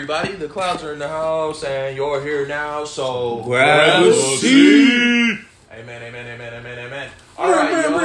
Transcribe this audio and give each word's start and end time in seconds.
everybody. 0.00 0.32
The 0.32 0.48
clouds 0.48 0.82
are 0.82 0.94
in 0.94 0.98
the 0.98 1.08
house, 1.08 1.62
and 1.62 1.94
you're 1.94 2.22
here 2.22 2.46
now. 2.46 2.86
So 2.86 3.42
Grab 3.44 4.02
a 4.02 4.14
seat. 4.14 5.40
Amen, 5.70 6.02
amen, 6.02 6.26
amen, 6.26 6.54
amen, 6.54 6.78
amen. 6.78 7.10
All 7.36 7.52
right, 7.52 7.84
y'all. 7.84 8.00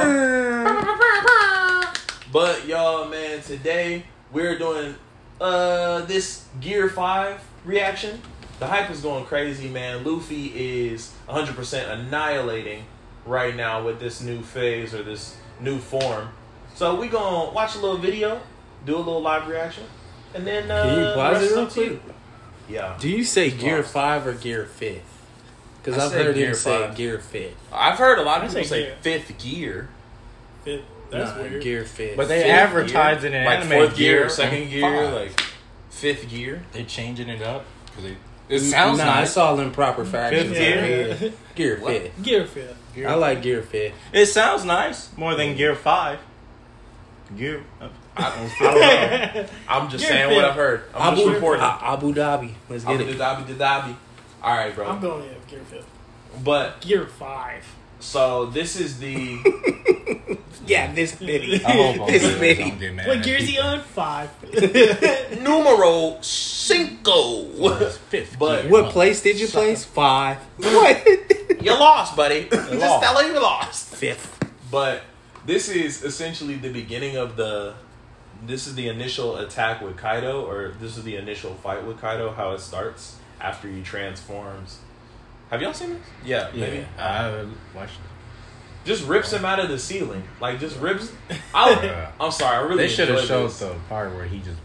But 2.30 2.66
y'all, 2.66 3.08
man, 3.08 3.40
today 3.40 4.04
we're 4.30 4.58
doing 4.58 4.94
uh 5.40 6.02
this 6.02 6.44
Gear 6.60 6.90
Five 6.90 7.42
reaction. 7.64 8.20
The 8.58 8.66
hype 8.66 8.90
is 8.90 9.00
going 9.00 9.24
crazy, 9.24 9.70
man. 9.70 10.04
Luffy 10.04 10.48
is 10.92 11.14
100% 11.30 11.90
annihilating 11.90 12.84
right 13.24 13.56
now 13.56 13.82
with 13.82 14.00
this 14.00 14.20
new 14.20 14.42
phase 14.42 14.92
or 14.92 15.02
this 15.02 15.38
new 15.60 15.78
form. 15.78 16.28
So 16.74 17.00
we 17.00 17.08
gonna 17.08 17.52
watch 17.52 17.74
a 17.74 17.78
little 17.78 17.96
video, 17.96 18.42
do 18.84 18.96
a 18.96 18.98
little 18.98 19.22
live 19.22 19.48
reaction, 19.48 19.84
and 20.34 20.46
then 20.46 20.70
uh, 20.70 20.82
Can 20.82 20.98
you 21.00 21.12
pause 21.14 21.42
it 21.42 21.50
real 21.54 21.58
up 21.64 21.70
to 21.70 21.80
you. 21.82 22.00
quick? 22.04 22.14
Yeah, 22.68 22.96
Do 23.00 23.08
you 23.08 23.24
say 23.24 23.50
gear 23.50 23.82
Pause. 23.82 23.92
five 23.92 24.26
or 24.26 24.32
gear 24.34 24.64
fifth? 24.66 25.02
Because 25.82 26.00
I 26.00 26.06
I've 26.06 26.10
say 26.12 26.24
heard 26.24 26.34
gear 26.34 26.48
him 26.48 26.54
say 26.54 26.86
five. 26.86 26.96
gear 26.96 27.18
fifth. 27.20 27.56
I've 27.72 27.98
heard 27.98 28.18
a 28.18 28.22
lot 28.22 28.38
of 28.44 28.50
I 28.50 28.52
say 28.52 28.54
people 28.62 28.68
say 28.70 28.82
gear. 28.82 28.96
fifth 29.02 29.38
gear, 29.38 29.88
Fifth. 30.64 30.82
That's 31.10 31.30
Nah, 31.36 31.42
weird. 31.42 31.62
Gear 31.62 31.84
fifth. 31.84 32.16
But 32.16 32.26
they 32.28 32.42
Fifth 32.42 32.50
advertise 32.50 33.20
gear? 33.22 33.30
it 33.30 33.34
in 33.36 33.44
like 33.44 33.58
anime 33.60 33.70
fourth 33.70 33.96
gear, 33.96 34.18
gear, 34.22 34.28
second 34.28 34.68
gear, 34.70 34.80
five. 34.82 35.14
like 35.14 35.40
fifth 35.90 36.28
gear. 36.28 36.62
They're 36.72 36.84
changing 36.84 37.28
it 37.28 37.40
up 37.42 37.64
because 37.86 38.02
they. 38.04 38.16
It 38.48 38.60
sounds 38.60 38.98
nah, 38.98 39.04
nice. 39.06 39.28
it's 39.28 39.36
all 39.36 39.58
in 39.60 39.70
proper 39.70 40.04
fashion. 40.04 40.48
Fifth 40.48 40.58
Yeah. 40.60 41.16
gear. 41.16 41.32
Gear 41.54 41.78
What? 41.80 41.92
fifth. 41.92 42.22
Gear 42.22 42.46
fifth. 42.46 42.76
I 43.06 43.14
like 43.14 43.42
gear 43.42 43.62
fifth. 43.62 43.94
It 44.12 44.26
sounds 44.26 44.64
nice 44.64 45.10
more 45.16 45.34
than 45.36 45.54
Gear 45.56 45.74
Five. 45.76 46.18
Gear. 47.36 47.62
I, 48.16 48.26
I 48.26 48.36
don't 48.36 49.34
know. 49.34 49.46
I'm 49.68 49.88
just 49.90 50.02
Gear 50.04 50.12
saying 50.12 50.28
fifth. 50.28 50.36
what 50.36 50.44
I've 50.46 50.54
heard. 50.54 50.82
I'm 50.94 51.12
Abu, 51.12 51.16
just 51.22 51.34
reporting. 51.34 51.62
Abu 51.64 52.14
Dhabi. 52.14 52.52
Let's 52.68 52.84
get 52.84 53.00
Abu 53.00 53.10
it. 53.10 53.18
Dhabi, 53.18 53.44
Dhabi. 53.56 53.96
All 54.42 54.56
right, 54.56 54.74
bro. 54.74 54.86
I'm 54.86 55.00
going 55.00 55.20
with 55.28 55.46
gear 55.48 55.60
fifth. 55.70 55.86
But 56.44 56.80
Gear 56.80 57.06
five. 57.06 57.64
so 58.00 58.46
this 58.46 58.78
is 58.78 58.98
the 58.98 59.38
Yeah, 60.66 60.92
this 60.92 61.14
bitty. 61.14 61.64
I 61.64 61.70
hope 61.72 62.00
I'm 62.02 62.06
This 62.12 62.22
good. 62.22 62.40
bitty. 62.40 62.70
Don't 62.70 62.78
get 62.80 62.94
mad 62.94 63.06
What 63.06 63.18
at 63.18 63.24
gear 63.24 63.36
is 63.36 63.48
he 63.48 63.58
on? 63.58 63.80
Five. 63.80 64.30
numero 65.42 66.18
cinco. 66.22 67.44
Fifth 68.08 68.38
But 68.38 68.62
gear. 68.62 68.70
What 68.70 68.90
place 68.92 69.22
did 69.22 69.38
you 69.40 69.46
place? 69.46 69.84
Five. 69.84 70.38
What? 70.58 71.06
you 71.62 71.70
lost, 71.72 72.16
buddy. 72.16 72.48
just 72.50 72.72
lost. 72.72 73.02
tell 73.04 73.16
her 73.22 73.26
you 73.32 73.40
lost. 73.40 73.94
Fifth. 73.94 74.38
But 74.70 75.02
this 75.46 75.68
is 75.68 76.02
essentially 76.02 76.54
the 76.56 76.70
beginning 76.72 77.16
of 77.16 77.36
the. 77.36 77.74
This 78.44 78.66
is 78.66 78.74
the 78.74 78.88
initial 78.88 79.36
attack 79.36 79.80
with 79.80 79.96
Kaido, 79.96 80.44
or 80.44 80.74
this 80.80 80.96
is 80.96 81.04
the 81.04 81.16
initial 81.16 81.54
fight 81.54 81.84
with 81.84 82.00
Kaido. 82.00 82.32
How 82.32 82.52
it 82.52 82.60
starts 82.60 83.16
after 83.40 83.68
he 83.68 83.82
transforms. 83.82 84.80
Have 85.50 85.62
y'all 85.62 85.72
seen 85.72 85.90
this? 85.90 86.02
Yeah, 86.24 86.50
maybe. 86.54 86.84
I 86.98 87.46
watched. 87.74 87.94
It. 87.94 88.86
Just 88.86 89.06
rips 89.06 89.32
him 89.32 89.44
out 89.44 89.58
of 89.58 89.68
the 89.68 89.78
ceiling, 89.78 90.22
like 90.40 90.60
just 90.60 90.78
rips. 90.78 91.12
I, 91.54 92.08
I'm 92.20 92.30
sorry, 92.30 92.56
I 92.56 92.60
really. 92.60 92.84
They 92.84 92.88
should 92.88 93.08
have 93.08 93.18
enjoyed 93.18 93.28
showed 93.28 93.46
this. 93.48 93.58
the 93.60 93.74
part 93.88 94.14
where 94.14 94.26
he 94.26 94.38
just 94.38 94.58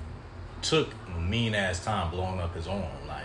took 0.62 0.90
a 1.16 1.20
mean 1.20 1.56
ass 1.56 1.84
time 1.84 2.12
blowing 2.12 2.40
up 2.40 2.56
his 2.56 2.68
arm, 2.68 2.84
like 3.08 3.24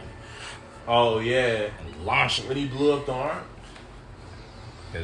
Oh 0.89 1.19
yeah, 1.19 1.71
and 1.81 2.05
launched 2.07 2.41
it. 2.41 2.49
when 2.49 2.57
he 2.57 2.67
blew 2.67 2.93
up 2.93 3.07
the 3.07 3.13
arm? 3.13 3.45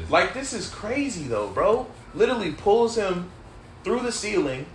Like 0.09 0.33
this 0.33 0.53
is 0.53 0.70
crazy 0.70 1.25
though, 1.25 1.48
bro. 1.48 1.87
Literally 2.15 2.53
pulls 2.53 2.97
him 2.97 3.31
through 3.85 4.01
the 4.01 4.13
ceiling 4.13 4.67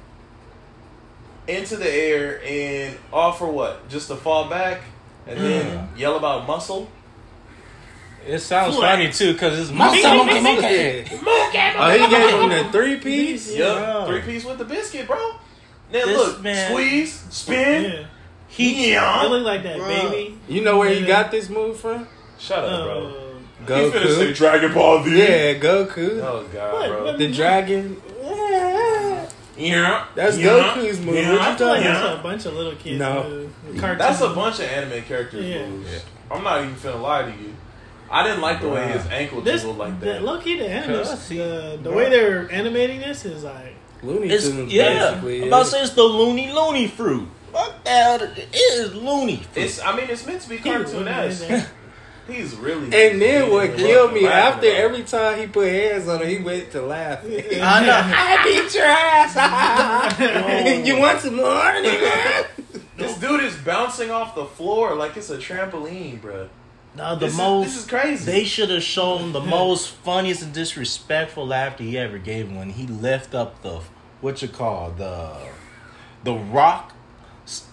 into 1.47 1.75
the 1.77 1.89
air 1.89 2.41
and 2.45 2.97
off 3.11 3.39
for 3.39 3.47
what? 3.51 3.87
Just 3.89 4.07
to 4.09 4.15
fall 4.15 4.49
back 4.49 4.81
and 5.27 5.39
then 5.39 5.89
yell 5.97 6.17
about 6.17 6.47
muscle. 6.47 6.89
it 8.25 8.39
sounds 8.39 8.75
Flex. 8.75 8.91
funny 8.91 9.11
too 9.11 9.33
because 9.33 9.57
it's 9.59 9.71
Monkey, 9.71 10.01
monkey, 10.03 10.17
monkey, 10.17 10.41
monkey, 10.41 10.61
monkey. 11.15 11.25
monkey. 11.25 11.77
Oh, 11.77 11.91
he 11.91 12.09
gave 12.09 12.39
him 12.41 12.49
the 12.65 12.71
three 12.71 12.97
piece? 12.97 13.55
Yep, 13.55 13.59
Yeah. 13.59 14.05
three 14.05 14.21
piece 14.21 14.43
with 14.45 14.57
the 14.57 14.65
biscuit, 14.65 15.07
bro. 15.07 15.17
Now 15.93 16.05
This 16.05 16.17
look, 16.17 16.41
man- 16.41 16.69
squeeze, 16.71 17.23
spin. 17.29 17.83
Yeah. 17.83 18.03
He 18.49 18.91
yeah. 18.91 19.19
They 19.23 19.29
look 19.29 19.45
like 19.45 19.63
that, 19.63 19.77
baby. 19.79 20.37
You 20.49 20.61
know 20.61 20.77
where 20.77 20.89
he 20.89 21.05
got 21.05 21.31
this 21.31 21.49
move 21.49 21.79
from? 21.79 22.07
Shut 22.39 22.59
up, 22.63 22.71
Uh, 22.81 22.83
bro. 22.85 23.13
He 23.67 23.73
finna 23.73 24.15
say 24.15 24.31
Goku. 24.31 24.35
Dragon 24.35 24.73
Ball 24.73 25.03
Z. 25.03 25.17
Yeah, 25.17 25.53
Goku. 25.55 26.21
Oh 26.23 26.45
god, 26.53 26.73
What? 26.73 26.87
bro. 26.89 27.17
The 27.17 27.31
dragon. 27.31 28.01
Yeah. 29.57 30.05
That's 30.15 30.37
yeah, 30.37 30.49
Goku's 30.75 30.99
move. 30.99 31.15
yeah. 31.15 31.31
What 31.31 31.41
you 31.41 31.47
I 31.47 31.55
feel 31.55 31.67
like 31.67 32.19
a 32.19 32.23
bunch 32.23 32.45
of 32.45 32.53
little 32.53 32.75
kids. 32.75 32.99
No. 32.99 33.23
move. 33.23 33.81
That's 33.81 34.21
a 34.21 34.29
bunch 34.29 34.59
of 34.59 34.65
anime 34.65 35.03
characters 35.03 35.45
Yeah. 35.45 35.67
moves. 35.67 35.91
Yeah. 35.91 35.99
I'm 36.29 36.43
not 36.43 36.61
even 36.63 36.75
finna 36.75 37.01
lie 37.01 37.23
to 37.23 37.29
you. 37.31 37.53
I 38.09 38.23
didn't 38.23 38.41
like 38.41 38.61
the 38.61 38.69
way 38.69 38.87
his 38.87 39.05
ankle 39.07 39.41
This 39.41 39.61
jiggled 39.61 39.77
like 39.79 39.99
that. 39.99 40.23
low 40.23 40.39
key 40.39 40.57
the 40.57 40.69
anime, 40.69 40.99
Cuz, 41.03 41.09
uh, 41.31 41.75
the, 41.81 41.89
the 41.89 41.91
way 41.91 42.09
they're 42.09 42.49
animating 42.51 42.99
this 43.01 43.25
is 43.25 43.43
like 43.43 43.75
Looney 44.03 44.29
It's 44.29 44.47
Tunes, 44.47 44.71
yeah. 44.71 45.09
basically. 45.11 45.41
I'm 45.41 45.47
about 45.49 45.65
to 45.65 45.71
say 45.71 45.81
it's 45.81 45.93
the 45.93 46.03
loony 46.03 46.51
loony 46.51 46.87
fruit. 46.87 47.27
Fuck 47.51 47.83
that! 47.85 48.21
It 48.37 48.53
is 48.53 48.93
loony. 48.93 49.37
Fruit. 49.37 49.63
It's. 49.63 49.81
I 49.81 49.95
mean, 49.95 50.07
it's 50.09 50.25
meant 50.27 50.41
to 50.41 50.49
be 50.49 50.57
He 50.57 50.69
was 50.69 50.91
cartoon-esque. 50.91 51.49
amazing. 51.49 51.67
He's 52.27 52.55
really. 52.55 52.85
And 52.85 53.21
then 53.21 53.49
what 53.51 53.75
killed 53.75 54.13
me 54.13 54.21
laughing 54.21 54.55
after 54.55 54.67
about 54.67 54.79
every 54.79 55.03
time 55.03 55.39
he 55.39 55.47
put 55.47 55.67
hands 55.67 56.07
on 56.07 56.19
her, 56.19 56.25
he 56.25 56.39
went 56.39 56.71
to 56.71 56.81
laugh. 56.81 57.23
I 57.23 57.27
know. 57.85 58.01
I 58.15 58.43
beat 58.43 58.73
your 58.75 58.85
ass. 58.85 59.35
you 60.87 60.97
want 60.97 61.19
some 61.21 61.35
more, 61.35 61.45
nigga? 61.45 62.47
This 62.97 63.15
dude 63.19 63.43
is 63.43 63.55
bouncing 63.57 64.09
off 64.09 64.33
the 64.33 64.45
floor 64.45 64.95
like 64.95 65.15
it's 65.17 65.29
a 65.29 65.37
trampoline, 65.37 66.19
bro. 66.19 66.49
No, 66.95 67.13
the 67.13 67.25
This 67.27 67.33
is- 67.33 67.37
most. 67.37 67.65
this 67.67 67.77
is 67.77 67.85
crazy. 67.85 68.25
They 68.25 68.43
should 68.43 68.71
have 68.71 68.81
shown 68.81 69.33
the 69.33 69.39
most 69.39 69.89
funniest 69.91 70.41
and 70.41 70.51
disrespectful 70.51 71.45
laughter 71.45 71.83
he 71.83 71.95
ever 71.95 72.17
gave 72.17 72.51
when 72.51 72.71
he 72.71 72.87
lift 72.87 73.35
up 73.35 73.61
the 73.61 73.81
what 74.19 74.41
you 74.41 74.47
call 74.47 74.89
the 74.97 75.31
the 76.23 76.33
rock, 76.33 76.93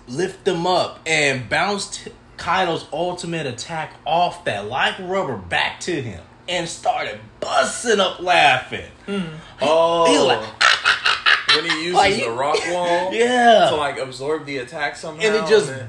lift 0.06 0.44
them 0.44 0.66
up 0.66 1.00
and 1.06 1.48
bounced 1.48 2.08
Kaido's 2.36 2.86
ultimate 2.92 3.46
attack 3.46 3.94
off 4.06 4.44
that 4.44 4.66
like 4.66 4.98
rubber 4.98 5.36
back 5.36 5.80
to 5.80 6.00
him 6.02 6.22
and 6.48 6.68
started 6.68 7.20
busting 7.40 8.00
up 8.00 8.20
laughing. 8.20 8.90
Hmm. 9.06 9.22
Oh, 9.62 10.06
He 10.06 10.18
like, 10.18 10.44
when 11.56 11.70
he 11.70 11.84
uses 11.84 11.94
Like, 11.94 12.16
the 12.16 12.30
rock 12.30 12.58
wall 12.70 13.12
yeah, 13.14 13.68
to 13.70 13.76
like 13.76 13.98
absorb 13.98 14.44
the 14.46 14.58
attack 14.58 14.96
somehow, 14.96 15.24
and 15.26 15.34
it 15.36 15.48
just 15.48 15.68
then- 15.68 15.88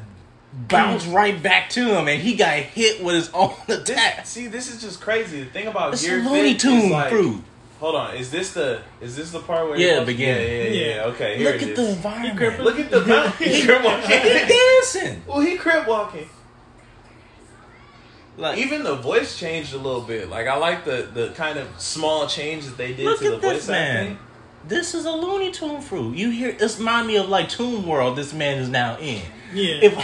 bounced 0.53 1.07
right 1.09 1.41
back 1.44 1.69
to 1.72 1.84
him, 1.97 2.07
and 2.07 2.22
he 2.22 2.35
got 2.35 2.55
hit 2.59 3.03
with 3.03 3.16
his 3.16 3.29
own 3.34 3.53
This, 3.67 3.79
attack. 3.89 4.25
see, 4.25 4.47
this 4.47 4.73
is 4.73 4.81
just 4.81 5.01
crazy. 5.01 5.44
The 5.44 5.50
thing 5.50 5.67
about 5.67 5.94
It's 5.94 6.05
Gear 6.05 6.19
Looney 6.23 6.55
Tune 6.55 6.89
like, 6.91 7.09
fruit. 7.09 7.44
hold 7.81 7.95
on, 7.95 8.16
is 8.16 8.31
this 8.31 8.53
the 8.53 8.81
is 9.01 9.17
this 9.17 9.31
the 9.31 9.39
part 9.41 9.67
where 9.67 9.78
Yeah, 9.78 10.05
beginning. 10.05 10.47
Yeah, 10.47 10.63
yeah, 10.63 10.69
yeah, 10.69 10.95
Yeah. 10.95 11.03
Okay, 11.07 11.38
here 11.38 11.51
Look 11.51 11.61
it 11.61 11.63
at 11.63 11.69
is. 11.72 11.75
the 11.78 11.89
environment. 11.91 12.59
Look 12.63 12.79
at 12.79 12.89
the 12.91 13.01
mount. 13.05 13.35
He 13.35 13.63
crip 13.66 13.81
He 13.81 14.53
dancing. 14.53 15.23
well, 15.28 15.41
he 15.41 15.57
crip 15.57 15.85
walking. 15.88 16.29
Like, 18.38 18.57
Even 18.57 18.84
the 18.84 18.96
voice 18.96 19.38
changed 19.40 19.73
a 19.73 19.78
little 19.78 20.01
bit. 20.01 20.29
Like 20.29 20.47
I 20.47 20.57
like 20.57 20.84
the 20.84 21.07
the 21.13 21.29
kind 21.35 21.57
of 21.57 21.68
small 21.79 22.28
change 22.28 22.66
that 22.66 22.78
they 22.78 22.94
did 22.94 23.06
Look 23.06 23.19
to 23.19 23.29
the 23.29 23.35
at 23.35 23.41
this 23.41 23.51
voice 23.66 23.69
man. 23.69 23.97
acting. 23.97 24.19
This 24.68 24.94
is 24.96 25.06
a 25.06 25.12
Looney 25.12 25.51
Tune 25.51 25.79
fruit. 25.81 26.16
You 26.18 26.31
hear? 26.31 26.56
It's 26.59 26.78
remind 26.78 27.07
me 27.07 27.18
of 27.18 27.29
like 27.29 27.50
Toon 27.50 27.85
World. 27.85 28.18
This 28.18 28.34
man 28.34 28.57
is 28.57 28.68
now 28.68 28.97
in. 28.97 29.22
yeah. 29.53 29.75
If 29.81 29.97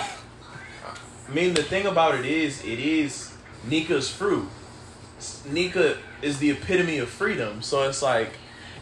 I 1.30 1.34
mean, 1.34 1.54
the 1.54 1.64
thing 1.64 1.86
about 1.86 2.16
it 2.16 2.26
is, 2.26 2.64
it 2.64 2.80
is 2.80 3.34
Nika's 3.68 4.10
fruit. 4.12 4.48
Nika 5.50 5.98
is 6.22 6.40
the 6.40 6.52
epitome 6.52 6.98
of 6.98 7.10
freedom. 7.10 7.62
So 7.62 7.88
it's 7.88 8.02
like 8.02 8.34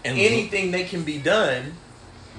and 0.05 0.17
anything 0.17 0.71
that 0.71 0.87
can 0.87 1.03
be 1.03 1.17
done, 1.19 1.73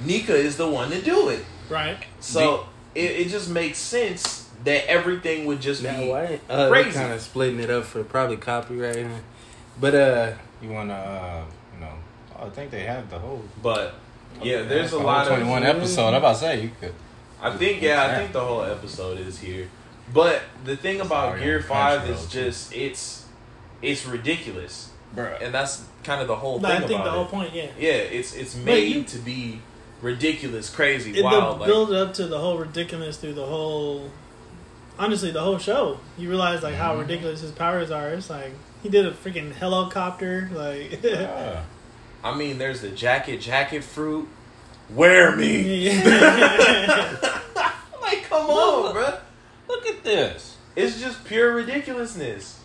Nika 0.04 0.34
is 0.34 0.56
the 0.56 0.68
one 0.68 0.90
to 0.90 1.00
do 1.02 1.28
it. 1.28 1.44
right. 1.68 1.98
So 2.20 2.66
it, 2.94 3.10
it 3.12 3.28
just 3.28 3.50
makes 3.50 3.78
sense 3.78 4.39
that 4.64 4.86
everything 4.88 5.46
would 5.46 5.60
just 5.60 5.82
Now, 5.82 5.98
be 5.98 6.08
why? 6.08 6.40
Uh, 6.48 6.68
crazy. 6.68 6.92
kind 6.92 7.12
of 7.12 7.20
splitting 7.20 7.60
it 7.60 7.70
up 7.70 7.84
for 7.84 8.02
probably 8.04 8.36
copyright. 8.36 9.06
But, 9.80 9.94
uh, 9.94 10.32
you 10.62 10.70
wanna, 10.70 10.94
uh, 10.94 11.44
you 11.74 11.80
know, 11.80 11.92
I 12.38 12.48
think 12.50 12.70
they 12.70 12.80
have 12.84 13.08
the 13.10 13.18
whole. 13.18 13.42
But 13.62 13.94
yeah, 14.42 14.62
there's 14.62 14.92
a 14.92 14.98
lot 14.98 15.26
whole 15.26 15.36
of 15.36 15.40
21 15.42 15.62
episode. 15.64 16.08
I'm 16.08 16.14
about 16.16 16.32
to 16.34 16.38
say 16.40 16.60
you 16.62 16.70
could. 16.80 16.94
I 17.42 17.56
think 17.56 17.80
yeah, 17.80 18.04
I 18.04 18.16
think 18.16 18.32
the 18.32 18.40
whole 18.44 18.62
episode 18.62 19.18
is 19.18 19.38
here. 19.38 19.68
But 20.12 20.42
the 20.64 20.76
thing 20.76 21.00
about 21.00 21.30
Sorry, 21.30 21.40
Gear 21.42 21.62
Five 21.62 22.02
Crunchyroll, 22.02 22.10
is 22.14 22.26
too. 22.26 22.40
just 22.42 22.72
it's 22.74 23.24
it's 23.80 24.04
ridiculous, 24.06 24.90
Bruh. 25.16 25.40
and 25.40 25.54
that's 25.54 25.84
kind 26.04 26.20
of 26.20 26.28
the 26.28 26.36
whole 26.36 26.58
No, 26.60 26.68
thing 26.68 26.76
I 26.76 26.80
think 26.80 26.90
about 27.00 27.04
the 27.04 27.10
whole 27.12 27.24
it. 27.24 27.30
point, 27.30 27.54
yeah. 27.54 27.66
Yeah, 27.78 27.92
it's 27.92 28.34
it's 28.34 28.54
made 28.56 28.94
you- 28.94 29.04
to 29.04 29.18
be 29.18 29.60
ridiculous, 30.02 30.68
crazy, 30.68 31.16
It, 31.18 31.22
wild. 31.24 31.56
the 31.56 31.60
Like, 31.60 31.66
build 31.68 31.92
up 31.94 32.12
to 32.14 32.26
the 32.26 32.38
whole 32.38 32.58
ridiculous 32.58 33.16
through 33.18 33.34
the 33.34 33.46
whole, 33.46 34.10
honestly, 35.00 35.30
the 35.32 35.40
whole 35.40 35.58
show. 35.58 35.98
You 36.18 36.28
realize 36.28 36.62
like 36.62 36.74
Mm-hmm. 36.74 36.82
how 36.82 36.96
ridiculous 36.98 37.40
his 37.40 37.50
powers 37.52 37.90
are. 37.90 38.10
It's 38.10 38.30
like 38.30 38.52
he 38.82 38.88
did 38.88 39.06
a 39.06 39.10
freaking 39.12 39.52
helicopter. 39.52 40.48
Like, 40.52 41.00
Yeah. 41.04 41.62
I 42.22 42.36
mean, 42.36 42.58
there's 42.58 42.82
the 42.82 42.90
jacket, 42.90 43.40
jacket 43.40 43.82
fruit. 43.82 44.28
Wear 44.90 45.34
me. 45.36 45.86
yeah. 45.88 47.16
Like, 48.02 48.24
come 48.24 48.50
on, 48.50 48.92
bro. 48.92 49.14
Look 49.68 49.86
at 49.86 50.02
this. 50.04 50.56
It's 50.76 51.00
just 51.00 51.24
pure 51.24 51.54
ridiculousness. 51.54 52.58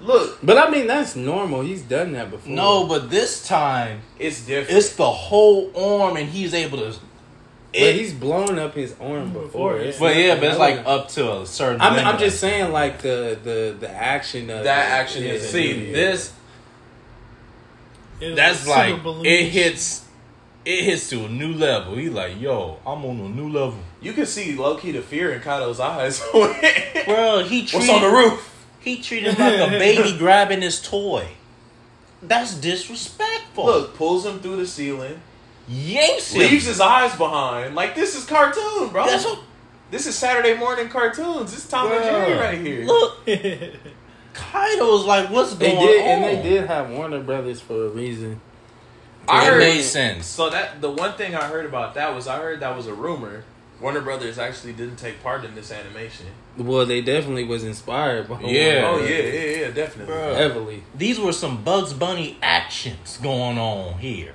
Look, 0.00 0.38
But 0.44 0.56
I 0.58 0.70
mean, 0.70 0.86
that's 0.86 1.16
normal. 1.16 1.62
He's 1.62 1.82
done 1.82 2.12
that 2.12 2.30
before. 2.30 2.52
No, 2.52 2.86
but 2.86 3.10
this 3.10 3.46
time 3.46 4.02
it's 4.18 4.46
different. 4.46 4.78
it's 4.78 4.94
the 4.94 5.10
whole 5.10 5.72
arm, 5.76 6.16
and 6.16 6.28
he's 6.28 6.54
able 6.54 6.78
to. 6.78 6.94
But 7.72 7.80
It, 7.82 7.96
he's 7.96 8.14
blown 8.14 8.58
up 8.58 8.74
his 8.74 8.94
arm 9.00 9.30
mm, 9.30 9.32
before. 9.34 9.74
Before. 9.74 9.76
It's 9.78 9.98
but 9.98 10.16
yeah, 10.16 10.36
but 10.36 10.44
it's 10.44 10.58
like 10.58 10.82
up 10.86 11.08
to 11.10 11.40
a 11.40 11.46
certain. 11.46 11.80
I'm, 11.80 11.98
I'm 12.06 12.18
just 12.18 12.40
saying, 12.40 12.72
like 12.72 13.02
the 13.02 13.38
the 13.42 13.76
the 13.78 13.90
action 13.90 14.48
of 14.50 14.64
That 14.64 14.86
it 14.88 14.92
action 14.92 15.22
is- 15.24 15.48
See 15.50 15.72
really- 15.72 15.92
this. 15.92 16.32
It 18.20 18.34
That's 18.34 18.66
like 18.66 18.96
it 19.24 19.48
hits. 19.50 20.04
It 20.64 20.84
hits 20.84 21.08
to 21.10 21.24
a 21.24 21.28
new 21.28 21.52
level. 21.54 21.94
He 21.94 22.08
like, 22.10 22.40
yo, 22.40 22.78
I'm 22.84 23.04
on 23.04 23.20
a 23.20 23.28
new 23.28 23.48
level, 23.48 23.78
you 24.02 24.12
can 24.12 24.26
see 24.26 24.54
low 24.56 24.76
key 24.76 24.90
the 24.92 25.00
fear 25.00 25.32
in 25.32 25.40
Kaido's 25.40 25.80
eyes. 25.80 26.20
bro. 26.32 27.44
He 27.44 27.64
treated, 27.64 27.74
What's 27.74 27.88
on 27.88 28.02
the 28.02 28.10
roof? 28.10 28.66
he 28.80 29.00
treated 29.00 29.34
him 29.34 29.60
like 29.60 29.68
a 29.68 29.78
baby 29.78 30.14
grabbing 30.18 30.60
his 30.62 30.82
toy. 30.82 31.26
That's 32.20 32.54
disrespectful. 32.54 33.64
Look, 33.64 33.94
pulls 33.94 34.26
him 34.26 34.40
through 34.40 34.56
the 34.56 34.66
ceiling, 34.66 35.20
yanks 35.68 36.32
him. 36.32 36.40
leaves 36.40 36.66
his 36.66 36.80
eyes 36.80 37.14
behind. 37.16 37.74
Like 37.74 37.94
this 37.94 38.16
is 38.16 38.24
cartoon, 38.24 38.88
bro. 38.90 39.06
That's 39.06 39.24
what. 39.24 39.40
This 39.90 40.06
is 40.06 40.14
Saturday 40.16 40.54
morning 40.58 40.88
cartoons. 40.90 41.50
This 41.50 41.64
is 41.64 41.70
Tom 41.70 41.90
and 41.90 42.02
Jerry 42.04 42.34
right 42.38 42.58
here. 42.58 42.84
Look, 42.84 43.24
Kaido's 44.34 45.04
like, 45.06 45.30
what's 45.30 45.54
They 45.54 45.72
going 45.72 45.86
did, 45.86 46.00
on? 46.02 46.06
and 46.08 46.24
they 46.24 46.42
did 46.42 46.66
have 46.66 46.90
Warner 46.90 47.20
Brothers 47.22 47.60
for 47.60 47.86
a 47.86 47.88
reason. 47.88 48.40
I 49.26 49.44
it 49.46 49.50
heard 49.50 49.58
made 49.58 49.82
sense. 49.82 50.26
So 50.26 50.50
that 50.50 50.80
the 50.80 50.90
one 50.90 51.12
thing 51.14 51.34
I 51.34 51.44
heard 51.48 51.66
about 51.66 51.94
that 51.94 52.14
was 52.14 52.26
I 52.28 52.36
heard 52.38 52.60
that 52.60 52.76
was 52.76 52.86
a 52.86 52.94
rumor. 52.94 53.44
Warner 53.80 54.00
Brothers 54.00 54.38
actually 54.38 54.72
didn't 54.72 54.96
take 54.96 55.22
part 55.22 55.44
in 55.44 55.54
this 55.54 55.70
animation. 55.70 56.26
Well, 56.56 56.84
they 56.84 57.00
definitely 57.00 57.44
was 57.44 57.62
inspired 57.64 58.28
by 58.28 58.40
Yeah. 58.40 58.82
Oh 58.86 58.92
Warner 58.98 59.06
yeah, 59.08 59.22
yeah, 59.22 59.56
yeah, 59.66 59.70
definitely. 59.70 60.14
Bruh. 60.14 60.36
heavily. 60.36 60.82
These 60.94 61.18
were 61.20 61.32
some 61.32 61.62
Bugs 61.62 61.92
Bunny 61.92 62.36
actions 62.42 63.18
going 63.22 63.56
on 63.58 63.98
here. 63.98 64.34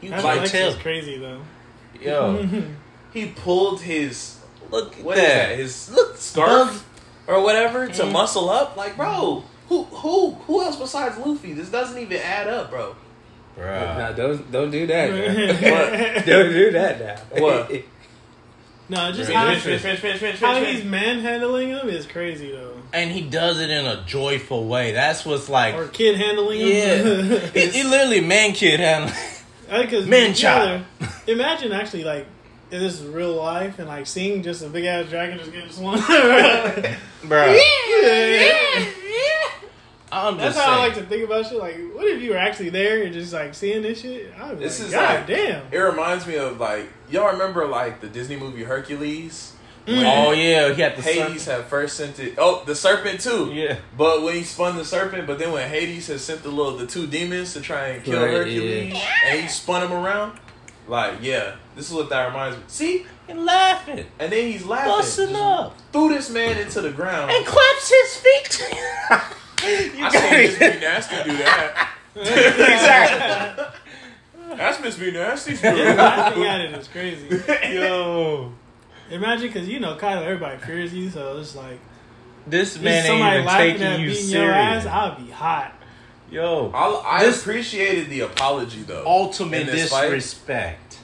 You 0.00 0.10
That 0.10 0.20
can 0.22 0.36
Lex 0.38 0.52
tell. 0.52 0.68
is 0.68 0.76
crazy 0.76 1.18
though. 1.18 1.40
Yo, 2.00 2.46
He 3.12 3.26
pulled 3.26 3.80
his 3.80 4.36
look 4.70 4.96
at 4.98 5.04
what 5.04 5.16
is 5.18 5.22
that. 5.24 5.48
that? 5.48 5.58
His 5.58 5.90
look 5.90 6.16
scarf 6.16 6.84
or 7.26 7.42
whatever 7.42 7.86
to 7.88 8.02
Mhm. 8.02 8.12
muscle 8.12 8.48
up. 8.50 8.76
Like, 8.76 8.96
bro, 8.96 9.42
who 9.68 9.84
who 9.84 10.32
who 10.46 10.62
else 10.62 10.76
besides 10.76 11.16
Luffy? 11.18 11.52
This 11.54 11.68
doesn't 11.70 11.98
even 12.00 12.18
add 12.18 12.46
up, 12.48 12.70
bro. 12.70 12.94
Bruh. 13.58 13.98
Now 13.98 14.12
don't 14.12 14.52
don't 14.52 14.70
do 14.70 14.86
that. 14.86 15.10
What? 16.14 16.26
don't 16.26 16.52
do 16.52 16.70
that 16.72 17.00
now. 17.00 17.40
What? 17.42 17.70
no, 18.88 19.10
just 19.12 19.30
Finish, 19.30 19.34
how, 19.34 19.46
finish, 19.46 19.62
finish, 19.62 19.80
finish, 19.82 20.00
finish, 20.00 20.20
finish, 20.20 20.40
how 20.40 20.62
he's 20.62 20.84
manhandling 20.84 21.68
him 21.70 21.88
is 21.88 22.06
crazy 22.06 22.52
though. 22.52 22.74
And 22.92 23.10
he 23.10 23.22
does 23.22 23.58
it 23.60 23.68
in 23.70 23.84
a 23.84 24.04
joyful 24.06 24.66
way. 24.68 24.92
That's 24.92 25.26
what's 25.26 25.48
like. 25.48 25.74
Or 25.74 25.88
kid 25.88 26.16
handling 26.16 26.60
him. 26.60 26.68
Yeah. 26.68 27.38
he, 27.52 27.66
he 27.70 27.82
literally 27.84 28.20
man 28.20 28.52
kid 28.52 28.80
handling. 28.80 29.14
Because 29.70 30.06
Man 30.06 30.34
child. 30.34 30.84
Imagine 31.26 31.72
actually 31.72 32.04
like 32.04 32.26
if 32.70 32.80
this 32.80 33.00
is 33.00 33.06
real 33.06 33.34
life 33.34 33.78
and 33.78 33.88
like 33.88 34.06
seeing 34.06 34.42
just 34.42 34.62
a 34.64 34.68
big 34.68 34.84
ass 34.84 35.08
dragon 35.08 35.38
just 35.38 35.52
getting 35.52 35.70
swung. 35.70 35.98
Bruh. 35.98 37.58
Yeah. 38.02 38.88
I'm 40.10 40.38
That's 40.38 40.54
just 40.56 40.66
how 40.66 40.72
I 40.80 40.86
like 40.86 40.94
to 40.94 41.02
think 41.04 41.24
about 41.24 41.46
shit. 41.46 41.58
Like, 41.58 41.76
what 41.94 42.06
if 42.06 42.22
you 42.22 42.30
were 42.30 42.38
actually 42.38 42.70
there 42.70 43.02
and 43.02 43.12
just 43.12 43.32
like 43.34 43.54
seeing 43.54 43.82
this 43.82 44.00
shit? 44.00 44.32
I'd 44.40 44.58
be 44.58 44.64
This 44.64 44.78
like, 44.80 44.86
is 44.88 44.94
God 44.94 45.14
like- 45.16 45.26
damn. 45.26 45.66
It 45.70 45.76
reminds 45.78 46.26
me 46.26 46.36
of 46.36 46.58
like 46.58 46.88
y'all 47.10 47.32
remember 47.32 47.66
like 47.66 48.00
the 48.00 48.08
Disney 48.08 48.36
movie 48.36 48.64
Hercules. 48.64 49.52
When 49.96 50.04
Oh 50.06 50.32
yeah, 50.32 50.72
he 50.74 50.82
had 50.82 50.96
the 50.96 51.02
Hades 51.02 51.42
serpent. 51.42 51.62
had 51.62 51.64
first 51.70 51.96
sent 51.96 52.18
it. 52.18 52.34
Oh, 52.36 52.62
the 52.66 52.74
serpent 52.74 53.20
too. 53.20 53.50
Yeah. 53.54 53.78
But 53.96 54.22
when 54.22 54.34
he 54.34 54.42
spun 54.42 54.76
the 54.76 54.84
serpent, 54.84 55.26
but 55.26 55.38
then 55.38 55.50
when 55.52 55.68
Hades 55.68 56.08
had 56.08 56.20
sent 56.20 56.42
the 56.42 56.50
little 56.50 56.76
the 56.76 56.86
two 56.86 57.06
demons 57.06 57.54
to 57.54 57.60
try 57.62 57.88
and 57.88 58.04
kill 58.04 58.20
Right, 58.20 58.30
Hercules, 58.32 58.92
yeah. 58.92 59.08
and 59.26 59.40
he 59.40 59.48
spun 59.48 59.82
him 59.82 59.92
around, 59.92 60.38
like 60.86 61.14
yeah, 61.22 61.56
this 61.74 61.88
is 61.88 61.94
what 61.94 62.10
that 62.10 62.26
reminds 62.28 62.58
me. 62.58 62.62
See, 62.68 63.06
And 63.28 63.44
laughing. 63.46 64.04
and 64.18 64.30
then 64.32 64.52
he's 64.52 64.64
laughing, 64.66 64.90
Busting 64.90 65.34
up. 65.36 65.74
threw 65.92 66.10
this 66.10 66.28
man 66.28 66.58
into 66.58 66.80
the 66.82 66.90
ground. 66.90 67.30
And 67.30 67.46
claps 67.46 67.88
his 67.90 68.16
feet. 68.18 68.68
you 69.96 70.04
I 70.04 70.10
seen 70.10 70.30
Miss 70.30 70.58
Be 70.58 70.80
Nasty 70.80 71.16
do 71.24 71.36
that. 71.38 71.88
exactly. 72.14 73.64
That's 74.56 74.80
Miss 74.82 74.96
B 74.96 75.10
Nasty. 75.12 75.54
Laughing 75.56 76.44
at 76.44 76.60
it 76.60 76.74
is 76.74 76.88
crazy. 76.88 77.42
Yo. 77.74 78.52
Imagine 79.10 79.46
because 79.48 79.68
you 79.68 79.80
know 79.80 79.96
Kylo, 79.96 80.22
everybody 80.22 80.58
fears 80.58 80.92
you, 80.92 81.08
so 81.10 81.38
it's 81.38 81.56
like 81.56 81.78
This 82.46 82.78
man 82.78 82.94
ain't 82.98 83.06
somebody 83.06 83.34
even 83.36 83.46
laughing 83.46 83.70
taking 83.72 83.82
at 83.86 84.00
you 84.00 84.08
beating 84.10 84.28
your 84.30 84.50
ass, 84.52 84.82
serious. 84.82 84.86
I'll 84.86 85.14
be 85.18 85.30
hot. 85.30 85.74
Yo. 86.30 86.70
I, 86.74 87.18
I 87.20 87.24
This- 87.24 87.40
appreciated 87.40 88.10
the 88.10 88.20
apology 88.20 88.82
though. 88.82 89.04
Ultimate 89.06 89.60
In 89.62 89.66
this 89.68 89.90
fight? 89.90 90.04
disrespect. 90.10 90.98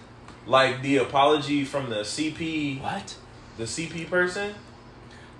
like 0.46 0.82
the 0.82 0.98
apology 0.98 1.64
from 1.64 1.88
the 1.88 2.00
CP, 2.04 2.80
What? 2.82 3.16
the 3.56 3.64
CP 3.64 4.08
person 4.10 4.54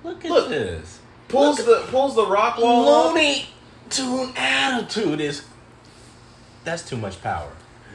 Look 0.03 0.25
at 0.25 0.31
Look. 0.31 0.49
this. 0.49 1.01
pulls 1.29 1.59
the 1.59 1.85
pulls 1.91 2.15
the 2.15 2.27
rock 2.27 2.59
wall. 2.59 3.09
up, 3.09 3.15
Looney 3.15 3.47
to 3.91 4.03
an 4.23 4.33
attitude 4.37 5.21
is 5.21 5.45
that's 6.65 6.83
too 6.89 6.97
much 6.97 7.23
power. 7.23 7.51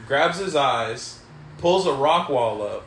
grabs 0.06 0.38
his 0.38 0.54
eyes, 0.54 1.18
pulls 1.58 1.86
a 1.86 1.92
rock 1.92 2.28
wall 2.28 2.62
up, 2.62 2.84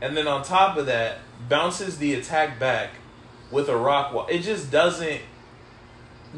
and 0.00 0.16
then 0.16 0.26
on 0.28 0.42
top 0.42 0.76
of 0.76 0.86
that, 0.86 1.18
bounces 1.48 1.98
the 1.98 2.14
attack 2.14 2.58
back 2.58 2.90
with 3.50 3.68
a 3.68 3.76
rock 3.76 4.12
wall. 4.12 4.26
It 4.28 4.40
just 4.40 4.70
doesn't. 4.70 5.20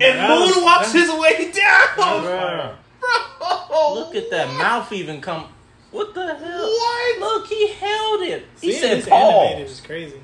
And 0.00 0.18
That 0.18 0.28
was- 0.30 0.52
moonwalks 0.54 0.92
his 0.92 1.10
way 1.10 1.50
down, 1.54 1.88
was 1.96 2.24
bro. 2.24 2.74
Look 3.94 4.14
at 4.14 4.30
that 4.30 4.52
mouth 4.54 4.92
even 4.92 5.20
come. 5.20 5.46
What 5.90 6.14
the 6.14 6.34
hell? 6.34 6.68
What? 6.68 7.20
Look, 7.20 7.46
he 7.46 7.68
held 7.72 8.22
it. 8.22 8.46
He 8.60 8.72
Seeing 8.72 8.82
said 8.82 8.98
this 8.98 9.08
animated 9.08 9.66
pause. 9.66 9.70
is 9.78 9.80
crazy. 9.80 10.20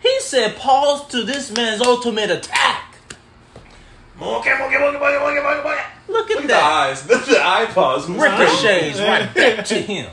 He 0.00 0.20
said 0.20 0.56
pause 0.56 1.06
to 1.08 1.22
this 1.22 1.52
man's 1.52 1.80
ultimate 1.80 2.30
attack. 2.30 2.96
Monkey, 4.18 4.50
monkey, 4.50 4.78
monkey, 4.78 4.98
monkey, 4.98 5.18
monkey, 5.18 5.40
monkey, 5.42 5.62
monkey. 5.62 5.82
Look 6.08 6.30
at 6.30 6.36
Look 6.36 6.44
at 6.44 6.48
the 6.48 6.56
eyes, 6.56 7.02
the, 7.06 7.16
the 7.28 7.40
eye 7.40 7.66
paws. 7.72 8.08
Ricochets 8.08 8.98
right 8.98 9.32
back 9.32 9.64
to 9.66 9.74
him. 9.74 10.10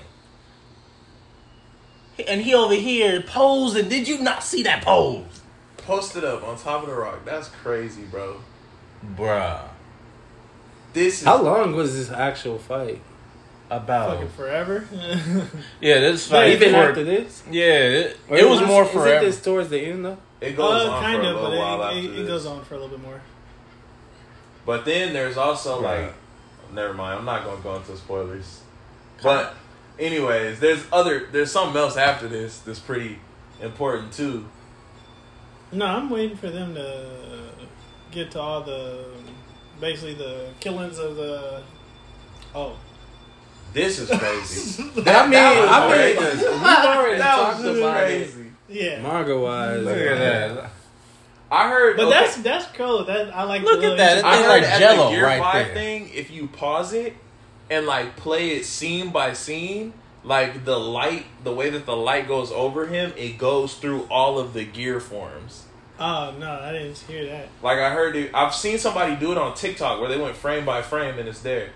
And 2.27 2.41
he 2.41 2.53
over 2.53 2.73
here 2.73 3.21
posing. 3.21 3.89
Did 3.89 4.07
you 4.07 4.19
not 4.19 4.43
see 4.43 4.63
that 4.63 4.83
pose? 4.83 5.25
Posted 5.77 6.23
up 6.23 6.43
on 6.43 6.57
top 6.57 6.83
of 6.83 6.89
the 6.89 6.95
rock. 6.95 7.25
That's 7.25 7.47
crazy, 7.49 8.03
bro. 8.03 8.41
Bruh. 9.15 9.61
This 10.93 11.19
is 11.19 11.25
How 11.25 11.41
long 11.41 11.75
was 11.75 11.95
this 11.95 12.11
actual 12.15 12.57
fight? 12.59 13.01
About. 13.69 14.15
Fucking 14.15 14.29
forever. 14.29 14.87
Yeah, 15.81 15.99
this 15.99 16.27
But 16.27 16.35
fight. 16.37 16.51
Even 16.53 16.71
for- 16.71 16.77
after 16.77 17.03
this? 17.03 17.43
Yeah, 17.49 17.63
it, 17.63 18.17
Or 18.27 18.37
it 18.37 18.49
was 18.49 18.61
is- 18.61 18.67
more 18.67 18.83
Is 18.83 18.89
it 18.89 18.93
forever. 18.93 19.25
this 19.25 19.41
towards 19.43 19.69
the 19.69 19.79
end 19.79 20.05
though? 20.05 20.17
it 20.41 20.55
goes 20.57 20.87
uh, 20.87 20.91
on 20.91 21.03
kind 21.03 21.17
for 21.17 21.21
a 21.21 21.33
little 21.33 21.49
but 21.51 21.57
while 21.57 21.81
it, 21.81 21.85
after 21.85 21.97
it, 21.99 22.01
this. 22.11 22.19
it 22.21 22.27
goes 22.27 22.45
on 22.45 22.63
for 22.65 22.75
a 22.75 22.79
little 22.79 22.97
bit 22.97 23.05
more. 23.05 23.21
But 24.65 24.85
then 24.85 25.13
there's 25.13 25.37
also 25.37 25.81
Right. 25.81 26.05
like, 26.05 26.13
never 26.73 26.93
mind. 26.93 27.19
I'm 27.19 27.25
not 27.25 27.43
gonna 27.45 27.61
go 27.61 27.75
into 27.75 27.95
spoilers. 27.97 28.61
But 29.21 29.53
anyways, 29.99 30.59
there's 30.59 30.85
other 30.91 31.27
there's 31.31 31.51
something 31.51 31.77
else 31.79 31.97
after 31.97 32.27
this 32.27 32.59
that's 32.59 32.79
pretty 32.79 33.19
important 33.61 34.13
too. 34.13 34.45
No, 35.71 35.85
I'm 35.85 36.09
waiting 36.09 36.37
for 36.37 36.49
them 36.49 36.73
to 36.75 37.09
get 38.11 38.31
to 38.31 38.39
all 38.39 38.61
the 38.63 39.05
basically 39.79 40.15
the 40.15 40.47
killings 40.59 40.97
of 40.97 41.15
the. 41.15 41.61
Oh, 42.55 42.75
This 43.73 43.99
is 43.99 44.09
crazy. 44.09 44.81
I 44.83 44.93
mean, 44.95 45.03
that 45.05 45.59
was 45.59 45.69
I 45.69 46.07
mean, 46.07 46.17
crazy. 46.17 46.45
we've 46.45 46.63
already 46.63 47.19
talked 47.21 47.61
was 47.63 47.77
about 47.77 48.03
it 48.03 48.07
crazy. 48.07 48.51
yeah. 48.67 49.01
manga 49.01 49.39
wise. 49.39 49.83
Look 49.83 49.95
at 49.97 50.13
uh, 50.13 50.53
that. 50.55 50.69
I 51.51 51.69
heard, 51.69 51.97
But 51.97 52.07
okay, 52.07 52.19
that's 52.19 52.37
that's 52.37 52.65
cool. 52.75 53.05
That 53.05 53.35
I 53.35 53.43
like. 53.43 53.61
Look 53.61 53.81
the 53.81 53.91
at 53.91 53.97
that. 53.97 54.15
little- 54.17 54.29
I 54.31 54.37
heard 54.41 54.47
like 54.49 54.63
at 54.63 54.79
Jell-O 54.79 55.09
the 55.09 55.15
Gear 55.15 55.25
right 55.25 55.39
Five 55.39 55.65
there. 55.67 55.73
thing. 55.75 56.09
If 56.13 56.31
you 56.31 56.47
pause 56.47 56.93
it 56.93 57.15
and 57.69 57.85
like 57.85 58.15
play 58.15 58.51
it 58.51 58.65
scene 58.65 59.09
by 59.11 59.33
scene, 59.33 59.93
like 60.23 60.65
the 60.65 60.79
light, 60.79 61.25
the 61.43 61.53
way 61.53 61.69
that 61.69 61.85
the 61.85 61.95
light 61.95 62.27
goes 62.27 62.51
over 62.51 62.87
him, 62.87 63.13
it 63.15 63.37
goes 63.37 63.75
through 63.75 64.03
all 64.09 64.39
of 64.39 64.53
the 64.53 64.65
gear 64.65 64.99
forms. 64.99 65.65
Oh 65.99 66.33
no, 66.39 66.49
I 66.49 66.71
didn't 66.71 66.97
hear 66.97 67.25
that. 67.25 67.49
Like 67.61 67.79
I 67.79 67.91
heard 67.91 68.15
it, 68.15 68.31
I've 68.33 68.55
seen 68.55 68.77
somebody 68.77 69.15
do 69.15 69.31
it 69.31 69.37
on 69.37 69.53
TikTok 69.53 69.99
where 69.99 70.09
they 70.09 70.19
went 70.19 70.35
frame 70.35 70.65
by 70.65 70.81
frame 70.81 71.19
and 71.19 71.27
it's 71.27 71.41
there. 71.41 71.69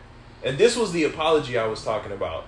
And 0.43 0.57
this 0.57 0.75
was 0.75 0.91
the 0.91 1.03
apology 1.03 1.57
I 1.57 1.67
was 1.67 1.83
talking 1.83 2.11
about. 2.11 2.45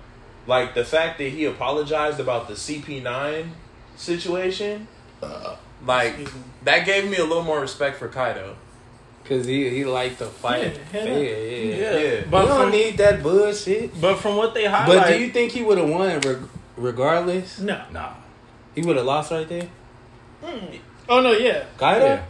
Like 0.48 0.74
the 0.74 0.86
fact 0.86 1.18
that 1.18 1.30
he 1.30 1.46
apologized 1.46 2.20
about 2.20 2.48
the 2.48 2.54
CP9 2.54 3.50
situation. 3.96 4.88
Uh, 5.22 5.56
like 5.86 6.16
that 6.64 6.86
gave 6.86 7.10
me 7.10 7.18
a 7.18 7.26
little 7.26 7.44
more 7.44 7.60
respect 7.60 7.98
for 7.98 8.08
Kaido. 8.08 8.56
Cause 9.28 9.46
he 9.48 9.70
he 9.70 9.86
liked 9.86 10.20
to 10.20 10.26
fight. 10.26 10.78
Yeah, 10.94 11.04
Yeah, 11.04 11.14
yeah, 11.14 11.20
yeah. 11.20 11.76
Yeah. 11.76 11.98
Yeah. 11.98 12.22
But 12.22 12.32
But 12.32 12.42
you 12.42 12.48
don't 12.48 12.62
from, 12.62 12.72
need 12.72 12.98
that 12.98 13.24
bullshit. 13.24 14.00
but 14.00 14.16
from 14.18 14.36
what 14.38 14.54
they 14.54 14.66
highlight, 14.66 14.88
But 14.88 15.08
do 15.08 15.20
you 15.20 15.32
think 15.32 15.52
he 15.52 15.64
would 15.64 15.80
have 15.80 15.90
won 15.90 16.20
reg- 16.20 16.48
regardless? 16.78 17.60
No. 17.60 17.82
nah. 17.92 18.12
He 18.76 18.82
would 18.82 18.98
have 18.98 19.06
lost 19.06 19.32
right 19.32 19.48
there. 19.50 19.68
Oh 21.10 21.22
no, 21.22 21.32
yeah. 21.32 21.64
Kaido? 21.78 22.06
Yeah. 22.06 22.24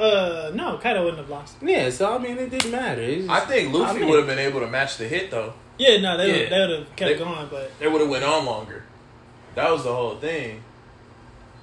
Uh, 0.00 0.52
no, 0.54 0.78
Kaido 0.78 1.00
wouldn't 1.02 1.18
have 1.18 1.28
lost. 1.30 1.56
Yeah. 1.60 1.90
so 1.90 2.14
I 2.14 2.18
mean, 2.18 2.38
it 2.38 2.50
didn't 2.50 2.70
matter. 2.70 3.02
It's 3.02 3.26
just- 3.26 3.30
I 3.30 3.40
think 3.46 3.72
Luffy 3.74 3.96
I 3.96 4.00
mean- 4.00 4.08
would 4.08 4.18
have 4.18 4.26
been 4.28 4.38
able 4.38 4.60
to 4.60 4.68
match 4.68 4.96
the 4.96 5.08
hit 5.08 5.30
though. 5.32 5.54
Yeah, 5.76 6.00
no, 6.00 6.16
they 6.16 6.26
Yeah. 6.28 6.32
would 6.38 6.50
they 6.52 6.60
would 6.60 6.70
have 6.70 6.96
kept 6.96 7.10
They- 7.18 7.18
going, 7.24 7.48
but 7.50 7.70
They 7.80 7.88
would 7.88 8.00
have 8.00 8.10
went 8.10 8.24
on 8.24 8.46
longer. 8.46 8.84
That 9.56 9.70
was 9.72 9.82
the 9.84 9.92
whole 9.94 10.16
thing. 10.16 10.62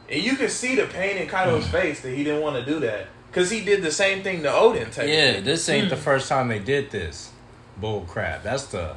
And 0.10 0.22
you 0.22 0.36
could 0.36 0.52
see 0.52 0.76
the 0.76 0.86
pain 0.86 1.18
in 1.18 1.28
Kaido's 1.30 1.68
face 1.68 2.02
that 2.02 2.10
he 2.12 2.24
didn't 2.26 2.42
want 2.42 2.58
to 2.58 2.66
do 2.70 2.80
that. 2.82 3.08
Because 3.36 3.52
he 3.52 3.60
did 3.66 3.82
the 3.82 3.92
same 3.92 4.24
thing 4.24 4.44
to 4.44 4.48
Oden, 4.50 4.86
technically. 4.86 5.12
Yeah, 5.14 5.40
this 5.42 5.68
ain't 5.68 5.90
the 5.90 5.98
Hmm. 5.98 6.02
first 6.04 6.30
time 6.30 6.48
they 6.48 6.60
did 6.60 6.90
this. 6.90 7.32
Bull 7.76 8.06
crap. 8.08 8.44
That's 8.44 8.64
the 8.68 8.96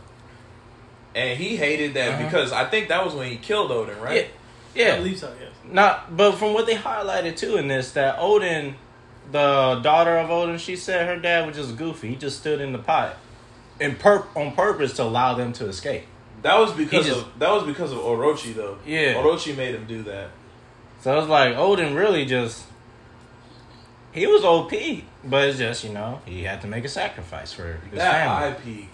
And 1.16 1.36
he 1.36 1.56
hated 1.56 1.94
that 1.94 2.12
Uh-huh. 2.12 2.22
because 2.24 2.52
I 2.52 2.66
think 2.66 2.86
that 2.88 3.04
was 3.04 3.14
when 3.14 3.28
he 3.28 3.36
killed 3.36 3.72
Oden, 3.72 4.00
right? 4.00 4.26
I 4.26 4.78
yeah. 4.78 4.92
I 4.92 4.96
believe 4.98 5.18
so. 5.18 5.32
Yes. 5.40 5.50
Not, 5.68 6.16
but 6.16 6.32
from 6.36 6.54
what 6.54 6.66
they 6.66 6.76
highlighted 6.76 7.36
too 7.36 7.56
in 7.56 7.66
this, 7.66 7.90
that 7.92 8.16
Oden, 8.20 8.74
the 9.32 9.80
daughter 9.82 10.16
of 10.18 10.28
Oden, 10.28 10.60
she 10.60 10.76
said 10.76 11.08
her 11.08 11.16
dad 11.16 11.44
was 11.48 11.56
just 11.56 11.76
goofy. 11.76 12.10
He 12.10 12.14
just 12.14 12.38
stood 12.38 12.60
in 12.60 12.70
the 12.72 12.78
pot, 12.78 13.16
in 13.80 13.96
pur- 13.96 14.26
on 14.36 14.52
purpose 14.52 14.92
to 14.94 15.02
allow 15.02 15.34
them 15.34 15.52
to 15.54 15.66
escape. 15.66 16.04
That 16.42 16.56
was 16.60 16.70
because 16.72 17.06
just- 17.06 17.18
of 17.22 17.38
that 17.40 17.50
was 17.50 17.64
because 17.64 17.90
of 17.90 17.98
Orochi 17.98 18.54
though. 18.54 18.76
Yeah. 18.86 19.14
Orochi 19.14 19.56
made 19.56 19.74
him 19.74 19.86
do 19.88 20.04
that. 20.04 20.28
So 21.00 21.12
I 21.12 21.16
was 21.16 21.26
like 21.26 21.54
Oden 21.56 21.96
really 21.96 22.24
just 22.24 22.62
he 24.18 24.26
was 24.26 24.44
OP, 24.44 24.72
but 25.24 25.48
it's 25.48 25.58
just 25.58 25.84
you 25.84 25.90
know 25.90 26.20
he 26.26 26.42
had 26.44 26.60
to 26.62 26.66
make 26.66 26.84
a 26.84 26.88
sacrifice 26.88 27.52
for 27.52 27.74
his 27.90 27.98
that 27.98 28.12
family. 28.12 28.46
eye 28.48 28.52
peak, 28.52 28.90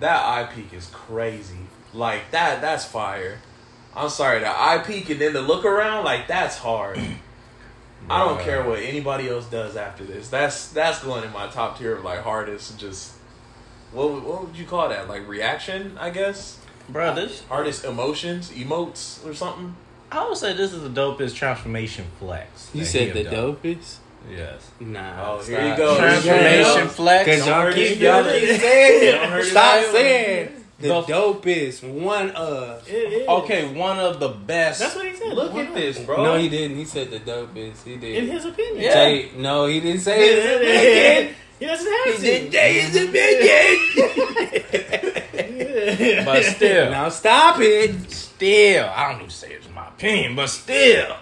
that 0.00 0.24
eye 0.24 0.44
peak 0.52 0.72
is 0.72 0.86
crazy. 0.86 1.58
Like 1.94 2.30
that, 2.30 2.60
that's 2.60 2.84
fire. 2.84 3.38
I'm 3.94 4.08
sorry, 4.08 4.40
the 4.40 4.48
eye 4.48 4.82
peak 4.84 5.10
and 5.10 5.20
then 5.20 5.32
the 5.34 5.42
look 5.42 5.64
around, 5.64 6.04
like 6.04 6.26
that's 6.26 6.56
hard. 6.58 6.98
I 8.10 8.24
don't 8.24 8.40
care 8.40 8.64
what 8.64 8.80
anybody 8.80 9.28
else 9.28 9.46
does 9.46 9.76
after 9.76 10.02
this. 10.04 10.28
That's 10.28 10.68
that's 10.68 11.02
going 11.04 11.24
in 11.24 11.32
my 11.32 11.46
top 11.48 11.78
tier 11.78 11.94
of 11.96 12.04
like 12.04 12.20
hardest. 12.22 12.78
Just 12.78 13.12
what 13.92 14.10
would- 14.10 14.24
what 14.24 14.46
would 14.46 14.56
you 14.56 14.64
call 14.66 14.88
that? 14.88 15.08
Like 15.08 15.28
reaction, 15.28 15.96
I 16.00 16.10
guess. 16.10 16.58
Bro, 16.88 17.14
this 17.14 17.42
Hardest 17.44 17.84
emotions, 17.84 18.50
emotes, 18.50 19.24
or 19.24 19.34
something. 19.34 19.76
I 20.10 20.26
would 20.28 20.36
say 20.36 20.52
this 20.52 20.72
is 20.72 20.82
the 20.82 20.88
dopest 20.90 21.36
transformation 21.36 22.06
flex. 22.18 22.70
You 22.74 22.84
said 22.84 23.14
the 23.14 23.22
have 23.22 23.32
done. 23.32 23.54
dopest? 23.56 23.96
Yes. 24.30 24.70
Nah. 24.80 25.24
Oh, 25.32 25.42
here 25.42 25.56
stop. 25.58 25.68
you 25.70 25.76
go. 25.76 25.96
Transformation 25.98 26.88
flex. 26.88 27.28
Cause 27.28 27.38
Don't 27.40 27.48
y'all 27.48 27.62
hurt 27.62 27.74
keep 27.74 27.98
y'all 28.00 28.24
keep 28.24 28.60
saying 28.60 29.18
hurt 29.28 29.38
it. 29.38 29.42
his 29.42 29.50
Stop 29.50 29.84
saying 29.92 30.48
the 30.80 30.88
The- 30.88 31.02
dopest 31.02 31.82
one 31.92 32.30
of. 32.32 32.88
It 32.88 32.92
is. 32.94 33.28
Okay, 33.28 33.72
one 33.74 33.98
of 34.00 34.18
the 34.20 34.28
best. 34.28 34.80
That's 34.80 34.94
what 34.96 35.06
he 35.06 35.14
said. 35.16 35.32
Look 35.34 35.52
Why 35.54 35.62
at 35.64 35.74
this, 35.74 35.98
bro. 36.00 36.22
No, 36.24 36.36
he 36.38 36.48
didn't. 36.48 36.76
He 36.76 36.84
said 36.84 37.10
the 37.10 37.20
dopest. 37.20 37.84
He 37.84 37.96
did. 37.96 38.24
In 38.24 38.30
his 38.30 38.44
opinion. 38.44 38.82
Yeah. 38.82 38.92
Say, 38.92 39.30
no, 39.36 39.66
he 39.66 39.80
didn't 39.80 40.00
say 40.00 40.18
it. 40.20 41.34
he 41.60 41.66
doesn't 41.66 41.92
have 41.92 42.16
to. 42.16 42.48
Jay 42.50 42.80
is 42.80 42.96
a 42.96 43.06
bigot. 43.12 44.78
but 46.24 46.42
still, 46.56 46.90
Now 46.90 47.08
stop 47.08 47.56
it. 47.60 48.10
still, 48.10 48.86
I 48.94 49.10
don't 49.12 49.20
even 49.20 49.30
say 49.30 49.52
it's 49.52 49.68
my 49.70 49.86
opinion, 49.88 50.34
but 50.36 50.48
still, 50.48 51.16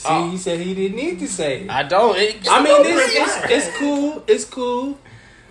See, 0.00 0.08
oh. 0.08 0.30
he 0.30 0.38
said 0.38 0.60
he 0.60 0.74
didn't 0.74 0.96
need 0.96 1.18
to 1.18 1.28
say 1.28 1.64
it. 1.64 1.70
I 1.70 1.82
don't. 1.82 2.16
It, 2.16 2.46
I 2.50 2.62
mean, 2.62 2.82
no 2.82 2.88
it's, 2.88 3.14
it's, 3.14 3.66
it's 3.68 3.76
cool. 3.78 4.24
It's 4.26 4.44
cool. 4.46 4.98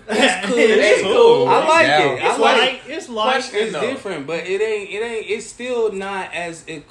It's 0.07 0.47
cool. 0.47 0.57
It's 0.57 1.01
cool. 1.03 1.47
I 1.47 1.67
like 1.67 1.87
Yeah. 1.87 2.01
it. 2.01 2.23
I 2.23 2.29
It's 2.31 2.39
like. 2.39 2.81
It's 2.87 3.09
light. 3.09 3.31
Question- 3.33 3.59
It's 3.59 3.73
No. 3.73 3.81
different, 3.81 4.25
but 4.25 4.39
it 4.39 4.59
ain't. 4.59 4.89
It 4.89 5.03
ain't. 5.03 5.29
It's 5.29 5.45
still 5.45 5.91
not 5.91 6.33
as. 6.33 6.63
It, 6.65 6.83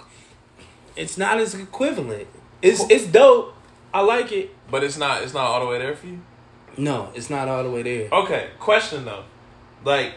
it's 0.95 1.19
not 1.19 1.41
as 1.41 1.53
equivalent. 1.57 2.29
It's 2.62 2.81
it's 2.88 3.07
dope. 3.07 3.55
I 3.93 4.03
like 4.03 4.31
it. 4.31 4.55
But 4.71 4.85
it's 4.85 4.97
not. 4.97 5.23
It's 5.25 5.35
not 5.35 5.45
all 5.47 5.59
the 5.61 5.67
way 5.67 5.79
there 5.79 5.97
for 5.97 6.07
you. 6.07 6.21
No, 6.77 7.11
it's 7.17 7.29
not 7.29 7.49
all 7.49 7.65
the 7.65 7.71
way 7.71 7.83
there. 7.83 8.09
Okay, 8.12 8.50
question 8.61 9.05
though, 9.05 9.25
like, 9.85 10.15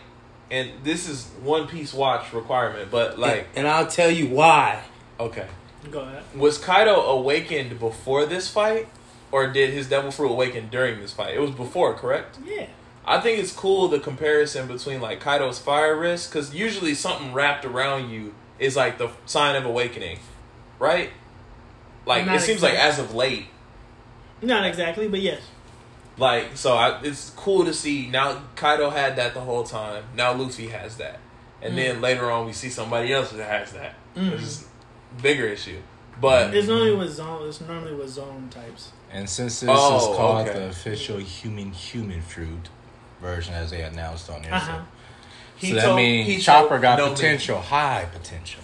and 0.52 0.70
this 0.84 1.10
is 1.10 1.26
One 1.42 1.68
Piece 1.68 1.92
watch 1.92 2.32
requirement, 2.34 2.92
but 2.92 3.18
like, 3.18 3.48
and 3.56 3.68
I'll 3.68 3.88
tell 3.88 4.12
you 4.12 4.28
why. 4.28 4.84
okay, 5.20 5.48
Go 5.90 6.02
ahead. 6.02 6.24
was 6.36 6.58
Kaido 6.58 7.02
awakened 7.02 7.80
before 7.80 8.26
this 8.26 8.48
fight, 8.48 8.88
or 9.32 9.48
did 9.48 9.72
his 9.72 9.90
Devil 9.90 10.12
Fruit 10.12 10.32
awaken 10.32 10.70
during 10.70 11.00
this 11.00 11.12
fight? 11.12 11.34
It 11.36 11.40
was 11.40 11.52
before, 11.52 11.94
correct? 11.96 12.38
Yeah. 12.46 12.68
I 13.06 13.20
think 13.20 13.40
it's 13.40 13.52
cool 13.52 13.88
the 13.88 14.00
comparison 14.00 14.68
between 14.68 15.02
like 15.02 15.20
Kaido's 15.20 15.60
fire 15.60 15.98
wrist, 15.98 16.30
because 16.30 16.54
usually 16.54 16.94
something 16.94 17.34
wrapped 17.34 17.66
around 17.66 18.12
you 18.12 18.36
is 18.60 18.76
like 18.76 19.00
the 19.00 19.10
sign 19.26 19.56
of 19.56 19.66
awakening, 19.66 20.20
right? 20.78 21.10
Like 22.06 22.28
it 22.28 22.42
seems 22.42 22.62
like 22.62 22.76
as 22.76 23.00
of 23.00 23.16
late, 23.16 23.48
Not 24.42 24.66
exactly, 24.66 25.08
but 25.08 25.22
yes. 25.22 25.42
Like, 26.18 26.58
so 26.58 26.76
I, 26.76 27.02
it's 27.02 27.32
cool 27.32 27.66
to 27.66 27.74
see 27.74 28.08
now 28.08 28.42
Kaido 28.56 28.90
had 28.90 29.16
that 29.16 29.34
the 29.34 29.42
whole 29.42 29.64
time. 29.64 30.04
Now 30.16 30.34
Luffy 30.34 30.68
has 30.68 30.98
that. 30.98 31.20
And 31.64 31.78
then 31.78 32.02
later 32.02 32.32
on, 32.32 32.48
we 32.48 32.54
see 32.54 32.70
somebody 32.70 33.14
else 33.14 33.32
that 33.32 33.48
has 33.48 33.72
that. 33.74 33.94
Mm. 34.16 34.32
It's 34.32 34.64
a 34.64 34.66
bigger 35.22 35.46
issue. 35.48 35.80
But 36.20 36.54
It's 36.54 36.68
normally 36.68 36.96
with 36.96 37.12
Zoan. 37.14 37.48
It's 37.48 37.62
normally 37.62 37.96
with 37.96 38.10
Zoan 38.10 38.50
types. 38.50 38.92
and 39.12 39.28
since 39.30 39.60
this 39.62 39.70
Oh, 39.72 39.98
is 40.12 40.18
called 40.18 40.48
okay. 40.48 40.60
the 40.60 40.66
official 40.70 41.18
human 41.18 41.72
human 41.72 42.22
fruit 42.22 42.70
version, 43.22 43.54
as 43.54 43.72
they 43.72 43.82
announced 43.82 44.30
on 44.30 44.42
there, 44.44 44.54
Uh-huh. 44.54 44.78
so, 44.78 44.84
he 45.58 45.70
so 45.70 45.76
that 45.76 45.96
means 45.96 46.28
he 46.28 46.38
Chopper 46.40 46.80
got 46.80 46.98
no, 47.00 47.10
potential, 47.12 47.60
high 47.60 48.06
potential. 48.12 48.62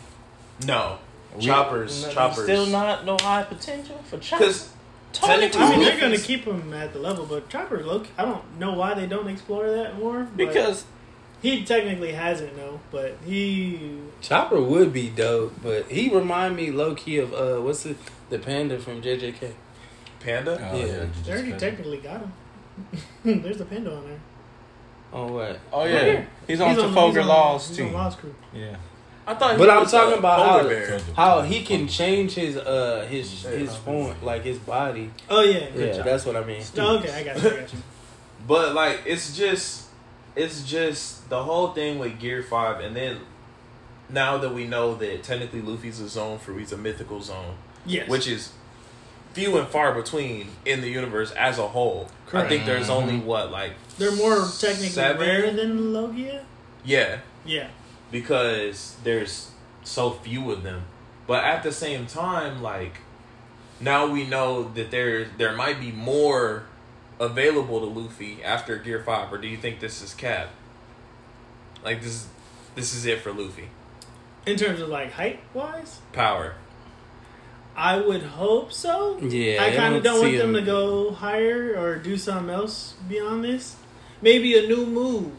No. 0.65 0.97
We- 1.35 1.45
Choppers. 1.45 2.03
no, 2.05 2.11
choppers. 2.11 2.43
Still 2.43 2.65
not 2.67 3.05
no 3.05 3.17
high 3.21 3.43
potential 3.43 3.99
for 4.09 4.17
Chopper. 4.17 4.43
Because 4.45 4.69
technically, 5.13 5.61
I 5.61 5.69
mean, 5.71 5.79
they're 5.81 5.99
going 5.99 6.11
to 6.13 6.21
keep 6.21 6.45
him 6.45 6.73
at 6.73 6.93
the 6.93 6.99
level, 6.99 7.25
but 7.25 7.49
Chopper, 7.49 7.83
low 7.83 8.03
I 8.17 8.25
don't 8.25 8.57
know 8.59 8.73
why 8.73 8.93
they 8.93 9.05
don't 9.07 9.27
explore 9.27 9.69
that 9.71 9.97
more. 9.99 10.23
but 10.23 10.37
because 10.37 10.85
he 11.41 11.63
technically 11.63 12.11
hasn't, 12.13 12.55
no. 12.57 12.79
But 12.91 13.17
he. 13.25 13.99
Chopper 14.21 14.61
would 14.61 14.91
be 14.93 15.09
dope, 15.09 15.53
but 15.61 15.89
he 15.91 16.09
remind 16.09 16.55
me 16.55 16.71
low 16.71 16.95
key 16.95 17.17
of 17.19 17.33
uh, 17.33 17.61
what's 17.61 17.83
the 17.83 17.95
the 18.29 18.39
panda 18.39 18.79
from 18.79 19.01
JJK. 19.01 19.53
Panda? 20.19 20.57
oh, 20.71 20.75
Yeah. 20.77 20.85
you 20.85 21.09
They 21.23 21.31
already 21.31 21.43
couldn't. 21.51 21.59
technically 21.59 21.97
got 21.97 22.21
him. 22.21 22.33
There's 23.41 23.61
a 23.61 23.65
panda 23.65 23.95
on 23.95 24.03
there. 24.07 24.19
Oh 25.13 25.31
what? 25.31 25.59
Oh 25.71 25.85
yeah, 25.85 26.03
here. 26.03 26.27
he's 26.47 26.59
on 26.59 26.69
he's 26.75 26.83
Trafalgar 26.83 27.21
on- 27.21 27.27
Law's 27.27 27.67
he's 27.69 27.77
team. 27.77 27.87
on 27.87 27.93
Law's 27.93 28.15
crew. 28.15 28.35
Yeah, 28.53 28.75
I 29.25 29.33
thought 29.35 29.51
he 29.53 29.57
But 29.57 29.69
I'm 29.69 29.79
was 29.81 29.91
talking 29.91 30.17
about 30.19 30.45
how, 30.45 30.67
bear. 30.67 30.99
how 31.15 31.41
he 31.43 31.63
can 31.63 31.87
change 31.87 32.33
his 32.33 32.57
uh 32.57 33.07
his 33.09 33.43
his 33.43 33.73
form 33.77 34.15
like 34.21 34.43
his 34.43 34.57
body. 34.59 35.11
Oh, 35.29 35.41
yeah. 35.41 35.69
Yeah, 35.73 35.93
job. 35.93 36.05
that's 36.05 36.25
what 36.25 36.35
I 36.35 36.43
mean. 36.43 36.61
Oh, 36.77 36.97
okay, 36.97 37.11
I 37.13 37.23
got 37.23 37.41
you. 37.41 37.49
I 37.49 37.59
got 37.61 37.73
you. 37.73 37.79
But 38.47 38.75
like 38.75 39.01
it's 39.05 39.35
just 39.37 39.85
it's 40.35 40.63
just 40.63 41.16
the 41.29 41.43
whole 41.43 41.69
thing 41.69 41.99
with 41.99 42.19
Gear 42.19 42.43
Five, 42.43 42.79
and 42.79 42.95
then 42.95 43.19
now 44.09 44.37
that 44.37 44.53
we 44.53 44.65
know 44.65 44.95
that 44.95 45.23
technically 45.23 45.61
Luffy's 45.61 45.99
a 45.99 46.07
Zoan 46.07 46.39
for 46.39 46.57
he's 46.57 46.71
a 46.71 46.77
mythical 46.77 47.21
Zoan, 47.21 47.55
Yes. 47.85 48.07
which 48.09 48.27
is 48.27 48.53
few 49.33 49.57
and 49.57 49.67
far 49.67 49.93
between 49.93 50.47
in 50.65 50.81
the 50.81 50.89
universe 50.89 51.31
as 51.31 51.59
a 51.59 51.67
whole. 51.67 52.09
I 52.33 52.47
think 52.47 52.65
there's 52.65 52.89
only 52.89 53.13
mm-hmm. 53.13 53.25
what 53.25 53.51
like 53.51 53.73
They're 53.97 54.15
more 54.15 54.47
technically 54.59 54.87
seven? 54.89 55.21
rare 55.21 55.51
than 55.51 55.93
Logia. 55.93 56.43
Yeah, 56.83 57.19
Yeah. 57.45 57.67
because 58.11 58.95
there's 59.03 59.51
so 59.83 60.11
few 60.11 60.51
of 60.51 60.63
them. 60.63 60.83
But 61.27 61.43
at 61.43 61.63
the 61.63 61.71
same 61.71 62.05
time, 62.07 62.61
like 62.61 62.97
now 63.79 64.07
we 64.07 64.25
know 64.25 64.71
that 64.73 64.91
there 64.91 65.25
there 65.37 65.55
might 65.55 65.79
be 65.79 65.91
more 65.91 66.63
available 67.19 67.79
to 67.79 67.85
Luffy 67.85 68.43
after 68.43 68.77
Gear 68.77 69.03
Five, 69.03 69.31
or 69.33 69.37
do 69.37 69.47
you 69.47 69.57
think 69.57 69.79
this 69.79 70.01
is 70.01 70.13
cap? 70.13 70.49
Like 71.83 72.01
this, 72.01 72.27
this 72.75 72.93
is 72.93 73.05
it 73.05 73.19
for 73.21 73.31
Luffy. 73.33 73.69
In 74.45 74.55
terms 74.57 74.79
of 74.81 74.89
like 74.89 75.11
height 75.11 75.39
wise, 75.53 75.99
Power. 76.13 76.55
I 77.75 77.97
would 77.99 78.23
hope 78.23 78.71
so. 78.73 79.19
Yeah, 79.19 79.63
I 79.63 79.75
kind 79.75 79.95
of 79.95 80.03
don't 80.03 80.21
want 80.21 80.37
them 80.37 80.49
him- 80.55 80.57
to 80.61 80.61
go 80.61 81.11
higher 81.11 81.75
or 81.77 81.97
do 81.97 82.17
something 82.17 82.49
else 82.53 82.95
beyond 83.07 83.43
this. 83.43 83.75
Maybe 84.21 84.57
a 84.57 84.67
new 84.67 84.85
move. 84.87 85.31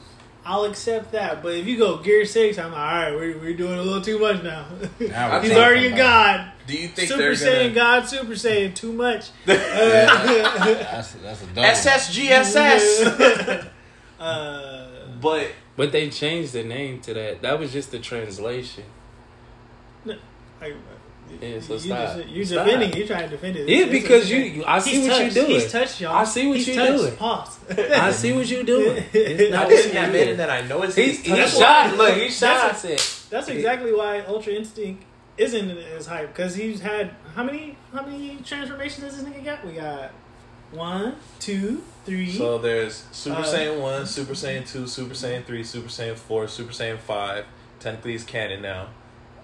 I'll 0.47 0.65
accept 0.65 1.13
that. 1.13 1.43
But 1.43 1.55
if 1.57 1.67
you 1.67 1.77
go 1.77 1.99
Gear 1.99 2.25
6, 2.25 2.57
I'm 2.59 2.71
like, 2.73 2.81
all 2.81 2.87
right, 2.87 3.13
we're, 3.15 3.37
we're 3.39 3.57
doing 3.57 3.79
a 3.79 3.83
little 3.83 4.01
too 4.01 4.19
much 4.19 4.43
now. 4.43 4.65
Now 5.01 5.41
He's 5.43 5.53
already 5.53 5.89
a 5.89 5.97
god. 5.97 6.53
Do 6.67 6.75
you 6.75 6.89
think 6.89 7.09
Super 7.09 7.21
they're 7.23 7.33
Saiyan 7.33 7.75
gonna 7.75 8.01
God, 8.01 8.09
Super 8.09 8.33
Saiyan, 8.33 8.75
too 8.75 8.93
much. 8.93 9.31
That's 9.47 11.13
that's 11.15 11.43
a 11.43 11.47
double. 11.47 11.63
SSGSS? 11.69 13.69
uh, 14.21 14.87
but 15.21 15.49
But 15.77 15.93
they 15.93 16.09
changed 16.11 16.53
the 16.53 16.65
name 16.65 17.01
to 17.03 17.15
that. 17.15 17.43
That 17.43 17.59
was 17.59 17.73
just 17.73 17.91
the 17.93 17.99
translation. 17.99 18.85
I, 20.61 20.73
Yeah, 21.41 21.61
so 21.61 21.75
you 21.75 21.79
stop. 21.79 22.17
Just, 22.17 22.29
you're 22.31 22.45
Stop. 22.47 22.65
defending. 22.65 22.93
You're 22.97 23.07
trying 23.07 23.25
to 23.25 23.29
defend 23.29 23.57
it. 23.57 23.69
Yeah, 23.69 23.77
It's- 23.81 23.93
it's 23.95 24.03
because 24.03 24.31
you- 24.31 24.65
I 24.67 24.79
see 24.79 24.91
He's 24.93 25.09
what 25.09 25.19
you 25.19 25.23
touched. 25.25 25.35
doing. 25.35 25.51
He's 25.51 25.71
touched, 25.73 26.01
y'all. 26.01 26.17
I 26.17 26.25
see 26.25 26.47
what 26.49 26.57
He's 26.57 26.69
you 26.69 26.75
touched. 26.75 27.03
doing. 27.03 27.17
Pause. 27.17 27.59
I 27.79 28.11
see 28.13 28.33
what 28.33 28.47
you're 28.47 28.63
doing. 28.65 29.05
It's 29.13 29.43
I 29.55 29.57
not 29.57 29.71
wasn't 29.71 29.95
what 29.95 30.01
you 30.01 30.07
admitting 30.07 30.37
that 30.39 30.51
I 30.51 30.63
know 30.63 30.83
it's 30.83 30.95
He, 30.97 31.03
his 31.09 31.21
he 31.21 31.29
touch. 31.37 31.51
Shot. 31.53 31.91
why- 31.91 31.97
Look, 31.97 32.15
he 32.17 32.29
that's- 32.31 32.85
it. 32.85 33.25
That's 33.31 33.49
exactly 33.49 33.93
why 33.93 34.21
Ultra 34.27 34.55
Instinct 34.55 35.05
isn't 35.37 35.71
as 35.71 36.07
hype 36.07 36.35
because 36.35 36.55
he's 36.57 36.81
had 36.81 37.11
how 37.37 37.45
many 37.45 37.77
how 37.93 38.03
many 38.05 38.39
transformations 38.45 39.05
does 39.05 39.23
this 39.23 39.25
nigga 39.29 39.45
got? 39.45 39.65
We 39.67 39.73
got 39.75 40.11
one, 40.73 41.17
two, 41.39 41.83
three. 42.09 42.33
So 42.33 42.59
there's 42.59 43.05
Super 43.13 43.41
Uh, 43.41 43.45
Saiyan 43.45 43.81
1, 43.81 44.07
Super 44.07 44.33
Saiyan 44.35 44.69
2, 44.71 44.87
Super 44.87 45.15
Saiyan 45.15 45.45
3, 45.45 45.63
Super 45.65 45.89
Saiyan 45.89 46.17
4, 46.17 46.49
Super 46.49 46.73
Saiyan 46.73 46.99
5. 46.99 47.45
Technically, 47.81 48.15
it's 48.15 48.25
canon 48.25 48.63
now. 48.63 48.89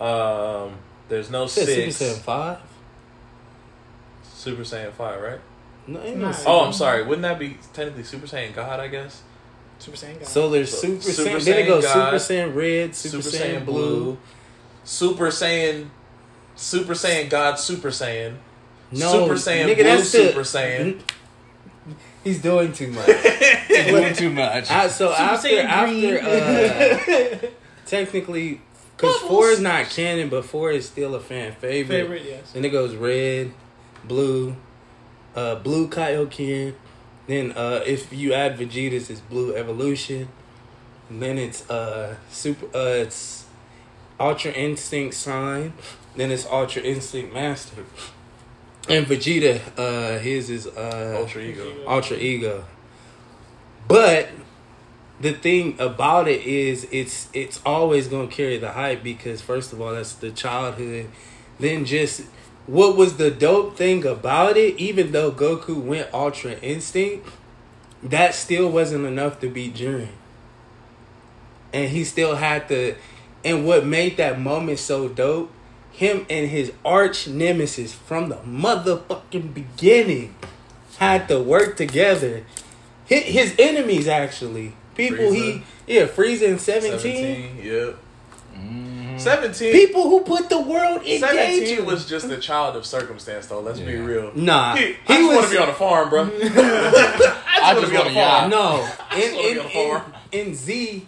Um, 0.05 0.79
there's 1.09 1.31
no 1.31 1.47
Said 1.47 1.67
Super 1.69 1.91
6. 1.93 1.99
Saiyan 2.19 2.23
five. 2.23 2.59
Super 4.23 4.63
Saiyan 4.63 4.93
5, 4.93 5.23
right? 5.23 5.41
No, 5.87 6.03
ain't 6.03 6.17
no 6.19 6.33
Oh, 6.47 6.65
I'm 6.65 6.73
sorry. 6.73 7.03
Wouldn't 7.03 7.23
that 7.23 7.39
be 7.39 7.59
technically 7.73 8.05
Super 8.05 8.27
Saiyan 8.27 8.55
God, 8.55 8.81
I 8.81 8.89
guess? 8.89 9.23
Super 9.79 9.97
Saiyan 9.97 10.19
God. 10.21 10.29
So 10.29 10.51
there's 10.51 10.71
So, 10.71 10.79
Super, 10.79 11.03
Super 11.03 11.31
Saiyan. 11.37 11.45
Then 11.45 11.59
it 11.59 11.67
goes 11.67 11.85
God, 11.85 12.21
Super 12.21 12.35
Saiyan 12.35 12.55
Red, 12.55 12.95
Super, 12.97 13.17
Saiyan, 13.19 13.65
Blue. 13.65 14.19
Super 14.85 15.27
Saiyan. 15.29 15.89
Super 16.57 16.93
Saiyan 16.95 17.29
God, 17.31 17.59
Super 17.59 17.89
Saiyan. 17.89 18.37
No, 18.93 19.13
Super 19.13 19.35
Saiyan 19.35 19.67
nigga, 19.67 19.75
Blue, 19.77 19.85
that's 19.85 20.13
the- 20.13 20.29
Super 20.29 20.41
Saiyan. 20.41 21.01
He's 22.25 22.41
doing 22.41 22.73
too 22.73 22.89
much. 22.89 23.07
He's 23.69 23.87
doing 23.87 24.15
too 24.15 24.31
much. 24.31 24.71
I, 24.71 24.89
so 24.89 25.11
Super 25.11 25.61
after 25.61 26.19
after 26.21 27.47
uh, 27.47 27.49
technically, 27.87 28.61
because 28.97 29.17
four 29.19 29.51
is 29.51 29.61
not 29.61 29.91
canon, 29.91 30.31
but 30.31 30.45
four 30.45 30.71
is 30.71 30.87
still 30.89 31.15
a 31.15 31.21
fan 31.21 31.53
favorite. 31.53 32.03
favorite, 32.03 32.23
yes. 32.25 32.53
Then 32.53 32.65
it 32.65 32.71
goes 32.71 32.97
red, 32.97 33.53
blue, 34.05 34.57
uh, 35.37 35.57
blue 35.57 35.89
Kaioken. 35.89 36.75
Then 37.27 37.53
uh, 37.53 37.83
if 37.87 38.13
you 38.13 38.33
add 38.33 38.59
Vegeta's, 38.59 39.11
it's 39.11 39.21
blue 39.21 39.55
evolution. 39.55 40.29
And 41.11 41.23
then 41.23 41.37
it's 41.37 41.69
uh 41.69 42.17
super 42.31 42.67
uh 42.77 43.03
it's 43.05 43.45
Ultra 44.19 44.53
Instinct 44.53 45.15
sign. 45.15 45.75
Then 46.17 46.31
it's 46.31 46.47
Ultra 46.47 46.83
Instinct 46.83 47.35
Master. 47.35 47.85
And 48.89 49.07
Vegeta, 49.07 49.61
uh, 49.79 50.19
his 50.19 50.51
is 50.51 50.67
uh 50.67 51.17
Ultra 51.19 51.43
Ego. 51.43 51.73
Ultra 51.87 52.17
Ego. 52.19 52.65
But 53.89 54.29
the 55.21 55.33
thing 55.33 55.77
about 55.79 56.29
it 56.29 56.43
is 56.43 56.87
it's 56.91 57.29
it's 57.33 57.61
always 57.65 58.09
gonna 58.09 58.29
carry 58.29 58.59
the 58.59 58.73
hype 58.73 59.03
because 59.03 59.41
first 59.41 59.73
of 59.73 59.81
all 59.81 59.93
that's 59.95 60.13
the 60.15 60.31
childhood. 60.31 61.11
Then 61.59 61.85
just 61.85 62.23
what 62.67 62.97
was 62.97 63.17
the 63.17 63.31
dope 63.31 63.77
thing 63.77 64.05
about 64.05 64.57
it, 64.57 64.79
even 64.79 65.13
though 65.13 65.31
Goku 65.31 65.81
went 65.81 66.13
Ultra 66.13 66.53
Instinct, 66.61 67.27
that 68.03 68.35
still 68.35 68.71
wasn't 68.71 69.07
enough 69.07 69.41
to 69.41 69.49
beat 69.49 69.75
Jiren. 69.75 70.09
And 71.73 71.91
he 71.91 72.05
still 72.05 72.37
had 72.37 72.69
to 72.69 72.97
and 73.45 73.67
what 73.67 73.87
made 73.87 74.17
that 74.17 74.41
moment 74.41 74.79
so 74.79 75.09
dope, 75.09 75.53
him 75.95 76.27
and 76.29 76.49
his 76.51 76.73
arch 76.85 77.29
nemesis 77.29 77.93
from 77.95 78.29
the 78.29 78.37
motherfucking 78.37 79.55
beginning 79.55 80.35
had 80.99 81.29
to 81.29 81.41
work 81.41 81.77
together. 81.77 82.45
His, 83.07 83.23
his 83.25 83.55
enemies 83.59 84.09
actually. 84.09 84.75
People 84.97 85.33
he 85.33 85.63
yeah, 85.87 86.07
Frieza 86.07 86.43
in 86.49 86.59
17. 86.59 86.99
17, 87.01 87.61
yep. 87.65 87.99
Mhm. 88.57 89.21
17. 89.21 89.73
People 89.73 90.05
who 90.05 90.21
put 90.23 90.49
the 90.49 90.61
world 90.61 91.03
in 91.05 91.21
17 91.21 91.61
danger. 91.65 91.85
was 91.85 92.09
just 92.09 92.29
a 92.31 92.37
child 92.39 92.75
of 92.77 92.87
circumstance, 92.87 93.47
though. 93.47 93.61
Let's 93.61 93.81
be 93.81 93.97
real. 93.97 94.33
Nah. 94.35 94.77
He, 94.77 94.87
He, 94.87 94.95
I 95.09 95.17
just 95.19 95.35
want 95.35 95.47
to 95.47 95.53
be 95.53 95.59
on 95.59 95.69
a 95.69 95.75
farm, 95.75 96.09
bro. 96.11 96.23
I 96.23 96.27
I 97.63 97.75
just 97.75 97.81
just 97.81 97.83
want 97.83 97.85
to 97.85 97.91
be 97.91 97.97
on 97.97 98.07
a 98.07 98.15
farm. 98.15 98.51
No. 98.51 98.89
I 99.11 99.21
just 99.21 99.33
In, 99.35 99.39
in, 99.39 99.55
be 99.55 99.61
on 99.61 99.67
a 99.67 99.69
farm. 100.01 100.13
in, 100.33 100.41
in 100.49 100.55
Z, 100.55 101.07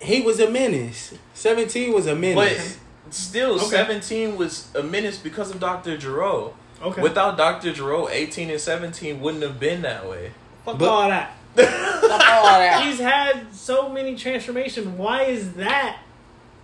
he 0.00 0.20
was 0.22 0.38
a 0.40 0.50
menace. 0.50 1.14
17 1.34 1.92
was 1.92 2.06
a 2.06 2.10
But 2.12 2.20
menace. 2.20 2.78
Still, 3.10 3.54
Okay. 3.56 3.66
17 3.66 4.36
was 4.36 4.68
a 4.74 4.82
menace 4.82 5.18
because 5.18 5.50
of 5.50 5.60
Dr. 5.60 5.96
Gero. 5.96 6.54
Okay. 6.82 7.02
Without 7.02 7.36
Dr. 7.36 7.72
Gero, 7.72 8.08
18 8.08 8.50
and 8.50 8.60
17 8.60 9.20
wouldn't 9.20 9.42
have 9.42 9.58
been 9.58 9.82
that 9.82 10.08
way. 10.08 10.32
Fuck 10.64 10.78
But- 10.78 10.88
all 10.88 11.08
that. 11.08 11.34
Oh, 11.60 12.80
He's 12.84 13.00
had 13.00 13.52
so 13.52 13.88
many 13.88 14.14
transformations. 14.14 14.86
Why 14.86 15.22
is 15.24 15.54
that 15.54 15.98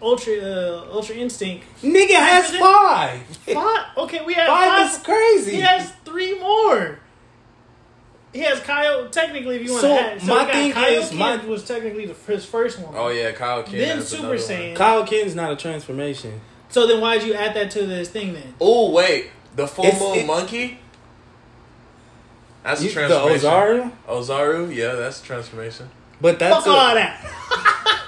Ultra 0.01 0.35
uh, 0.35 0.87
Ultra 0.93 1.17
Instinct? 1.17 1.65
Nigga 1.83 2.15
has 2.15 2.55
five. 2.57 3.23
Five. 3.39 3.87
Okay, 3.97 4.25
we 4.25 4.35
have 4.35 4.47
Five 4.47 4.69
five. 4.69 4.91
is 4.91 4.99
crazy. 4.99 5.53
He 5.57 5.61
has 5.63 5.91
three 6.05 6.39
more. 6.39 6.99
He 8.35 8.41
has 8.41 8.59
Kyle. 8.61 9.09
Technically, 9.09 9.57
if 9.57 9.63
you 9.65 9.71
want 9.71 9.83
So, 9.83 9.95
to 9.97 10.01
add, 10.03 10.21
so 10.21 10.27
my 10.27 10.41
he 10.41 10.45
got 10.47 10.53
thing 10.53 10.73
Kyle 10.73 10.93
is, 10.93 11.13
my- 11.13 11.37
was 11.47 11.65
technically 11.65 12.05
the, 12.07 12.15
his 12.33 12.45
first 12.45 12.81
one. 12.81 12.93
Oh, 12.97 13.09
yeah, 13.09 13.31
Kaioken. 13.33 13.71
Then 13.71 14.03
Super. 14.03 14.35
Saiyan. 14.37 14.77
Kaioken's 14.77 15.35
not 15.37 15.53
a 15.53 15.57
transformation. 15.57 16.41
So 16.69 16.87
then, 16.89 17.01
why'd 17.01 17.23
you 17.23 17.33
add 17.35 17.55
that 17.55 17.71
to 17.71 17.87
this 17.87 18.11
thing 18.11 18.35
then? 18.35 18.55
Oh, 18.61 18.91
wait. 18.91 19.31
The 19.55 19.69
full 19.69 19.85
It's- 19.87 20.01
moon 20.01 20.19
it- 20.19 20.27
monkey? 20.27 20.81
That's 22.65 22.81
a 22.81 22.85
You- 22.85 22.89
the 22.91 22.95
transformation. 22.95 23.49
Ozaru? 23.49 23.93
Ozaru? 24.09 24.75
Yeah, 24.75 24.95
that's 24.95 25.21
a 25.21 25.25
transformation. 25.25 25.89
But 26.21 26.39
that's 26.41 26.65
Fuck 26.65 26.67
all 26.75 26.95
that. 26.95 27.25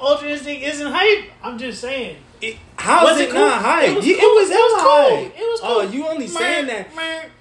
Ultra 0.00 0.28
Instinct 0.28 0.62
isn't 0.62 0.92
hype. 0.92 1.30
I'm 1.42 1.58
just 1.58 1.80
saying. 1.80 2.16
It, 2.48 2.56
how's 2.76 3.10
Was 3.10 3.20
it, 3.20 3.28
it 3.28 3.30
cool? 3.32 3.40
not 3.40 3.62
hype? 3.62 3.88
It 3.90 3.96
was 3.96 4.06
You- 4.06 4.16
cool. 4.18 4.24
it 4.24 4.40
was, 4.40 4.50
It 4.50 4.54
was 4.54 4.82
cool. 4.82 5.16
hype. 5.16 5.38
It 5.38 5.50
was 5.50 5.60
Oh, 5.62 5.80
you 5.82 6.06
only 6.06 6.26
saying 6.28 6.66
that 6.66 6.88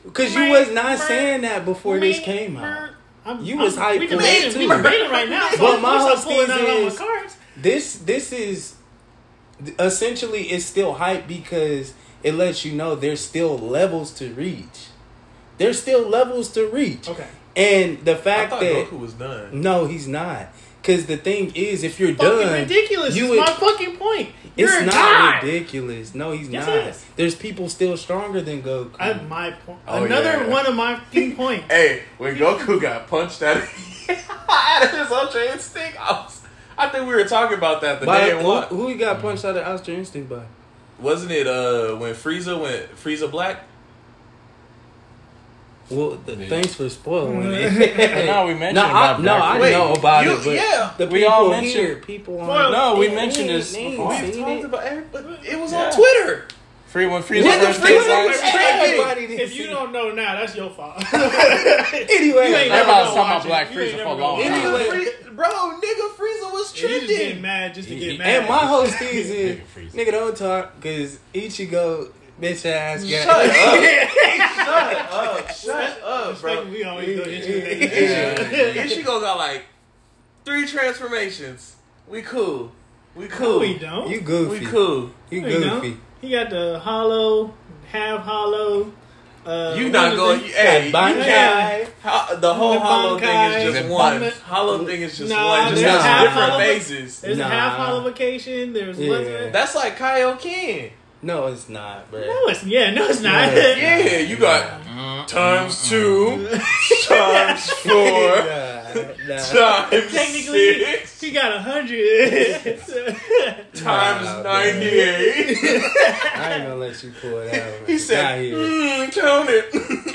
because 0.03 0.33
you 0.35 0.49
was 0.49 0.71
not 0.71 0.85
meh, 0.99 1.05
saying 1.05 1.41
that 1.41 1.65
before 1.65 1.99
this 1.99 2.19
came 2.19 2.57
out. 2.57 2.89
I'm, 3.25 3.43
You 3.43 3.55
I'm, 3.55 3.61
was 3.61 3.77
hyped 3.77 3.99
We 3.99 4.07
for 4.07 4.15
debating, 4.17 4.51
that 4.51 4.57
we 4.59 4.67
too. 4.67 4.77
debating 4.77 5.11
right 5.11 5.29
now. 5.29 5.49
So 5.51 5.57
But 5.57 5.81
my 5.81 5.97
course 5.99 6.23
whole 6.23 6.33
thing 6.45 6.51
out 6.51 6.59
all 6.61 6.65
my 6.81 6.87
is- 6.87 6.97
cards. 6.97 7.37
This 7.55 7.95
this 7.97 8.31
is 8.33 8.75
essentially 9.79 10.43
it's 10.51 10.65
still 10.65 10.93
hype 10.93 11.27
because 11.27 11.93
it 12.23 12.33
lets 12.33 12.65
you 12.65 12.73
know 12.73 12.95
there's 12.95 13.21
still 13.21 13.57
levels 13.57 14.11
to 14.15 14.33
reach. 14.33 14.87
There's 15.57 15.81
still 15.81 16.07
levels 16.07 16.49
to 16.53 16.67
reach. 16.67 17.07
Okay. 17.07 17.27
And 17.55 18.03
the 18.03 18.13
I 18.13 18.15
fact 18.15 18.49
thought 18.51 18.61
that 18.61 18.87
Goku 18.89 18.99
was 18.99 19.13
done. 19.13 19.61
no, 19.61 19.85
he's 19.85 20.07
not. 20.07 20.47
Because 20.83 21.05
the 21.05 21.15
thing 21.15 21.53
is, 21.55 21.81
if 21.83 21.97
you're 21.97 22.13
Fucking 22.13 22.29
done, 22.47 22.53
ridiculous. 22.59 23.15
you 23.15 23.23
is 23.23 23.29
would- 23.31 23.39
my 23.39 23.45
fucking 23.53 23.95
point. 23.95 24.29
it's 24.57 24.69
You're 24.69 24.81
a 24.81 24.85
not 24.85 24.93
god. 24.93 25.43
ridiculous. 25.43 26.13
No, 26.13 26.31
he's 26.31 26.49
Yes, 26.49 26.67
not. 26.67 26.75
it 26.75 26.87
is. 26.87 27.05
There's 27.15 27.35
people 27.35 27.69
still 27.69 27.95
stronger 27.95 28.41
than 28.41 28.61
Goku. 28.61 28.91
I, 28.99 29.05
have 29.07 29.27
my 29.29 29.51
point. 29.51 29.79
Oh, 29.87 30.03
Another 30.03 30.31
yeah. 30.43 30.47
one 30.47 30.65
of 30.65 30.75
my 30.75 30.95
fucking 30.97 31.35
points. 31.37 31.65
Hey, 31.71 32.03
when 32.17 32.35
Goku 32.35 32.81
got 32.81 33.07
punched 33.07 33.41
out 33.41 33.57
of, 33.57 33.63
out 34.49 34.83
of 34.83 34.91
his 34.91 35.09
Ultra 35.09 35.41
Instinct, 35.53 35.97
I, 35.97 36.11
was, 36.11 36.41
I 36.77 36.89
think 36.89 37.07
we 37.07 37.15
were 37.15 37.23
talking 37.23 37.57
about 37.57 37.79
that 37.81 38.01
the 38.01 38.05
By- 38.05 38.19
day 38.25 38.31
in 38.31 38.39
who, 38.41 38.47
what? 38.49 38.67
who 38.67 38.89
he 38.89 38.95
got 38.95 39.21
punched 39.21 39.45
out 39.45 39.55
of 39.55 39.65
Ultra 39.65 39.93
Instinct 39.93 40.29
by? 40.29 40.43
Wasn't 40.99 41.31
it 41.31 41.47
uh 41.47 41.95
when 41.95 42.13
Frieza 42.13 42.59
went 42.61 42.93
Frieza 42.95 43.31
Black? 43.31 43.63
Well, 45.89 46.17
the, 46.25 46.35
Yeah. 46.35 46.47
thanks 46.49 46.73
for 46.75 46.87
spoiling 46.89 47.43
it. 47.53 48.25
No, 48.25 48.45
we 48.47 48.53
mentioned 48.53 48.75
no, 48.75 48.83
I, 48.85 49.17
no, 49.21 49.33
I 49.35 49.59
Wait, 49.59 49.71
know 49.71 49.93
about 49.93 50.23
you- 50.25 50.31
it, 50.33 50.43
but 50.45 50.53
yeah. 50.55 50.93
the 50.97 51.07
We 51.07 51.19
people 51.19 51.33
all 51.33 51.51
here, 51.53 51.61
mentioned- 51.61 52.03
people 52.07 52.35
Well. 52.37 52.71
No, 52.71 52.95
we 52.97 53.07
they- 53.07 53.15
mentioned 53.15 53.49
they- 53.49 53.53
this 53.53 53.73
they 53.73 53.79
ain't 53.79 53.91
before. 53.91 54.09
We've 54.09 54.35
talked 54.37 54.49
it. 54.51 54.65
about 54.65 54.85
it, 54.85 55.11
but 55.11 55.25
it 55.43 55.59
was 55.59 55.71
Yeah. 55.71 55.85
on 55.85 55.91
Twitter. 55.93 56.47
Free 56.87 57.07
when 57.07 57.23
Frieza 57.23 57.43
When 57.45 57.59
the 57.59 57.65
first 57.67 57.81
Frieza 57.81 58.05
came 58.05 58.27
was 58.27 58.39
trending. 58.39 59.39
If 59.39 59.55
you 59.55 59.63
it. 59.65 59.69
don't 59.71 59.91
know 59.91 60.11
now, 60.11 60.35
that's 60.39 60.55
your 60.55 60.69
fault. 60.69 61.03
Anyway, 61.13 62.49
You 62.49 62.55
ain't 62.55 62.69
never 62.69 62.91
Everybody 62.91 63.05
was 63.05 63.13
talking 63.15 63.31
about. 63.31 63.45
Black 63.45 63.73
You 63.73 63.79
ain't 63.81 63.93
Frieza 63.95 64.03
for 64.03 64.09
a 64.09 64.13
long 64.13 64.41
time. 64.43 64.53
Anyway. 64.53 65.05
Bro, 65.31 65.47
nigga, 65.49 66.09
Frieza 66.15 66.51
was 66.53 66.81
You 66.81 66.87
just 66.87 67.07
getting 67.07 67.15
trending. 67.17 67.41
mad 67.41 67.73
just 67.73 67.89
to 67.89 67.95
get 67.95 68.17
mad. 68.19 68.27
and 68.27 68.47
my 68.47 68.57
whole 68.57 68.85
thing 68.85 69.09
is, 69.11 69.57
Nigga 69.93 70.11
don't 70.11 70.37
talk 70.37 70.75
because 70.79 71.17
Ichigo, 71.33 72.09
bitch 72.39 72.63
ass 72.67 73.03
Shut 73.07 73.27
up! 73.27 73.51
Shut 74.53 75.13
up! 75.13 75.42
Shut 75.73 76.03
up, 76.03 76.41
bro. 76.41 76.51
Respect, 76.53 76.69
we 76.71 76.83
always 76.83 77.17
go 77.17 77.23
into 77.23 77.59
Yeah. 77.59 78.33
that. 78.35 78.75
Ichigo 78.75 79.21
got 79.21 79.37
like 79.37 79.63
three 80.45 80.65
transformations. 80.67 81.75
We 82.07 82.21
cool. 82.21 82.71
We 83.15 83.27
No, 83.27 83.35
cool. 83.35 83.59
we 83.59 83.77
don't. 83.77 84.09
You 84.09 84.21
goofy. 84.21 84.59
We 84.59 84.65
cool. 84.65 85.11
You 85.29 85.41
No, 85.41 85.49
goofy. 85.49 85.97
He 86.21 86.31
got 86.31 86.49
the 86.49 86.79
hollow, 86.79 87.53
half 87.91 88.21
hollow. 88.21 88.91
Uh, 89.45 89.75
You 89.77 89.83
one 89.83 89.91
not 89.91 90.15
going? 90.15 90.39
the- 90.41 90.47
Hey, 90.47 90.85
you 90.87 90.91
can't- 90.93 91.89
ho- 92.01 92.35
the 92.37 92.53
whole 92.53 92.73
The 92.75 92.79
hollow 92.79 93.19
thing 93.19 93.51
is 93.51 93.73
just 93.73 93.87
The 93.87 93.93
one. 93.93 94.19
Ban- 94.21 94.31
Hollow 94.45 94.85
thing 94.85 95.01
is 95.01 95.17
just 95.17 95.29
Nah, 95.29 95.47
one. 95.49 95.69
Just 95.71 95.81
there's 95.81 95.93
has 95.95 96.01
half 96.05 96.23
different 96.23 96.49
hollow- 96.51 96.59
phases. 96.63 97.19
There's 97.19 97.37
Nah. 97.37 97.45
a 97.45 97.49
half 97.49 97.77
hollowication. 97.77 98.73
There's 98.73 98.97
Yeah. 98.97 99.09
one. 99.09 99.51
That's 99.51 99.75
like 99.75 99.99
Kaioken. 99.99 100.91
No, 101.23 101.47
it's 101.47 101.69
not, 101.69 102.11
bro. 102.11 102.19
No, 102.21 102.47
it's 102.49 102.63
yeah, 102.65 102.91
no, 102.93 103.05
it's 103.07 103.21
not. 103.21 103.47
No, 103.47 103.53
it's 103.55 103.79
Yeah, 104.11 104.19
you 104.19 104.35
got 104.37 104.81
Mm, 104.93 105.25
times 105.25 105.73
mm, 105.73 105.89
two, 105.89 106.47
times 107.07 107.69
four, 107.69 108.35
Nah, 108.45 108.93
nah. 109.25 109.37
times 109.89 110.11
Technically, 110.13 110.79
six, 110.83 111.19
he 111.21 111.31
got 111.31 111.51
a 111.55 111.59
hundred. 111.61 112.79
times 113.73 114.25
Nah, 114.27 114.43
ninety-eight. 114.43 115.57
I 116.35 116.53
ain't 116.53 116.63
gonna 116.63 116.75
let 116.75 117.01
you 117.03 117.11
pull 117.21 117.39
it 117.39 117.53
out. 117.53 117.87
He 117.87 117.97
said, 117.97 118.41
here. 118.41 118.55
mm, 118.57 119.11
"Count 119.13 119.49
it." 119.49 119.65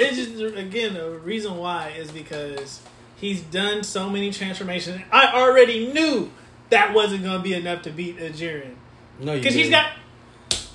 it's 0.01 0.17
just 0.17 0.57
again 0.57 0.95
the 0.95 1.11
reason 1.11 1.57
why 1.57 1.89
is 1.99 2.11
because 2.13 2.81
he's 3.17 3.41
done 3.43 3.83
so 3.83 4.09
many 4.09 4.31
transformations. 4.31 5.01
I 5.11 5.33
already 5.41 5.93
knew 5.93 6.31
that 6.71 6.95
wasn't 6.95 7.25
gonna 7.25 7.43
be 7.43 7.55
enough 7.55 7.83
to 7.83 7.91
beat 7.91 8.19
a 8.19 8.31
Jiren 8.31 8.75
No, 9.19 9.35
because 9.35 9.55
he's 9.55 9.69
didn't. 9.71 9.83
got 9.83 9.93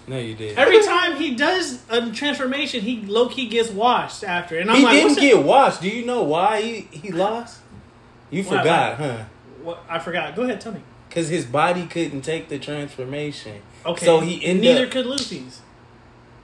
No, 0.08 0.18
you 0.20 0.36
did. 0.36 0.58
Every 0.58 0.84
time 0.84 1.16
he 1.16 1.34
does 1.36 1.82
a 1.90 2.12
transformation, 2.12 2.82
he 2.82 3.02
low 3.02 3.30
key 3.30 3.48
gets 3.48 3.70
washed 3.70 4.24
after. 4.24 4.58
And 4.60 4.70
I'm 4.70 4.78
he 4.78 4.84
like, 4.84 4.94
didn't 4.94 5.10
what's 5.12 5.22
get 5.22 5.44
washed. 5.44 5.82
Do 5.82 5.90
you 5.90 6.06
know 6.06 6.24
why 6.24 6.62
he, 6.62 6.82
he 6.92 7.12
lost? 7.12 7.62
You 8.30 8.44
Why- 8.44 8.58
forgot, 8.58 8.98
huh? 8.98 9.24
What, 9.62 9.84
I 9.90 10.00
forgot. 10.00 10.36
Go 10.36 10.42
ahead, 10.44 10.60
tell 10.60 10.74
me. 10.74 10.82
Because 11.08 11.30
his 11.30 11.46
body 11.46 11.86
couldn't 11.86 12.22
take 12.22 12.50
the 12.50 12.60
transformation. 12.60 13.62
Okay. 13.86 14.06
So 14.06 14.20
he 14.20 14.44
ended 14.44 14.64
Neither 14.74 14.86
up- 14.88 14.92
could 14.92 15.06
Luffy's. 15.06 15.62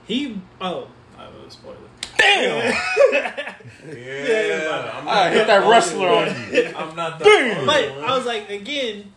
He. 0.06 0.40
Oh, 0.60 0.88
I 1.18 1.26
was 1.44 1.52
spoiler. 1.52 1.76
Damn! 2.16 2.74
Yeah, 3.86 4.92
I'm 5.00 5.08
I 5.08 5.30
hit 5.30 5.46
that 5.46 5.68
wrestler 5.68 6.08
on 6.08 6.26
you. 6.52 6.72
I'm 6.76 6.94
not 6.94 7.18
the 7.18 7.24
Damn. 7.24 7.66
But. 7.66 7.90
I 8.04 8.16
was 8.16 8.26
like, 8.26 8.48
again, 8.50 9.12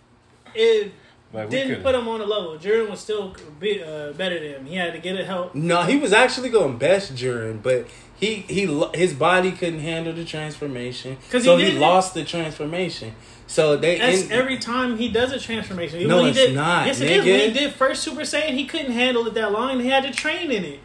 it 0.55 0.91
Like, 1.33 1.49
didn't 1.49 1.69
could've- 1.69 1.83
put 1.83 1.95
him 1.95 2.07
on 2.07 2.21
a 2.21 2.25
level. 2.25 2.55
Jordan 2.57 2.91
was 2.91 2.99
still 2.99 3.35
be, 3.59 3.81
uh, 3.83 4.11
better 4.13 4.39
than 4.39 4.49
him. 4.49 4.65
He 4.65 4.75
had 4.75 4.93
to 4.93 4.99
get 4.99 5.15
it 5.15 5.25
help. 5.25 5.55
No, 5.55 5.81
he 5.81 5.97
was 5.97 6.13
actually 6.13 6.49
going 6.49 6.77
best 6.77 7.15
during, 7.15 7.57
but 7.57 7.87
he 8.19 8.45
he 8.47 8.65
his 8.93 9.13
body 9.13 9.51
couldn't 9.51 9.79
handle 9.79 10.13
the 10.13 10.25
transformation, 10.25 11.17
'Cause 11.31 11.43
so 11.43 11.57
he 11.57 11.71
he, 11.71 11.79
lost 11.79 12.13
the 12.13 12.23
transformation. 12.23 13.15
So 13.47 13.75
they 13.75 13.97
That's 13.97 14.23
end- 14.23 14.31
every 14.31 14.57
time 14.57 14.97
he 14.97 15.09
does 15.09 15.31
a 15.31 15.39
transformation. 15.39 15.97
Even 15.97 16.09
No, 16.09 16.15
when 16.17 16.25
he 16.25 16.29
it's 16.31 16.39
did, 16.39 16.55
not, 16.55 16.87
Yes, 16.87 17.01
it 17.01 17.09
is. 17.11 17.25
When 17.25 17.39
he 17.39 17.51
did 17.51 17.73
first 17.73 18.03
Super 18.03 18.21
Saiyan, 18.21 18.51
he 18.51 18.65
couldn't 18.65 18.91
handle 18.93 19.25
it 19.27 19.33
that 19.33 19.51
long, 19.51 19.71
and 19.71 19.81
he 19.81 19.89
had 19.89 20.03
to 20.03 20.11
train 20.11 20.51
in 20.51 20.63
it. 20.63 20.79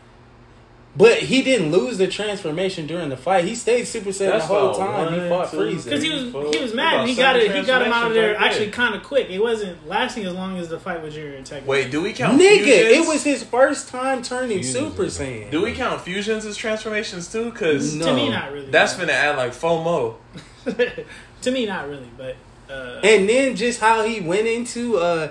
But 0.98 1.18
he 1.18 1.42
didn't 1.42 1.70
lose 1.70 1.96
the 1.96 2.08
transformation 2.08 2.87
during 2.88 3.08
the 3.08 3.16
fight. 3.16 3.44
He 3.44 3.54
stayed 3.54 3.84
Super 3.87 4.11
Saiyan 4.11 4.38
the 4.38 4.40
whole 4.40 4.74
about 4.74 5.06
time. 5.08 5.12
he 5.22 5.28
fought 5.28 5.50
two, 5.50 5.56
Frieza. 5.58 5.84
Because 5.84 6.02
he 6.02 6.30
Four, 6.32 6.42
was 6.46 6.56
he 6.56 6.62
was 6.62 6.74
mad. 6.74 7.00
and 7.00 7.08
He 7.08 7.14
got 7.14 7.37
it. 7.37 7.54
He 7.54 7.62
got 7.62 7.82
him 7.87 7.92
out 7.92 8.08
of 8.08 8.14
there 8.14 8.34
right 8.34 8.42
actually 8.42 8.70
kind 8.70 8.94
of 8.96 9.02
quick. 9.04 9.30
It 9.30 9.38
wasn't 9.40 9.87
lasting 9.88 10.24
as 10.26 10.34
long 10.34 10.58
as 10.58 10.68
the 10.68 10.78
fight 10.80 11.00
with 11.02 11.14
Jiren. 11.14 11.44
Technically. 11.44 11.68
Wait, 11.68 11.90
do 11.90 12.02
we 12.02 12.12
count 12.12 12.38
Nigga, 12.40 12.64
fusions? 12.64 12.96
it 13.06 13.08
was 13.08 13.22
his 13.22 13.42
first 13.44 13.88
time 13.88 14.22
turning 14.22 14.62
Fusions 14.62 14.74
Super 14.74 15.04
Saiyan. 15.04 15.50
Do 15.50 15.62
we 15.62 15.72
count 15.72 16.00
fusions 16.00 16.44
as 16.44 16.56
transformations 16.56 17.30
too? 17.30 17.50
Because 17.52 17.94
No. 17.94 18.06
to 18.06 18.14
me, 18.14 18.28
not 18.28 18.52
really. 18.52 18.70
that's 18.70 18.94
finna 18.94 19.11
add 19.11 19.37
like 19.37 19.52
FOMO. 19.52 20.16
to 21.42 21.50
me, 21.50 21.66
not 21.66 21.88
really. 21.88 22.11
But 22.16 22.37
uh, 22.70 23.00
And 23.04 23.28
then 23.28 23.56
just 23.56 23.80
how 23.80 24.02
he 24.04 24.20
went 24.20 24.46
into 24.46 24.98
uh 24.98 25.30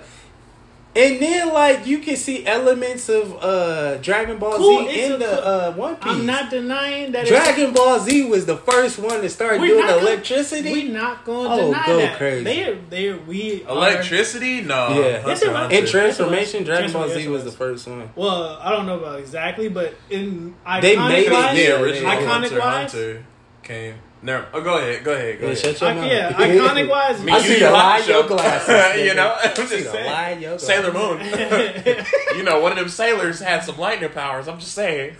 and 0.97 1.21
then 1.21 1.53
like 1.53 1.85
you 1.85 1.99
can 1.99 2.15
see 2.15 2.45
elements 2.45 3.07
of 3.09 3.35
uh 3.43 3.97
Dragon 3.97 4.37
Ball 4.37 4.57
Cool, 4.57 4.87
Z 4.89 5.03
in 5.03 5.11
a 5.13 5.17
the 5.17 5.45
uh 5.47 5.73
One 5.73 5.95
Piece. 5.97 6.11
I'm 6.11 6.25
not 6.25 6.49
denying 6.49 7.11
that. 7.13 7.27
Dragon 7.27 7.73
Ball 7.73 7.99
Z 7.99 8.25
was 8.29 8.45
the 8.45 8.57
first 8.57 8.97
one 8.99 9.21
to 9.21 9.29
start 9.29 9.59
We're 9.59 9.67
doing 9.67 9.79
not 9.85 9.89
gonna- 9.95 10.01
electricity. 10.07 10.71
We're 10.71 10.91
not 10.93 11.23
going 11.25 11.47
to 11.49 11.53
Oh, 11.63 11.67
deny 11.71 11.85
go 11.85 11.97
that. 11.97 12.17
crazy. 12.17 12.43
They 12.43 12.63
are. 12.65 12.77
They 12.89 13.09
are. 13.09 13.17
We 13.19 13.63
are- 13.65 13.69
Electricity? 13.71 14.61
No. 14.61 14.89
Yeah. 14.89 15.21
Hunter 15.21 15.27
Yes, 15.27 15.27
it 15.27 15.29
x 15.29 15.41
was. 15.47 15.55
Hunter. 15.55 15.75
in 15.77 15.85
transformation, 15.85 16.59
Yes. 16.59 16.65
Dragon 16.65 16.91
Ball 16.93 17.09
Z 17.09 17.27
was 17.27 17.43
the 17.45 17.51
first 17.51 17.87
one. 17.87 18.09
Well, 18.15 18.57
I 18.61 18.71
don't 18.71 18.85
know 18.85 18.99
about 18.99 19.19
exactly, 19.19 19.69
but 19.69 19.93
in 20.09 20.55
iconic 20.65 20.81
They 20.81 20.95
made 20.97 21.25
it, 21.27 21.31
wise, 21.31 21.57
yeah, 21.57 21.75
the 21.77 21.81
original 21.83 22.11
Iconic 22.11 22.27
Hunter 22.27 22.45
x 22.47 22.53
wise? 22.65 22.91
Hunter 22.93 23.25
came. 23.63 23.95
Never. 24.21 24.47
Oh, 24.53 24.61
go 24.61 24.77
ahead. 24.77 25.03
Go 25.03 25.13
ahead. 25.13 25.39
Go 25.39 25.45
Yeah, 25.47 25.51
ahead. 25.53 25.63
shut 25.77 25.81
your 25.81 25.89
I- 25.89 25.93
mouth. 25.93 26.11
yeah, 26.11 26.33
iconic 26.33 26.89
wise. 26.89 27.23
Me, 27.23 27.31
I 27.31 27.37
you, 27.39 27.43
see 27.43 27.53
you 27.53 27.59
the 27.59 27.71
lie 27.71 28.01
to 28.01 28.07
your 28.11 28.27
glasses. 28.27 29.05
you 29.05 29.13
know, 29.13 29.35
I'm 29.39 29.51
I 29.51 29.53
see 29.53 29.61
just 29.79 29.85
the 29.91 29.99
lie 29.99 30.29
saying. 30.31 30.41
your 30.41 30.59
Sailor. 30.59 30.91
Moon. 30.93 31.19
you 32.37 32.43
know, 32.43 32.59
one 32.59 32.71
of 32.71 32.77
them 32.79 32.89
sailors 32.89 33.39
had 33.39 33.63
some 33.63 33.77
lightning 33.77 34.09
powers. 34.09 34.47
I'm 34.47 34.59
just 34.59 34.73
saying. 34.73 35.15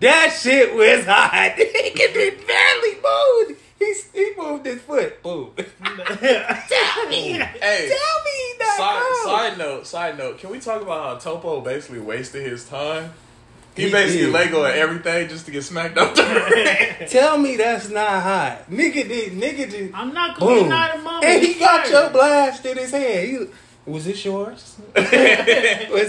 That 0.00 0.36
shit 0.40 0.74
was 0.74 1.04
hot. 1.06 1.52
he 1.56 1.90
could 1.90 2.14
be 2.14 2.30
barely 2.46 2.94
moved. 3.02 3.60
He, 3.78 3.94
he 4.14 4.32
moved 4.36 4.66
his 4.66 4.80
foot. 4.82 5.22
Boom. 5.22 5.52
Tell 5.56 7.08
me. 7.08 7.32
Hey. 7.32 7.88
Tell 7.88 8.18
me 8.24 8.54
that. 8.58 8.74
Side, 8.76 9.24
side 9.24 9.58
note, 9.58 9.86
side 9.86 10.18
note. 10.18 10.38
Can 10.38 10.50
we 10.50 10.60
talk 10.60 10.82
about 10.82 11.22
how 11.22 11.32
Toppo 11.32 11.62
basically 11.64 12.00
wasted 12.00 12.46
his 12.46 12.66
time? 12.68 13.12
He, 13.80 13.86
He 13.86 13.92
basically 13.92 14.26
did. 14.26 14.32
Lego 14.32 14.64
at 14.64 14.76
everything 14.76 15.28
just 15.28 15.46
to 15.46 15.50
get 15.52 15.62
smacked 15.64 15.96
up 15.98 16.14
the 16.14 16.22
ring. 17.00 17.08
Tell 17.08 17.38
me 17.38 17.56
that's 17.56 17.88
not 17.88 18.22
hot. 18.22 18.70
Nigga 18.70 19.08
did. 19.08 19.32
Nigga 19.32 19.70
did. 19.70 19.92
I'm 19.94 20.12
not 20.14 20.38
going 20.38 20.54
to 20.56 20.60
Boom. 20.62 20.68
deny 20.70 20.96
the 20.96 21.02
moment. 21.02 21.24
And 21.24 21.42
he 21.42 21.52
He's 21.54 21.58
got 21.58 21.86
fired. 21.86 21.90
your 21.92 22.10
blast 22.10 22.66
in 22.66 22.76
his 22.78 22.90
hand. 22.90 23.28
He, 23.28 23.38
was 23.90 24.04
this 24.04 24.24
yours? 24.24 24.76
was 24.94 25.04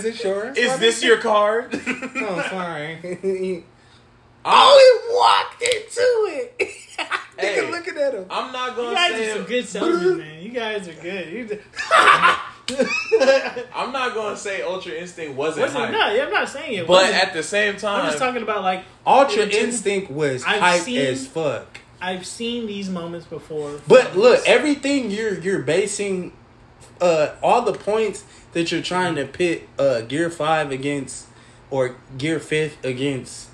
it 0.05 0.23
yours? 0.23 0.57
Is 0.57 0.77
this 0.79 1.03
your 1.03 1.17
card? 1.17 1.73
Oh, 2.23 2.45
sorry. 2.49 3.63
oh, 4.45 4.77
he 4.77 5.13
walked 5.15 5.62
into 5.62 6.01
it. 6.38 6.55
Hey. 7.39 7.57
Nigga 7.62 7.71
looking 7.71 7.97
at 7.97 8.13
him. 8.13 8.25
I'm 8.29 8.51
not 8.51 8.75
gonna 8.75 8.93
guys 8.93 9.12
say 9.13 9.31
are 9.31 9.36
some 9.38 9.45
good 9.45 9.67
salesmen, 9.67 10.17
man. 10.19 10.43
You 10.43 10.49
guys 10.49 10.88
are 10.88 10.93
good. 10.93 11.63
I'm 13.76 13.91
not 13.91 14.13
gonna 14.13 14.38
say 14.38 14.62
Ultra 14.62 14.93
Instinct 14.93 15.36
wasn't 15.36 15.65
Wasn't, 15.67 15.84
hype, 15.86 15.91
no, 15.91 16.24
I'm 16.24 16.32
not 16.32 16.47
saying 16.50 16.74
it. 16.78 16.88
but 16.88 16.93
wasn't. 17.04 17.15
at 17.15 17.34
the 17.34 17.43
same 17.43 17.78
time, 17.78 18.02
I'm 18.02 18.06
just 18.08 18.17
talking 18.19 18.41
about 18.43 18.62
like 18.63 18.84
Ultra 19.06 19.43
Instinct 19.47 20.12
was 20.12 20.43
I've 20.43 20.62
hype 20.62 20.82
seen- 20.82 20.97
as 21.00 21.28
fuck. 21.28 21.80
I've 22.02 22.26
seen 22.26 22.65
these 22.65 22.89
moments 22.89 23.28
before. 23.28 23.80
But 23.88 24.15
look, 24.17 24.41
everything 24.47 25.12
you're 25.12 25.38
you're 25.39 25.62
basing 25.62 26.34
uh 27.00 27.34
all 27.43 27.62
the 27.62 27.74
points 27.74 28.24
that 28.54 28.71
you're 28.71 28.82
trying 28.82 29.15
to 29.15 29.26
pit 29.26 29.67
uh 29.78 30.02
Gear 30.02 30.30
5 30.32 30.71
against 30.71 31.28
or 31.69 31.95
Gear 32.17 32.39
5th 32.39 32.84
against 32.84 33.50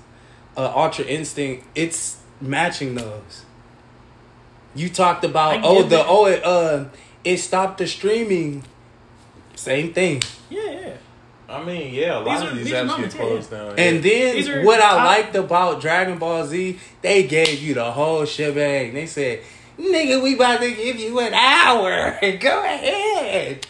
uh 0.56 0.72
Ultra 0.74 1.04
Instinct, 1.04 1.66
it's 1.74 2.20
matching 2.40 2.94
those. 2.94 3.44
You 4.74 4.88
talked 4.88 5.24
about 5.24 5.60
oh 5.64 5.82
the 5.82 5.88
that. 5.96 6.06
oh 6.08 6.26
it 6.26 6.42
uh 6.44 6.84
it 7.24 7.38
stopped 7.38 7.78
the 7.78 7.86
streaming. 7.86 8.64
Same 9.58 9.92
thing. 9.92 10.22
yeah, 10.50 10.70
yeah. 10.70 10.90
I 11.50 11.64
mean, 11.64 11.94
yeah, 11.94 12.18
a 12.18 12.20
lot 12.20 12.24
These 12.40 12.42
of 12.42 12.52
are- 12.52 12.56
these 12.56 12.64
these 12.66 12.74
apps 12.74 12.86
moments, 12.86 13.14
get 13.14 13.22
yeah, 13.22 13.28
closed 13.30 13.50
down. 13.50 13.74
And 13.78 14.02
These 14.02 14.46
then 14.48 14.64
what 14.66 14.78
I 14.80 14.90
top- 14.90 15.04
liked 15.06 15.34
about 15.36 15.80
Dragon 15.80 16.18
Ball 16.18 16.46
Z, 16.46 16.78
they 17.02 17.22
gave 17.22 17.62
you 17.62 17.74
the 17.74 17.90
whole 17.90 18.24
shebang. 18.26 18.92
They 18.94 19.06
said, 19.06 19.40
"Nigga, 19.80 20.22
we 20.22 20.34
about 20.34 20.60
to 20.60 20.70
give 20.70 20.96
you 21.00 21.18
an 21.20 21.32
hour. 21.34 22.18
Go 22.40 22.64
ahead, 22.64 23.66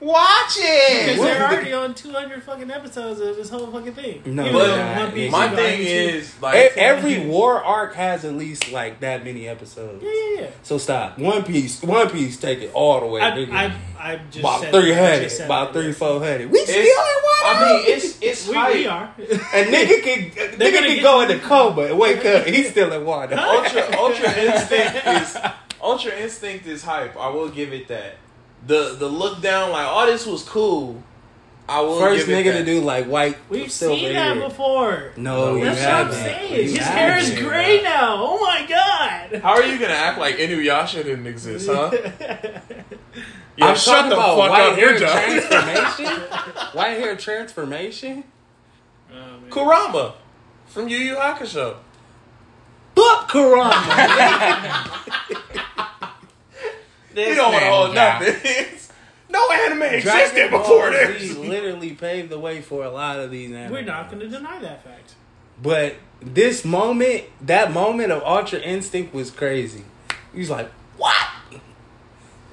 watch 0.00 0.56
it." 0.58 1.06
Because 1.16 1.22
they're 1.22 1.46
already 1.46 1.72
on 1.72 1.94
200 1.94 2.42
fucking 2.42 2.70
episodes 2.70 3.20
of 3.20 3.36
this 3.36 3.48
whole 3.50 3.66
fucking 3.70 3.94
thing. 3.94 4.22
No, 4.26 4.42
Even 4.42 4.52
but 4.54 4.68
yeah, 4.68 4.98
One 5.04 5.12
Piece 5.12 5.24
yeah. 5.24 5.30
my 5.30 5.48
thing 5.48 5.78
like- 5.80 5.88
is 5.88 6.42
like 6.42 6.76
Every 6.76 7.26
war 7.26 7.62
arc 7.62 7.94
has 7.94 8.24
at 8.24 8.34
least 8.34 8.70
like 8.72 9.00
that 9.00 9.24
many 9.24 9.48
episodes. 9.48 10.02
Yeah, 10.02 10.10
yeah, 10.10 10.40
yeah. 10.42 10.46
So 10.62 10.78
stop. 10.78 11.18
One 11.18 11.42
Piece, 11.44 11.82
One 11.82 12.08
Piece, 12.10 12.36
take 12.38 12.60
it 12.60 12.70
all 12.74 13.00
the 13.00 13.06
way. 13.06 13.20
I, 13.20 13.30
nigga. 13.32 13.52
I, 13.52 13.74
I 13.98 14.16
just 14.30 14.38
about 14.40 14.60
said 14.62 14.72
three 14.72 14.90
that. 14.92 14.98
I 15.04 15.08
hundred, 15.10 15.22
just 15.24 15.36
said 15.36 15.44
about 15.46 15.72
that. 15.74 15.82
three 15.82 15.92
four 15.92 16.18
hundred. 16.20 16.50
We 16.50 16.64
still 16.64 16.76
in 16.76 16.86
at 16.86 17.22
one. 17.22 17.56
I 17.56 17.64
mean, 17.84 17.94
it's 17.96 18.18
it's 18.22 18.48
We, 18.48 18.54
hype. 18.54 18.74
we 18.74 18.86
are. 18.86 19.14
a 19.18 19.64
nigga 19.64 20.02
can 20.02 20.18
a 20.20 20.56
nigga 20.56 20.86
can 20.86 21.02
go 21.02 21.20
into 21.22 21.38
coma 21.40 21.82
and 21.82 21.98
wake 21.98 22.24
up. 22.24 22.46
He's 22.46 22.70
still 22.70 22.92
in 22.92 23.04
one. 23.04 23.32
Ultra 23.32 23.96
Ultra 23.98 24.32
Instinct 24.38 25.06
is 25.06 25.36
Ultra 25.82 26.12
Instinct 26.18 26.66
is 26.66 26.82
hype. 26.82 27.16
I 27.16 27.28
will 27.28 27.48
give 27.50 27.72
it 27.72 27.88
that. 27.88 28.16
The 28.66 28.94
the 28.98 29.06
look 29.08 29.40
down 29.40 29.70
like 29.72 29.86
oh 29.88 30.06
this 30.06 30.26
was 30.26 30.42
cool. 30.42 31.02
I 31.68 31.80
will 31.82 32.00
First 32.00 32.26
give 32.26 32.36
it 32.36 32.44
nigga 32.46 32.52
that. 32.52 32.58
to 32.58 32.64
do 32.64 32.80
like 32.80 33.06
white. 33.06 33.36
We've 33.48 33.70
silver 33.70 33.94
seen 33.96 34.12
that 34.14 34.36
hair. 34.36 34.48
before. 34.48 35.12
No, 35.16 35.54
you 35.56 35.64
That's 35.64 35.78
what 35.78 35.88
I'm 35.88 35.96
haven't. 36.06 36.14
saying. 36.14 36.62
His 36.64 36.76
hair 36.78 37.16
is 37.18 37.28
haven't. 37.28 37.44
gray 37.48 37.80
now. 37.82 38.16
Oh 38.18 38.40
my 38.40 38.66
god. 38.68 39.40
How 39.40 39.50
are 39.52 39.62
you 39.64 39.78
gonna 39.78 39.92
act 39.94 40.18
like 40.18 40.36
Inuyasha 40.38 41.04
didn't 41.04 41.26
exist, 41.26 41.68
huh? 41.70 41.90
Yeah, 43.56 43.66
I'm 43.66 43.76
shut 43.76 43.94
talking 43.96 44.10
the 44.10 44.16
about 44.16 44.38
fuck 44.38 44.50
white 44.50 44.62
up, 44.70 44.76
hair 44.78 44.90
you're 44.90 44.98
transformation. 45.00 46.22
white 46.72 46.96
hair 46.98 47.16
transformation. 47.16 48.24
Oh. 49.12 49.16
Kurama 49.50 50.14
from 50.66 50.88
Yu 50.88 50.96
Yu 50.96 51.16
Hakusho. 51.16 51.76
Fuck 52.96 53.28
Kurama. 53.28 55.12
You 57.28 57.34
don't 57.34 57.52
want 57.52 57.64
to 57.64 57.70
hold 57.70 57.94
man, 57.94 58.22
nothing. 58.22 58.66
no 59.30 59.50
anime 59.50 59.82
existed 59.82 60.34
Dragon 60.34 60.50
before 60.50 60.90
Ball 60.90 60.90
this. 60.90 61.22
Z 61.22 61.34
literally 61.34 61.92
paved 61.94 62.30
the 62.30 62.38
way 62.38 62.60
for 62.60 62.84
a 62.84 62.90
lot 62.90 63.18
of 63.18 63.30
these 63.30 63.52
anime. 63.52 63.72
We're 63.72 63.82
not 63.82 64.10
going 64.10 64.20
to 64.20 64.28
deny 64.28 64.58
that 64.60 64.84
fact. 64.84 65.14
But 65.62 65.96
this 66.20 66.64
moment, 66.64 67.24
that 67.42 67.72
moment 67.72 68.12
of 68.12 68.22
Ultra 68.22 68.60
Instinct 68.60 69.12
was 69.12 69.30
crazy. 69.30 69.84
He 70.32 70.38
was 70.38 70.50
like, 70.50 70.70
"What?" 70.96 71.16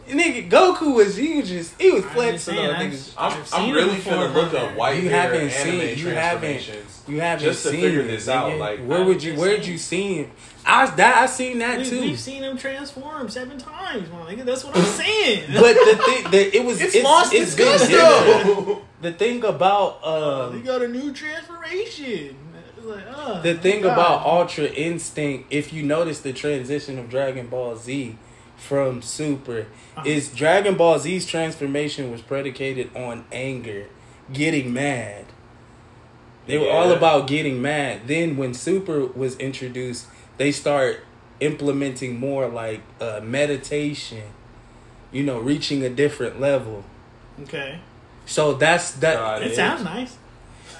Nigga, 0.07 0.49
Goku 0.49 0.95
was 0.95 1.15
he 1.17 1.39
was 1.39 1.49
just 1.49 1.79
he 1.81 1.91
was 1.91 2.03
I'm 2.05 2.09
flexing 2.11 2.57
on 2.57 2.69
I've- 2.75 2.85
niggas. 2.95 3.13
I'm, 3.17 3.31
I've 3.33 3.53
I'm 3.53 3.71
really 3.71 3.95
before, 3.95 4.13
finna 4.13 4.33
look 4.33 4.51
but 4.51 4.61
up 4.63 4.75
white 4.77 5.03
You 5.03 5.09
hair 5.09 5.21
haven't 5.23 5.49
anime 5.49 5.51
seen- 5.79 5.97
you 5.97 6.07
haven't- 6.09 6.41
transformations. 6.41 7.03
You 7.07 7.21
haven't 7.21 7.45
Just 7.45 7.63
to 7.63 7.69
seen 7.71 7.81
figure 7.81 8.01
it, 8.01 8.07
this 8.07 8.27
out, 8.27 8.51
nigga. 8.51 8.59
like- 8.59 8.79
where 8.85 9.03
would 9.03 9.21
you 9.23 9.33
I'm 9.33 9.39
where'd 9.39 9.65
you 9.65 9.77
seen 9.77 10.19
it? 10.25 10.29
I 10.65 10.85
that 10.97 11.17
I 11.21 11.25
seen 11.25 11.59
that 11.59 11.79
We, 11.79 11.89
too. 11.89 12.01
we've 12.01 12.19
seen 12.19 12.43
him 12.43 12.57
transform 12.57 13.29
seven 13.29 13.57
times, 13.57 14.09
my 14.11 14.33
nigga. 14.33 14.43
That's 14.45 14.63
what 14.65 14.75
I'm 14.75 14.83
saying. 14.83 15.43
But 15.53 15.73
the 15.75 16.01
thing, 16.05 16.31
the, 16.31 16.55
it 16.57 16.65
was 16.65 16.81
It's, 16.81 16.95
it's, 16.95 17.03
lost 17.05 17.33
it's 17.33 17.53
its 17.53 17.55
been 17.55 17.99
gusto. 17.99 18.81
The 19.01 19.11
thing 19.13 19.43
about 19.43 19.99
he 20.01 20.07
um, 20.59 20.63
got 20.63 20.81
a 20.81 20.87
new 20.87 21.13
transformation. 21.13 22.35
Like, 22.83 23.03
oh, 23.15 23.41
the 23.41 23.53
thing 23.55 23.81
God. 23.81 23.93
about 23.93 24.25
Ultra 24.25 24.65
Instinct, 24.65 25.47
if 25.51 25.71
you 25.73 25.83
notice 25.83 26.21
the 26.21 26.33
transition 26.33 26.97
of 26.97 27.09
Dragon 27.09 27.47
Ball 27.47 27.75
Z 27.75 28.17
from 28.57 29.01
Super, 29.01 29.67
Uh-huh. 29.95 30.03
is 30.05 30.29
Dragon 30.29 30.75
Ball 30.75 30.99
Z's 30.99 31.25
transformation 31.25 32.11
was 32.11 32.21
predicated 32.21 32.89
on 32.95 33.23
anger, 33.31 33.85
getting 34.33 34.73
mad. 34.73 35.25
They 36.47 36.57
were 36.57 36.69
all 36.71 36.91
about 36.91 37.27
getting 37.27 37.61
mad. 37.61 38.01
Then 38.07 38.35
when 38.37 38.53
Super 38.53 39.05
was 39.05 39.35
introduced, 39.37 40.07
they 40.37 40.51
start 40.51 41.01
implementing 41.39 42.19
more 42.19 42.47
like 42.47 42.81
uh, 43.01 43.19
meditation. 43.23 44.23
You 45.11 45.23
know, 45.23 45.39
reaching 45.39 45.83
a 45.83 45.89
different 45.89 46.39
level. 46.39 46.83
Okay. 47.43 47.79
So 48.25 48.53
that's 48.53 48.91
that. 48.93 49.15
God, 49.15 49.41
It 49.41 49.51
is. 49.51 49.55
sounds 49.55 49.83
nice. 49.83 50.17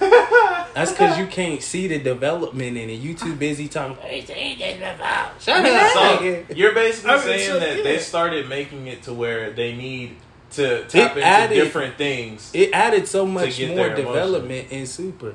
That's 0.78 0.92
because 0.92 1.18
you 1.18 1.26
can't 1.26 1.62
see 1.62 1.88
the 1.88 1.98
development 1.98 2.76
in 2.76 2.88
it. 2.88 2.94
You 3.00 3.14
too 3.14 3.34
busy 3.34 3.66
talking. 3.68 3.96
Hey, 3.96 4.24
say 4.24 4.54
this 4.56 4.76
about. 4.76 5.40
Shut 5.42 5.64
up. 5.64 5.92
So 6.20 6.44
you're 6.54 6.72
basically 6.74 7.10
I 7.10 7.14
mean, 7.16 7.24
saying 7.24 7.48
so, 7.50 7.58
that 7.60 7.76
yeah. 7.78 7.82
they 7.82 7.98
started 7.98 8.48
making 8.48 8.86
it 8.86 9.02
to 9.02 9.12
where 9.12 9.50
they 9.50 9.74
need 9.74 10.16
to 10.52 10.84
tap 10.84 11.16
into 11.16 11.26
added- 11.26 11.54
different 11.54 11.96
things. 11.96 12.50
It 12.54 12.70
added 12.72 13.08
so 13.08 13.26
much 13.26 13.60
more 13.60 13.88
development 13.90 14.70
in 14.70 14.86
Super. 14.86 15.34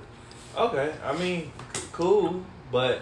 Okay, 0.58 0.94
I 1.04 1.18
mean, 1.18 1.52
cool, 1.92 2.44
but 2.72 3.02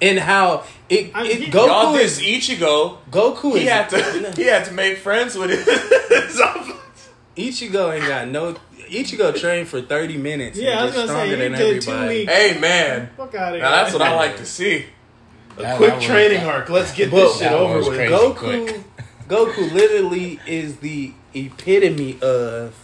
And 0.00 0.18
how 0.18 0.64
it, 0.88 1.10
I- 1.14 1.26
it 1.26 1.42
he- 1.42 1.50
y'all 1.52 1.94
Goku 1.94 2.00
is 2.00 2.20
Ichigo. 2.20 2.98
Goku 3.10 3.54
He 3.56 3.64
is 3.64 3.68
had 3.68 3.88
to 3.90 4.32
he 4.36 4.44
had 4.44 4.64
to 4.66 4.72
make 4.72 4.98
friends 4.98 5.36
with 5.36 5.50
his 5.50 6.40
Ichigo 7.36 7.94
ain't 7.94 8.06
got 8.08 8.28
no 8.28 8.56
Ichigo 8.86 9.34
trained 9.38 9.68
for 9.68 9.80
thirty 9.82 10.16
minutes. 10.16 10.58
Yeah, 10.58 10.80
I 10.80 10.84
was 10.84 10.94
gonna 10.94 11.06
say, 11.08 11.12
stronger 11.12 11.36
he 11.36 11.42
than 11.42 11.52
did 11.52 11.82
two 11.82 11.90
everybody. 11.90 12.18
weeks. 12.20 12.32
Hey 12.32 12.58
man, 12.60 13.10
Fuck 13.16 13.34
out 13.34 13.48
of 13.48 13.54
here. 13.54 13.62
now 13.62 13.70
that's 13.70 13.92
what 13.92 14.02
I 14.02 14.14
like 14.14 14.36
to 14.38 14.46
see. 14.46 14.86
A 15.58 15.62
That- 15.62 15.76
quick 15.76 15.88
that 15.90 15.96
was- 15.96 16.04
training 16.04 16.44
arc. 16.44 16.68
Let's 16.68 16.92
get 16.94 17.10
But 17.10 17.16
this 17.28 17.38
shit 17.38 17.52
over 17.52 17.78
with. 17.90 17.98
Goku, 17.98 18.36
quick. 18.36 18.80
Goku 19.28 19.72
literally 19.72 20.38
is 20.46 20.76
the 20.76 21.12
epitome 21.34 22.18
of 22.22 22.74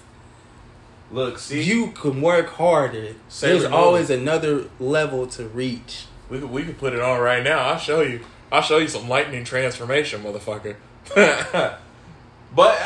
Look, 1.11 1.39
see, 1.39 1.63
you 1.63 1.89
can 1.89 2.23
work 2.23 2.49
harder. 2.55 3.09
Sailor 3.29 3.53
There's 3.53 3.65
Moon. 3.65 3.73
always 3.75 4.09
another 4.11 4.65
level 4.81 5.27
to 5.29 5.47
reach. 5.47 6.07
we 6.31 6.39
could 6.41 6.51
we 6.51 6.63
could 6.65 6.79
put 6.79 6.95
it 6.95 7.01
on 7.01 7.21
right 7.21 7.43
now. 7.45 7.59
I'll 7.59 7.79
show 7.79 8.01
you. 8.01 8.21
I'll 8.51 8.63
show 8.63 8.79
you 8.79 8.89
some 8.89 9.09
lightning 9.09 9.45
transformation, 9.45 10.23
motherfucker. 10.23 10.77
but 11.15 11.79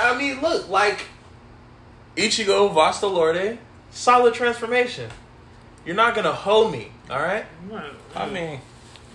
I 0.01 0.17
mean, 0.19 0.41
look, 0.41 0.69
like 0.69 1.07
Ichigo 2.17 2.73
Vasto 2.75 3.13
Lorde, 3.13 3.59
solid 3.91 4.35
transformation. 4.35 5.11
You're 5.85 5.97
not 5.97 6.15
gonna 6.15 6.33
hoe 6.33 6.69
me, 6.71 6.91
all 7.11 7.21
right? 7.21 7.45
I 8.15 8.29
mean, 8.29 8.61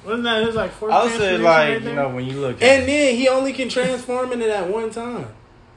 wasn't 0.05 0.23
that 0.23 0.45
his 0.45 0.55
like 0.55 0.71
fourth 0.71 0.91
I 0.91 1.03
would 1.03 1.13
say 1.13 1.37
like 1.37 1.43
right 1.43 1.81
you 1.81 1.93
know 1.93 2.09
when 2.09 2.25
you 2.25 2.39
look 2.39 2.61
And 2.61 2.83
at 2.83 2.85
then 2.85 3.15
he 3.15 3.27
only 3.27 3.53
can 3.53 3.69
transform 3.69 4.31
into 4.31 4.45
that 4.45 4.69
one 4.69 4.89
time. 4.89 5.27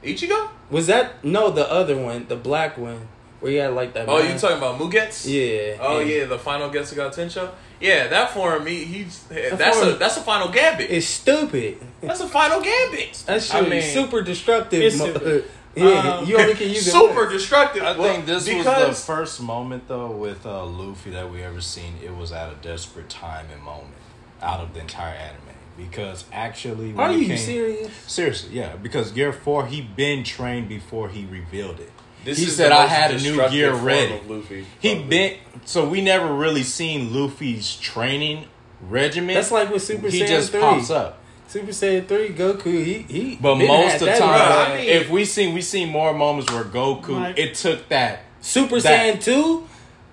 Ichigo? 0.03 0.49
Was 0.69 0.87
that 0.87 1.23
no 1.23 1.49
the 1.51 1.69
other 1.69 1.97
one, 1.97 2.27
the 2.27 2.35
black 2.35 2.77
one, 2.77 3.07
where 3.39 3.51
he 3.51 3.57
had 3.57 3.73
like 3.73 3.93
that? 3.93 4.07
Oh, 4.07 4.19
you 4.19 4.37
talking 4.37 4.57
about 4.57 4.79
Mugetsu? 4.79 5.25
Yeah. 5.27 5.77
Oh 5.81 5.99
and 5.99 6.09
yeah, 6.09 6.25
the 6.25 6.39
final 6.39 6.69
Getsuga 6.69 7.13
Tensho. 7.13 7.51
Yeah, 7.81 8.07
that 8.07 8.31
form, 8.31 8.65
he, 8.67 8.85
he's 8.85 9.25
eh, 9.31 9.55
that's 9.55 9.81
a 9.81 9.95
that's 9.95 10.17
a 10.17 10.21
final 10.21 10.47
gambit. 10.49 10.89
It's 10.89 11.07
stupid. 11.07 11.77
That's 12.01 12.21
a 12.21 12.27
final 12.27 12.61
gambit. 12.61 13.23
That 13.25 13.41
shit 13.43 13.55
I 13.55 13.67
mean, 13.67 13.81
super 13.81 14.21
destructive. 14.21 14.81
It's 14.81 14.97
mo- 14.97 15.09
stupid. 15.09 15.45
yeah, 15.75 16.17
Um, 16.17 16.25
you 16.25 16.37
only 16.37 16.53
can 16.55 16.69
use 16.69 16.91
super 16.91 17.21
once. 17.23 17.33
destructive. 17.33 17.83
I 17.83 17.97
Well, 17.97 18.13
think 18.13 18.25
this 18.25 18.47
was 18.51 18.65
the 18.65 18.93
first 19.05 19.41
moment 19.41 19.87
though 19.87 20.11
with 20.11 20.45
uh, 20.45 20.65
Luffy 20.65 21.11
that 21.11 21.31
we 21.31 21.41
ever 21.43 21.61
seen. 21.61 21.95
It 22.03 22.15
was 22.15 22.31
at 22.31 22.51
a 22.51 22.55
desperate 22.55 23.09
time 23.09 23.47
and 23.53 23.61
moment 23.61 23.93
out 24.41 24.59
of 24.61 24.73
the 24.73 24.79
entire 24.81 25.13
anime 25.15 25.41
because 25.77 26.25
actually, 26.31 26.93
when 26.93 27.09
Are 27.09 27.13
you 27.13 27.27
came- 27.27 27.37
serious? 27.37 27.91
Seriously, 28.07 28.55
yeah. 28.55 28.75
Because 28.75 29.11
Gear 29.11 29.33
Four, 29.33 29.65
he 29.67 29.81
been 29.81 30.23
trained 30.23 30.69
before 30.69 31.09
he 31.09 31.25
revealed 31.25 31.79
it. 31.79 31.91
this 32.23 32.37
he 32.37 32.45
is 32.45 32.55
said, 32.55 32.71
"I 32.71 32.83
most 32.83 32.91
had 32.91 33.11
a 33.11 33.13
new 33.15 33.19
destructive 33.19 33.51
gear 33.53 33.71
form 33.73 33.85
ready." 33.85 34.13
of 34.13 34.29
Luffy. 34.29 34.65
He 34.79 34.95
Probably. 34.95 35.09
been 35.09 35.37
so 35.65 35.87
we 35.87 36.01
never 36.01 36.33
really 36.33 36.63
seen 36.63 37.13
Luffy's 37.13 37.75
training 37.75 38.45
regimen. 38.81 39.35
That's 39.35 39.51
like 39.51 39.69
with 39.71 39.83
Super 39.83 40.09
he 40.09 40.21
Saiyan 40.21 40.27
just 40.27 40.51
3. 40.51 40.59
pops 40.61 40.89
up. 40.89 41.19
Super 41.55 41.71
Saiyan 41.71 42.05
three, 42.05 42.29
Goku. 42.29 42.65
He 42.83 42.93
he. 43.07 43.37
But 43.41 43.55
been 43.55 43.67
most 43.69 43.93
had 43.93 44.01
of 44.01 44.07
the 44.07 44.17
time, 44.17 44.29
run. 44.29 44.71
I 44.71 44.75
mean- 44.75 44.89
if 44.89 45.09
we 45.09 45.23
seen 45.23 45.53
we 45.53 45.61
seen 45.61 45.87
more 45.89 46.13
moments 46.13 46.51
where 46.51 46.65
Goku, 46.65 47.09
Like- 47.09 47.37
it 47.39 47.55
took 47.55 47.87
that 47.87 48.23
Super 48.41 48.81
that- 48.81 49.15
Saiyan 49.15 49.23
two. 49.23 49.65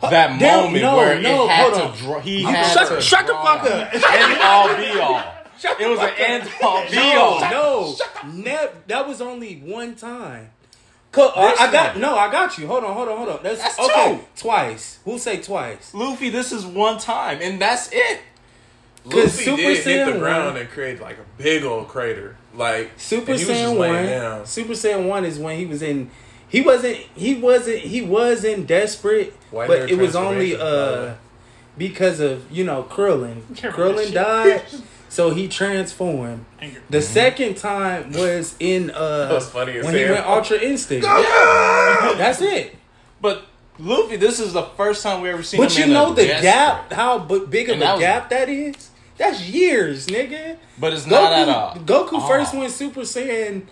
that 0.02 0.38
Damn, 0.38 0.62
moment 0.66 0.82
no, 0.84 0.96
where 0.96 1.18
no, 1.20 1.44
it 1.46 1.50
had 1.50 1.74
to 1.74 1.82
on. 1.86 1.96
draw. 1.96 2.20
He 2.20 2.44
I'm- 2.44 2.54
had 2.54 2.72
shut- 2.72 2.88
to 2.90 3.00
shut 3.00 3.26
the 3.26 3.32
fuck 3.34 3.62
up. 3.64 3.92
End 3.92 4.40
all 4.40 4.68
be 4.76 5.00
all. 5.00 5.22
It 5.80 5.86
was 5.88 5.98
an 5.98 6.10
end 6.16 6.48
all 6.62 6.84
be 6.88 6.98
all. 6.98 7.40
No, 7.40 7.50
no, 7.50 8.32
nev- 8.32 8.74
that 8.86 9.08
was 9.08 9.20
only 9.20 9.56
one 9.56 9.96
time. 9.96 10.50
Co- 11.12 11.28
I, 11.36 11.66
I 11.68 11.72
got 11.72 11.96
no, 11.98 12.16
I 12.16 12.30
got 12.32 12.56
you. 12.56 12.66
Hold 12.68 12.84
on, 12.84 12.94
hold 12.94 13.08
on, 13.08 13.16
hold 13.18 13.28
on. 13.30 13.40
That's, 13.42 13.60
That's 13.62 13.78
okay. 13.80 14.14
two. 14.36 14.40
Twice. 14.42 14.98
Who'll 15.04 15.18
say 15.18 15.38
twice? 15.42 15.92
Luffy, 15.92 16.30
this 16.30 16.52
is 16.52 16.64
one 16.64 16.98
time, 16.98 17.40
and 17.42 17.60
that's 17.60 17.90
it. 17.92 18.20
Because 19.04 19.24
Luffy 19.34 19.44
Super 19.44 19.56
did 19.56 19.84
hit 19.84 20.12
the 20.12 20.18
ground 20.18 20.52
one- 20.54 20.56
and 20.58 20.70
create 20.70 21.00
like 21.00 21.18
a 21.18 21.42
big 21.42 21.64
old 21.64 21.88
crater. 21.88 22.36
Like 22.54 22.92
Super 22.98 23.32
and 23.32 23.40
he 23.40 23.46
was 23.46 23.58
just 23.58 23.72
Saiyan 23.72 23.76
one. 23.78 24.06
down. 24.06 24.46
Super 24.46 24.72
Saiyan 24.74 25.08
one 25.08 25.24
is 25.24 25.38
when 25.38 25.56
he 25.58 25.66
was 25.66 25.82
in. 25.82 26.10
He 26.48 26.60
wasn't. 26.60 26.96
He 27.16 27.34
wasn't. 27.34 27.78
He 27.78 28.02
was 28.02 28.44
in 28.44 28.66
desperate, 28.66 29.32
White 29.50 29.68
but 29.68 29.78
hair 29.78 29.88
it 29.88 29.96
was 29.98 30.14
only 30.14 30.50
transformation, 30.50 30.60
uh 30.60 31.14
because 31.78 32.20
of 32.20 32.50
you 32.52 32.62
know 32.64 32.82
Krillin. 32.82 33.56
Care 33.56 33.72
Krillin 33.72 34.12
died, 34.12 34.62
so 35.08 35.30
he 35.30 35.48
transformed. 35.48 36.44
Anger. 36.60 36.80
The 36.90 37.00
second 37.00 37.56
time 37.56 38.12
was 38.12 38.54
in 38.60 38.90
uh 38.90 38.94
That 39.28 39.32
was 39.34 39.48
funny 39.50 39.78
as 39.78 39.84
when 39.86 39.94
he 39.94 40.00
hell. 40.02 40.12
went 40.14 40.26
Ultra 40.26 40.58
Instinct. 40.58 41.06
That's 41.06 42.42
it. 42.42 42.76
But 43.20 43.44
Luffy, 43.78 44.16
this 44.16 44.38
is 44.38 44.52
the 44.52 44.64
first 44.76 45.02
time 45.02 45.22
we 45.22 45.30
ever 45.30 45.42
seen. 45.42 45.58
But 45.60 45.72
him 45.72 45.78
you 45.78 45.84
in 45.86 45.92
know 45.94 46.12
the 46.12 46.24
desperate. 46.26 46.42
gap, 46.42 46.92
how 46.92 47.18
b- 47.20 47.46
big 47.48 47.68
of 47.70 47.74
And 47.74 47.82
a 47.82 47.86
that 47.86 47.92
was- 47.94 48.00
gap 48.02 48.28
that 48.30 48.48
is. 48.50 48.90
That's 49.22 49.48
years, 49.48 50.06
nigga. 50.08 50.56
But 50.78 50.92
it's 50.94 51.06
not 51.06 51.32
at 51.32 51.48
all. 51.48 51.74
Goku, 51.76 52.08
Goku 52.08 52.28
first 52.28 52.54
Oh. 52.54 52.58
went 52.58 52.72
Super 52.72 53.02
Saiyan 53.02 53.62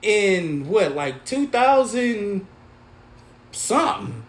in 0.00 0.68
what, 0.68 0.94
like 0.94 1.24
two 1.24 1.46
thousand 1.48 2.46
something. 3.52 4.22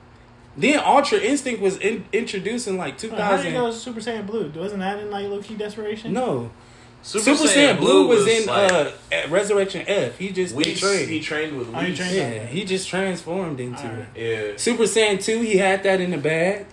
Then 0.57 0.79
Ultra 0.83 1.19
Instinct 1.19 1.61
was 1.61 1.77
in, 1.77 2.05
introduced 2.13 2.67
in 2.67 2.77
like 2.77 2.97
two 2.97 3.11
Oh, 3.11 3.15
How 3.15 3.31
did 3.31 3.37
thousand. 3.37 3.51
he 3.51 3.57
go 3.57 3.71
Super 3.71 3.99
Saiyan 3.99 4.25
Blue? 4.25 4.49
Wasn't 4.55 4.79
that 4.79 4.99
in 4.99 5.11
like 5.11 5.27
low 5.27 5.41
key 5.41 5.55
desperation? 5.55 6.13
No, 6.13 6.49
Super, 7.03 7.31
Saiyan, 7.31 7.77
Blue 7.77 8.07
was, 8.07 8.25
in 8.25 8.47
like, 8.47 8.71
uh, 8.71 8.91
Resurrection 9.29 9.83
F. 9.85 10.17
He 10.17 10.29
just 10.31 10.55
Whis. 10.55 10.81
didn't. 10.81 11.09
He 11.09 11.19
trained 11.19 11.55
with 11.57 11.67
Oh, 11.75 11.79
he 11.79 11.93
trained- 11.95 12.15
yeah, 12.15 12.45
he 12.47 12.63
just 12.65 12.87
transformed 12.89 13.59
into 13.59 13.83
Alright. 13.85 14.05
it. 14.15 14.49
Yeah. 14.51 14.57
Super 14.57 14.83
Saiyan 14.83 15.21
2, 15.23 15.41
he 15.41 15.57
had 15.57 15.83
that 15.83 16.01
in 16.01 16.09
the 16.11 16.17
bag. 16.17 16.65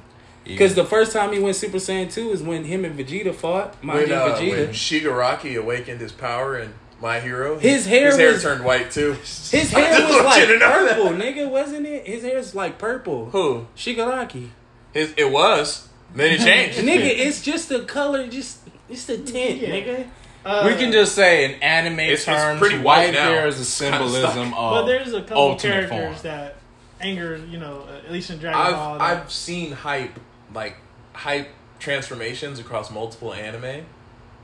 Because 0.44 0.74
the 0.74 0.84
first 0.84 1.12
time 1.12 1.32
he 1.32 1.38
went 1.38 1.56
Super 1.56 1.76
Saiyan 1.78 2.12
2 2.12 2.30
is 2.32 2.42
when 2.42 2.64
him 2.64 2.84
and 2.84 2.98
Vegeta 2.98 3.34
fought. 3.34 3.82
Mind 3.82 4.08
When, 4.08 4.12
uh, 4.12 4.26
Vegeta. 4.36 4.50
when 4.50 4.68
Shigaraki 4.70 5.56
awakened 5.58 6.00
his 6.00 6.12
power 6.12 6.58
in 6.58 6.74
My 7.00 7.20
Hero, 7.20 7.58
His 7.58 7.86
hair 7.86 8.06
his 8.06 8.16
hair 8.16 8.32
was- 8.32 8.42
turned 8.42 8.64
white 8.64 8.90
too. 8.90 9.12
His 9.22 9.70
hair 9.72 10.00
was 10.02 10.10
want 10.10 10.24
like 10.24 10.40
you 10.40 10.46
to 10.54 10.58
know 10.58 10.84
that. 10.86 10.96
purple, 10.96 11.12
nigga, 11.12 11.48
wasn't 11.50 11.86
it? 11.86 12.06
His 12.06 12.22
hair's 12.22 12.54
like 12.54 12.78
purple. 12.78 13.30
Who? 13.30 13.66
Shigaraki. 13.76 14.48
His 14.92 15.14
it 15.16 15.30
was. 15.30 15.88
Then 16.14 16.32
it 16.32 16.40
changed. 16.40 16.78
nigga, 16.88 17.06
it's 17.26 17.40
just 17.42 17.68
the 17.68 17.80
color, 17.84 18.26
just 18.26 18.58
it's 18.88 19.06
the 19.06 19.18
tint, 19.18 19.60
Yeah. 19.60 19.68
nigga. 19.70 20.06
Uh, 20.44 20.64
we 20.66 20.74
can 20.74 20.90
just 20.90 21.14
say 21.14 21.44
in 21.44 21.62
anime 21.62 22.00
It's- 22.00 22.14
it's 22.18 22.24
terms, 22.24 22.58
pretty 22.58 22.78
white 22.78 23.06
white 23.10 23.14
hair 23.14 23.46
is 23.46 23.58
a 23.58 23.60
It's 23.62 23.78
kinda 23.80 23.96
symbolism 23.98 24.54
of. 24.54 24.70
But 24.72 24.86
there's 24.86 25.12
a 25.14 25.22
couple 25.22 25.54
characters 25.56 25.88
form. 25.90 26.14
that 26.24 26.56
anger, 27.00 27.40
you 27.48 27.58
know, 27.58 27.86
at 28.04 28.10
least 28.12 28.30
in 28.30 28.38
Dragon 28.38 28.60
I've 28.60 28.72
Ball. 28.74 29.00
I've 29.00 29.30
seen 29.32 29.70
hype 29.72 30.18
like 30.54 30.76
hype 31.14 31.48
transformations 31.78 32.58
across 32.58 32.90
multiple 32.90 33.32
anime, 33.34 33.84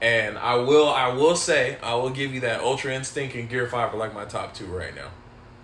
and 0.02 0.38
I 0.38 0.56
will 0.56 0.88
I 0.88 1.08
will 1.12 1.36
say 1.36 1.78
I 1.82 1.94
will 1.94 2.10
give 2.10 2.32
you 2.34 2.40
that 2.40 2.60
Ultra 2.60 2.94
Instinct 2.94 3.34
and 3.34 3.48
Gear 3.48 3.66
Five 3.68 3.94
are 3.94 3.96
like 3.96 4.14
my 4.14 4.24
top 4.24 4.54
two 4.54 4.66
right 4.66 4.94
now. 4.94 5.08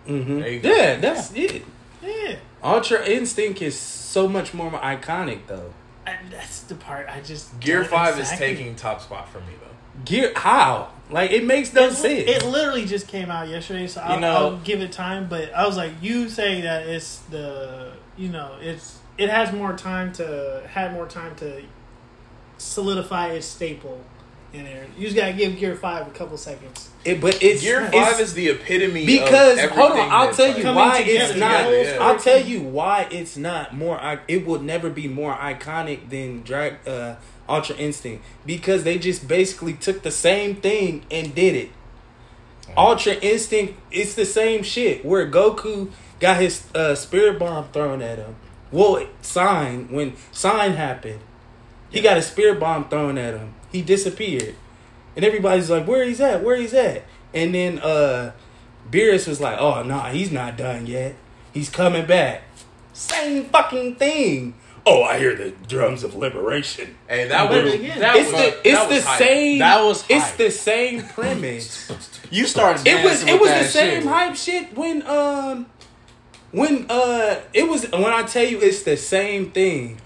Mm-hmm. 0.07 0.41
There 0.41 0.51
you 0.51 0.61
go. 0.61 0.69
Yeah, 0.75 0.97
that's 0.97 1.33
it. 1.35 1.65
yeah, 2.03 2.37
Ultra 2.63 3.05
Instinct 3.07 3.63
is 3.63 3.79
so 3.79 4.29
much 4.29 4.53
more 4.55 4.71
iconic, 4.73 5.47
though. 5.47 5.73
and 6.07 6.31
that's 6.31 6.61
the 6.61 6.75
part 6.75 7.09
I 7.09 7.21
just 7.21 7.59
Gear 7.61 7.85
Five 7.85 8.19
exactly- 8.19 8.47
is 8.53 8.59
taking 8.59 8.77
top 8.77 9.01
spot 9.01 9.29
for 9.29 9.39
me 9.41 9.47
though. 9.61 10.05
Gear, 10.05 10.33
how? 10.37 10.89
Like, 11.09 11.31
it 11.31 11.45
makes 11.45 11.73
no 11.73 11.87
It, 11.87 11.93
sense. 11.93 12.29
it 12.29 12.45
literally 12.45 12.85
just 12.85 13.07
came 13.07 13.31
out 13.31 13.47
yesterday, 13.49 13.87
so 13.87 14.01
I'll, 14.01 14.15
You 14.15 14.21
know- 14.21 14.33
I'll 14.37 14.57
give 14.59 14.81
it 14.81 14.91
time. 14.91 15.29
But 15.29 15.55
I 15.55 15.67
was 15.67 15.77
like, 15.77 15.93
you 16.03 16.29
say 16.29 16.63
that 16.63 16.87
it's 16.89 17.19
the, 17.31 17.93
you 18.17 18.29
know, 18.31 18.57
it's 18.61 18.99
it 19.19 19.29
has 19.31 19.53
more 19.53 19.73
time 19.77 20.13
to 20.15 20.63
had 20.69 20.93
more 20.93 21.07
time 21.07 21.35
to 21.37 21.63
solidify 22.59 23.29
its 23.29 23.47
staple 23.47 24.01
in 24.53 24.65
there. 24.65 24.87
You 24.97 25.05
just 25.05 25.17
gotta 25.17 25.33
give 25.33 25.57
Gear 25.59 25.75
Five 25.75 26.07
a 26.07 26.11
couple 26.11 26.37
seconds. 26.37 26.91
It- 27.05 27.21
but 27.21 27.43
it's 27.43 27.63
Gear 27.63 27.83
it's- 27.83 27.93
Five 28.13 28.21
is 28.21 28.35
the 28.35 28.49
epitome 28.51 29.05
because 29.05 29.63
of 29.63 29.71
hold 29.73 29.93
on, 29.93 30.11
I'll 30.11 30.33
tell 30.33 30.47
you 30.57 30.63
coming 30.63 30.75
why 30.77 31.03
together, 31.03 31.31
it's 31.33 31.39
not. 31.41 31.65
together, 31.65 31.83
yeah. 31.83 31.99
I'll 32.01 32.19
tell 32.19 32.41
you 32.41 32.61
why 32.63 33.07
it's 33.11 33.37
not 33.37 33.75
more. 33.75 33.99
i- 34.01 34.21
It 34.29 34.47
will 34.47 34.61
never 34.61 34.89
be 34.91 35.09
more 35.09 35.35
iconic 35.35 36.09
than 36.11 36.43
Drag 36.43 36.75
uh, 36.87 37.17
Ultra 37.49 37.77
Instinct 37.77 38.25
because 38.47 38.85
they 38.85 38.97
just 38.99 39.27
basically 39.29 39.75
took 39.75 40.03
the 40.03 40.11
same 40.13 40.57
thing 40.57 41.05
and 41.11 41.35
did 41.35 41.55
it. 41.57 41.71
Ultra 42.77 43.15
Instinct, 43.15 43.75
it's 43.91 44.15
the 44.15 44.25
same 44.25 44.63
shit 44.63 45.05
where 45.05 45.29
Goku 45.31 45.91
got 46.21 46.41
his 46.41 46.63
uh, 46.75 46.95
spirit 46.95 47.39
bomb 47.39 47.69
thrown 47.73 48.01
at 48.01 48.19
him. 48.19 48.37
Well, 48.75 49.07
sign 49.23 49.87
when 49.93 50.15
sign 50.33 50.73
happened, 50.73 51.21
he 51.91 52.01
got 52.01 52.17
a 52.17 52.23
spirit 52.23 52.59
bomb 52.59 52.89
thrown 52.89 53.17
at 53.19 53.35
him. 53.35 53.55
He 53.71 53.83
disappeared, 53.83 54.57
and 55.15 55.25
everybody's 55.25 55.71
like, 55.71 55.87
"Where 55.87 56.05
he's 56.05 56.21
at? 56.21 56.43
Where 56.43 56.57
he's 56.57 56.75
at?" 56.75 57.05
And 57.33 57.55
then 57.55 57.79
uh, 57.79 58.33
Beerus 58.91 59.29
was 59.29 59.41
like, 59.41 59.59
"Oh 59.61 59.83
no, 59.85 59.97
nah, 59.99 60.11
he's 60.11 60.33
not 60.33 60.57
done 60.57 60.87
yet. 60.89 61.15
He's 61.53 61.71
coming 61.71 62.05
back." 62.05 62.43
Same 62.93 63.45
fucking 63.45 63.95
thing. 63.95 64.55
Oh, 64.87 65.03
I 65.05 65.19
hear 65.19 65.35
the 65.37 65.51
drums 65.69 66.03
of 66.05 66.15
liberation. 66.17 66.97
Hey, 67.09 67.29
that 67.29 67.49
But 67.49 67.65
was 67.65 67.75
again, 67.75 68.01
that 68.01 68.17
It's 68.17 68.33
was 68.33 68.41
the 68.41 68.69
it's 68.69 68.79
that 68.79 68.89
the 68.89 68.95
was 68.97 69.05
hype. 69.05 69.19
same. 69.19 69.59
That 69.61 69.83
was 69.85 70.05
it's 70.09 70.33
the 70.33 70.51
same 70.51 71.03
premise. 71.05 72.11
You 72.31 72.47
started. 72.47 72.85
It 72.85 73.05
was 73.05 73.23
it 73.23 73.39
was 73.41 73.49
the 73.51 73.55
that 73.61 73.71
same 73.71 74.07
hype 74.09 74.35
shit 74.35 74.77
when 74.77 75.07
um 75.07 75.67
when 76.55 76.87
uh 76.89 77.41
it 77.53 77.69
was 77.69 77.91
when 77.91 78.05
I 78.05 78.23
tell 78.23 78.45
you 78.45 78.61
it's 78.61 78.83
the 78.83 78.97
same 78.97 79.51
thing. 79.51 79.99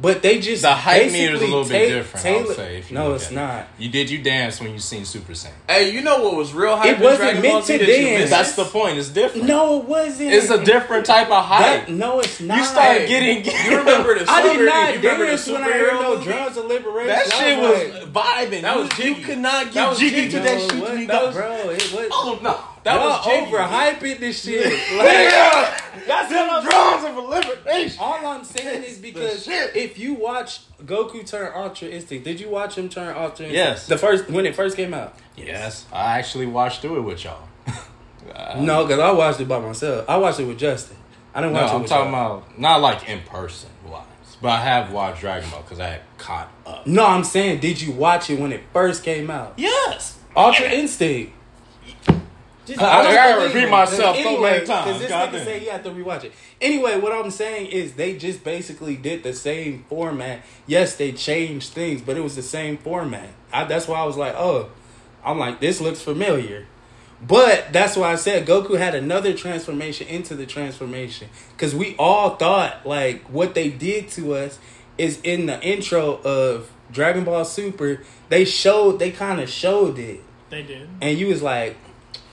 But 0.00 0.22
they 0.22 0.40
just 0.40 0.62
The 0.62 0.72
hype 0.72 1.12
meter 1.12 1.34
is 1.34 1.40
a 1.40 1.44
basically 1.44 1.46
little 1.46 1.64
ta- 1.64 1.70
bit 1.70 1.88
different. 1.88 2.26
I 2.26 2.42
would 2.42 2.56
say. 2.56 2.78
If 2.78 2.90
you 2.90 2.96
no, 2.96 3.14
it's 3.14 3.26
at 3.26 3.32
it. 3.32 3.34
not. 3.36 3.68
You 3.78 3.88
did 3.88 4.10
you 4.10 4.18
dance 4.22 4.60
when 4.60 4.72
you 4.72 4.80
seen 4.80 5.04
Super 5.04 5.32
Saiyan? 5.34 5.52
Hey, 5.68 5.92
you 5.92 6.02
know 6.02 6.20
what 6.24 6.34
was 6.34 6.52
real 6.52 6.76
hype? 6.76 6.86
It 6.86 6.96
in 6.96 7.00
wasn't 7.02 7.20
Dragon 7.20 7.42
meant 7.42 7.52
Ball 7.54 7.62
to 7.62 7.78
that 7.78 7.80
you 7.80 7.86
dance. 8.18 8.28
That's 8.30 8.56
the 8.56 8.64
point. 8.64 8.98
It's 8.98 9.08
different. 9.10 9.46
No, 9.46 9.78
it 9.78 9.84
wasn't. 9.84 10.32
It's 10.32 10.50
a 10.50 10.62
different 10.64 11.06
type 11.06 11.30
of 11.30 11.44
hype. 11.44 11.86
That, 11.86 11.90
no, 11.92 12.18
it's 12.18 12.40
not. 12.40 12.58
you 12.58 12.64
started 12.64 13.02
Hey, 13.02 13.42
getting. 13.42 13.70
You 13.70 13.78
remember 13.78 14.14
the 14.14 14.20
Super, 14.26 14.32
I 14.32 14.42
did 14.42 14.66
not 14.66 14.88
you 14.94 14.96
remember 15.00 15.26
dance 15.26 15.44
the 15.44 15.52
when 15.52 15.62
I 15.62 15.66
heard 15.70 15.92
superhero 15.92 16.02
no 16.02 16.14
movie? 16.16 16.24
drums 16.24 16.56
of 16.56 16.64
liberation. 16.66 17.06
that 17.06 17.32
shit 17.32 17.58
was 17.60 17.92
was 18.02 18.08
vibing. 18.08 18.62
That 18.62 18.74
You- 18.76 18.82
was 18.82 18.98
you 18.98 19.04
jiggy. 19.14 19.22
could 19.22 19.38
not 19.38 19.72
get 19.72 19.88
was 19.90 19.98
jiggy 20.00 20.16
jiggy. 20.16 20.30
to 20.30 20.40
that 20.40 20.60
shit. 20.60 20.64
it 20.64 20.70
till 20.72 20.80
wasn't, 20.80 21.00
you 21.00 21.06
got 21.06 21.32
bro. 21.34 21.52
It 21.70 21.92
was. 21.94 22.08
Oh 22.10 22.38
no, 22.42 22.60
That 22.84 22.96
Y'all 23.00 23.08
was 23.08 23.24
jiggy. 23.24 23.50
overhyping 23.50 24.20
this 24.20 24.44
shit. 24.44 24.64
Like, 24.96 25.08
Yeah, 25.08 25.80
that's 26.06 26.28
them 26.28 26.62
drums 26.62 27.04
of 27.04 27.24
liberation. 27.56 27.98
All 27.98 28.26
I'm 28.26 28.44
saying 28.44 28.82
is 28.84 28.98
because 28.98 29.48
if 29.48 29.98
you 29.98 30.14
watch 30.14 30.60
Goku 30.84 31.26
turn 31.26 31.50
Ultra 31.54 31.88
Instinct, 31.88 32.24
did 32.24 32.38
you 32.38 32.50
watch 32.50 32.76
him 32.76 32.88
turn 32.90 33.08
Ultra 33.16 33.46
Instinct? 33.46 33.54
Yes. 33.54 33.86
The 33.86 33.96
first 33.98 34.28
when 34.30 34.44
it 34.46 34.54
first 34.54 34.76
came 34.76 34.92
out. 34.92 35.14
Yes, 35.36 35.86
I 35.92 36.18
actually 36.18 36.46
watched 36.46 36.82
through 36.82 36.98
it 36.98 37.02
with 37.02 37.24
y'all. 37.24 37.48
Uh, 38.34 38.60
no, 38.60 38.84
because 38.84 39.00
I 39.00 39.10
watched 39.12 39.40
it 39.40 39.48
by 39.48 39.58
myself. 39.60 40.04
I 40.08 40.16
watched 40.18 40.40
it 40.40 40.44
with 40.44 40.58
Justin. 40.58 40.96
I 41.34 41.40
didn't 41.40 41.54
no, 41.54 41.62
watch 41.62 41.70
it 41.70 41.74
I'm 41.74 41.80
with 41.82 41.90
talking 41.90 42.12
y'all. 42.12 42.36
about 42.38 42.58
not 42.58 42.80
like 42.82 43.08
in 43.08 43.20
person 43.22 43.70
wise, 43.86 44.04
but 44.42 44.48
I 44.50 44.60
have 44.60 44.92
watched 44.92 45.20
Dragon 45.20 45.48
Ball 45.50 45.62
because 45.62 45.80
I 45.80 45.88
had 45.88 46.00
caught 46.18 46.50
up. 46.66 46.86
No, 46.86 47.06
I'm 47.06 47.24
saying, 47.24 47.60
did 47.60 47.80
you 47.80 47.92
watch 47.92 48.28
it 48.30 48.38
when 48.38 48.52
it 48.52 48.62
first 48.72 49.02
came 49.04 49.30
out? 49.30 49.54
Yes, 49.56 50.18
Ultra 50.36 50.66
Instinct. 50.70 51.32
Just- 52.66 52.80
I 52.80 53.02
don't 53.02 53.14
gotta 53.14 53.46
repeat 53.46 53.64
him. 53.64 53.70
myself 53.70 54.16
so 54.16 54.22
Anyway, 54.22 54.50
many 54.52 54.66
times. 54.66 54.84
Because 54.86 55.00
this 55.00 55.10
Goddamn. 55.10 55.40
nigga 55.40 55.44
say 55.44 55.58
he 55.58 55.66
had 55.66 55.84
to 55.84 55.90
rewatch 55.90 56.24
it. 56.24 56.32
Anyway, 56.60 56.98
what 56.98 57.12
I'm 57.12 57.30
saying 57.30 57.66
is 57.66 57.92
they 57.94 58.16
just 58.16 58.42
basically 58.44 58.96
did 58.96 59.22
the 59.22 59.32
same 59.34 59.84
format. 59.88 60.40
Yes, 60.66 60.96
they 60.96 61.12
changed 61.12 61.72
things, 61.72 62.00
but 62.00 62.16
it 62.16 62.22
was 62.22 62.36
the 62.36 62.42
same 62.42 62.78
format. 62.78 63.28
I, 63.52 63.64
that's 63.64 63.86
why 63.86 63.98
I 64.00 64.04
was 64.04 64.16
like, 64.16 64.34
oh, 64.36 64.70
I'm 65.24 65.38
like, 65.38 65.60
this 65.60 65.80
looks 65.80 66.00
familiar. 66.00 66.66
But 67.26 67.72
that's 67.72 67.96
why 67.96 68.12
I 68.12 68.16
said 68.16 68.46
Goku 68.46 68.76
had 68.76 68.94
another 68.94 69.32
transformation 69.32 70.06
into 70.08 70.34
the 70.34 70.44
transformation. 70.46 71.28
Because 71.56 71.74
we 71.74 71.94
all 71.98 72.36
thought, 72.36 72.84
like, 72.86 73.22
what 73.24 73.54
they 73.54 73.70
did 73.70 74.08
to 74.10 74.34
us 74.34 74.58
is 74.98 75.20
in 75.22 75.46
the 75.46 75.60
intro 75.62 76.20
of 76.22 76.70
Dragon 76.92 77.24
Ball 77.24 77.44
Super. 77.44 78.02
They 78.28 78.44
showed, 78.44 78.98
they 78.98 79.10
kind 79.10 79.40
of 79.40 79.48
showed 79.48 79.98
it 79.98 80.20
They 80.50 80.62
did. 80.64 80.88
and 81.00 81.18
you 81.18 81.28
was 81.28 81.40
like, 81.42 81.76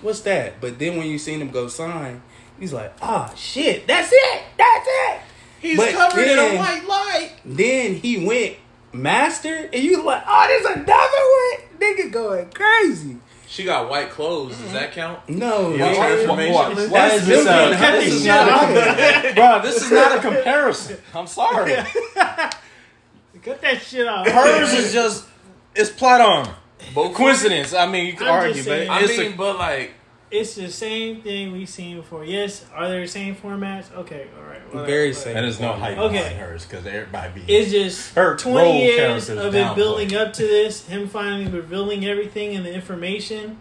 "What's 0.01 0.21
that?" 0.21 0.59
But 0.61 0.79
then 0.79 0.97
when 0.97 1.07
you 1.07 1.17
seen 1.17 1.41
him 1.41 1.49
go 1.51 1.67
sign, 1.67 2.21
he's 2.59 2.73
like, 2.73 2.93
"Ah, 3.01 3.31
shit, 3.35 3.87
that's 3.87 4.11
it, 4.11 4.43
that's 4.57 4.87
it." 4.87 5.19
He's 5.59 5.77
But 5.77 5.91
covered 5.93 6.27
in 6.27 6.39
a 6.39 6.57
white 6.57 6.85
light. 6.87 7.31
Then 7.45 7.95
he 7.95 8.25
went 8.25 8.57
master, 8.93 9.69
and 9.71 9.83
you 9.83 10.03
like, 10.03 10.23
"Oh, 10.27 10.45
there's 10.47 10.77
another 10.77 10.89
one." 10.91 11.79
Nigga 11.79 12.11
going 12.11 12.49
crazy. 12.51 13.17
She 13.47 13.65
got 13.65 13.89
white 13.89 14.09
clothes. 14.11 14.55
Does 14.57 14.71
that 14.71 14.93
count? 14.93 15.27
No, 15.27 15.75
Yeah, 15.75 15.89
nigga. 15.89 15.95
transformation. 15.97 16.53
Why, 16.53 16.67
why 16.73 16.87
That's 17.09 17.15
is 17.23 17.27
this 17.27 17.43
them 17.43 17.71
this 17.71 18.13
is 18.13 18.25
not 18.25 18.47
a, 18.47 19.33
bro? 19.35 19.61
This 19.61 19.83
is 19.83 19.91
not 19.91 20.17
a 20.17 20.21
comparison. 20.21 20.97
I'm 21.13 21.27
sorry. 21.27 21.75
Cut 22.15 23.59
that 23.61 23.81
shit 23.81 24.07
off. 24.07 24.27
Hers 24.27 24.73
is 24.73 24.93
just 24.99 25.25
it's 25.75 25.89
plot 25.89 26.21
armor. 26.21 26.55
Both 26.93 27.13
Coincidence. 27.15 27.73
I 27.73 27.85
mean, 27.87 28.07
you 28.07 28.13
can 28.13 28.27
I'm 28.27 28.33
argue, 28.33 28.53
just 28.55 28.67
but 28.67 28.71
saying- 28.73 28.89
I 28.89 28.99
it's 29.01 29.17
mean, 29.17 29.33
a, 29.33 29.35
but 29.35 29.57
like, 29.57 29.91
It's 30.29 30.55
the 30.55 30.69
same 30.69 31.21
thing 31.21 31.51
we've 31.51 31.67
seen 31.69 31.97
before. 31.97 32.23
Yes, 32.23 32.65
are 32.73 32.87
there 32.87 33.01
the 33.01 33.07
same 33.07 33.35
formats? 33.35 33.93
Okay, 33.93 34.27
all 34.37 34.43
right. 34.49 34.61
whatever, 34.73 34.85
Very 34.85 35.07
whatever. 35.09 35.13
same. 35.25 35.35
and 35.37 35.45
there's 35.45 35.59
no 35.59 35.73
hype 35.73 35.97
Okay. 35.97 36.17
behind 36.19 36.37
hers 36.39 36.65
because 36.65 36.85
everybody 36.87 37.41
be. 37.41 37.53
It's 37.53 37.69
just 37.71 38.13
Her 38.15 38.37
20 38.37 38.81
years 38.85 39.29
of 39.29 39.53
it 39.53 39.53
downplayed. 39.53 39.75
building 39.75 40.15
up 40.15 40.31
to 40.33 40.41
this, 40.43 40.87
him 40.87 41.07
finally 41.09 41.47
revealing 41.51 42.05
everything 42.05 42.55
and 42.55 42.65
the 42.65 42.73
information. 42.73 43.57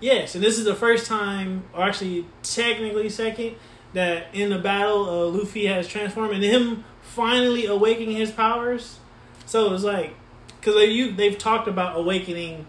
Yes, 0.00 0.34
and 0.34 0.44
this 0.44 0.58
is 0.58 0.64
the 0.66 0.74
first 0.74 1.06
time, 1.06 1.64
or 1.74 1.84
actually 1.84 2.26
technically 2.42 3.08
second, 3.08 3.56
that 3.94 4.26
in 4.34 4.50
the 4.50 4.58
battle 4.58 5.08
uh, 5.08 5.24
Luffy 5.26 5.66
has 5.66 5.88
transformed 5.88 6.32
and 6.34 6.42
him 6.44 6.84
finally 7.02 7.64
awakening 7.66 8.16
his 8.16 8.30
powers. 8.30 8.98
So 9.46 9.72
it's 9.74 9.82
like, 9.84 10.14
because 10.60 10.74
they, 10.74 10.86
you 10.86 11.12
they've 11.12 11.36
talked 11.38 11.66
about 11.68 11.96
awakening 11.96 12.66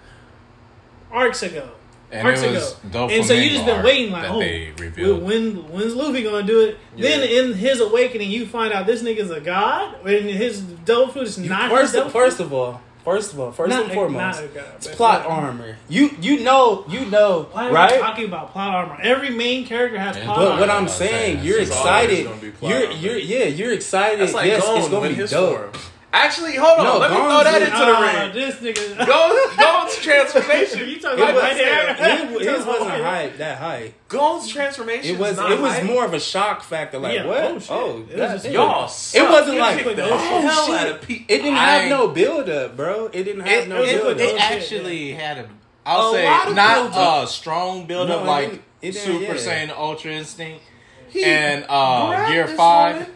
arcs 1.12 1.44
ago. 1.44 1.70
and 2.12 2.28
arcs 2.28 2.42
it 2.42 2.52
was 2.52 2.72
ago. 2.74 2.80
Doflamingo 3.08 3.18
And 3.18 3.26
so 3.26 3.34
you 3.34 3.50
just 3.50 3.66
been 3.66 3.84
waiting 3.84 4.12
like, 4.12 4.30
oh, 4.30 4.40
they 4.40 4.72
Well, 4.78 4.86
revealed. 4.88 5.24
when 5.24 5.56
when's 5.72 5.96
Luffy 5.96 6.24
gonna 6.24 6.44
do 6.46 6.62
it? 6.62 6.78
Then 6.98 7.22
in 7.28 7.54
his 7.54 7.80
awakening, 7.80 8.32
you 8.32 8.46
find 8.46 8.74
out 8.74 8.86
this 8.86 9.02
nigga's 9.04 9.30
a 9.32 9.42
god. 9.42 10.06
And 10.06 10.26
his 10.30 10.62
dope 10.62 11.14
food 11.14 11.24
is 11.24 11.38
not 11.38 11.70
first, 11.70 11.94
his 11.94 12.02
of, 12.06 12.12
first 12.12 12.40
of 12.40 12.54
all, 12.54 12.82
first 13.04 13.34
of 13.34 13.40
all, 13.40 13.52
first 13.52 13.70
Not 13.70 13.84
and 13.84 13.92
a- 13.92 13.96
foremost, 13.96 14.42
not 14.42 14.54
god, 14.54 14.64
it's 14.78 14.88
plot 14.88 15.26
armor. 15.26 15.78
You 15.90 16.12
you 16.22 16.42
know 16.42 16.86
you 16.90 17.06
know 17.06 17.48
Why 17.52 17.70
are 17.70 17.74
right? 17.74 18.00
talking 18.00 18.26
about 18.26 18.52
plot 18.52 18.74
armor? 18.76 18.98
Every 19.02 19.30
main 19.32 19.66
character 19.66 19.98
has 20.00 20.16
Yeah, 20.18 20.26
plot 20.26 20.38
But 20.38 20.48
armor. 20.50 20.60
what 20.62 20.70
I'm 20.70 20.84
I'm 20.84 20.88
saying, 20.90 21.36
saying, 21.38 21.46
you're 21.46 21.60
excited. 21.62 22.26
gonna 22.26 22.42
be 22.42 22.52
plot 22.52 22.72
You're 22.72 22.88
armor. 22.88 23.00
you're 23.00 23.18
yeah, 23.18 23.46
you're 23.46 23.74
excited. 23.74 24.20
that's 24.20 24.34
like 24.34 24.48
yes, 24.48 24.64
Gon 24.66 24.78
it's 24.78 24.88
gonna 24.88 25.00
when 25.02 25.10
be 25.12 25.16
his 25.16 25.32
dope. 25.32 25.58
form. 25.72 25.72
Actually, 26.14 26.56
hold 26.56 26.80
on. 26.80 26.84
No, 26.86 26.98
Let 26.98 27.12
me 27.12 27.18
Gon's 27.18 27.34
throw 27.44 27.52
that 27.52 27.62
is- 27.62 27.68
into 27.70 27.80
the 27.80 27.86
Ah, 27.86 28.22
ring. 28.24 28.34
this 28.34 28.56
nigga. 28.58 29.08
Gon's, 29.08 29.56
Gon's 29.56 29.96
transformation. 30.02 30.90
you 30.90 31.00
talking 31.00 31.24
about 31.24 31.36
right 31.38 31.56
there? 31.56 31.90
it, 31.92 32.42
his 32.42 32.66
wasn't 32.66 32.90
hype 32.90 33.38
that 33.38 33.58
hype. 33.60 33.94
Gon's 34.10 34.48
transformation. 34.50 35.16
It 35.16 35.20
was 35.20 35.38
not 35.38 35.52
it 35.54 35.60
was 35.62 35.72
hype. 35.72 35.84
more 35.86 36.04
of 36.04 36.14
a 36.14 36.20
shock 36.20 36.64
factor. 36.64 37.00
Like 37.00 37.16
Yeah, 37.16 37.26
what? 37.28 37.44
oh, 37.46 37.60
shit. 37.60 37.72
Oh, 37.72 37.98
It 37.98 38.08
was 38.08 38.16
God 38.18 38.32
just- 38.34 38.44
damn. 38.44 38.54
Y'all. 38.54 38.84
It 38.86 39.30
wasn't 39.32 39.54
You 39.56 39.60
like 39.62 39.78
kicked 39.84 39.96
the 39.96 40.04
oh, 40.04 40.18
hell 40.18 40.66
shit. 40.66 40.76
out 40.76 40.90
of 40.90 41.02
Pete. 41.02 41.26
It 41.30 41.38
didn't 41.38 41.58
I- 41.58 41.70
have 41.78 41.90
no 41.90 42.08
build 42.10 42.50
up, 42.50 42.76
bro. 42.76 43.06
It 43.08 43.24
didn't 43.24 43.42
have 43.42 43.64
It, 43.64 43.70
no 43.70 43.82
it, 43.82 44.02
build 44.02 44.20
it 44.20 44.36
up. 44.36 44.52
actually 44.52 45.12
had 45.14 45.38
a, 45.38 45.50
I'll 45.86 46.10
A 46.10 46.14
say, 46.14 46.26
lot 46.26 46.48
of 46.50 46.56
not 46.56 46.92
build-up. 46.92 47.24
a 47.24 47.28
strong 47.28 47.86
build 47.88 48.10
No, 48.10 48.18
up 48.20 48.24
it 48.24 48.28
like 48.28 48.50
didn't- 48.50 48.62
it 48.82 48.92
didn't, 48.92 49.06
Super 49.06 49.36
yeah. 49.36 49.68
Saiyan 49.70 49.78
Ultra 49.78 50.12
Instinct 50.12 50.62
He 51.10 51.24
and 51.24 51.66
uh, 51.70 52.08
grabbed 52.10 52.32
Gear 52.32 52.48
this 52.48 52.58
5. 52.58 52.96
woman, 52.96 53.12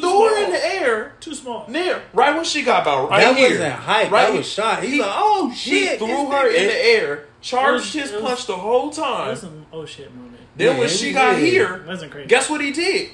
Too 0.00 0.08
threw 0.08 0.28
her 0.28 0.44
in 0.44 0.50
the 0.50 0.66
air, 0.74 1.12
Too 1.20 1.34
small. 1.34 1.66
near, 1.68 2.02
right 2.12 2.34
when 2.34 2.44
she 2.44 2.62
got 2.62 2.82
about 2.82 3.10
right 3.10 3.20
that 3.22 3.36
here. 3.36 3.50
wasn't 3.50 3.72
hype. 3.74 4.10
Right 4.10 4.28
that 4.30 4.36
was 4.36 4.48
shot. 4.50 4.82
He's 4.82 4.92
He- 4.94 5.00
like, 5.00 5.10
oh 5.12 5.48
He 5.50 5.56
shit. 5.56 5.98
threw 5.98 6.08
her 6.30 6.48
nigga- 6.48 6.54
in 6.54 6.66
the 6.68 6.86
air, 6.86 7.24
charged 7.40 7.84
was- 7.84 7.92
his 7.92 8.10
it 8.12 8.14
was- 8.14 8.22
punch 8.24 8.46
the 8.46 8.56
whole 8.56 8.90
time. 8.90 9.28
was 9.28 9.40
some 9.40 9.66
oh 9.72 9.84
shit 9.84 10.14
moment. 10.14 10.34
Then 10.56 10.72
Yeah, 10.74 10.78
when 10.80 10.88
she 10.88 11.12
got 11.12 11.36
did. 11.36 11.44
here, 11.44 11.84
Wasn't 11.86 12.10
crazy. 12.10 12.26
guess 12.28 12.48
what 12.50 12.60
he 12.60 12.72
did? 12.72 13.10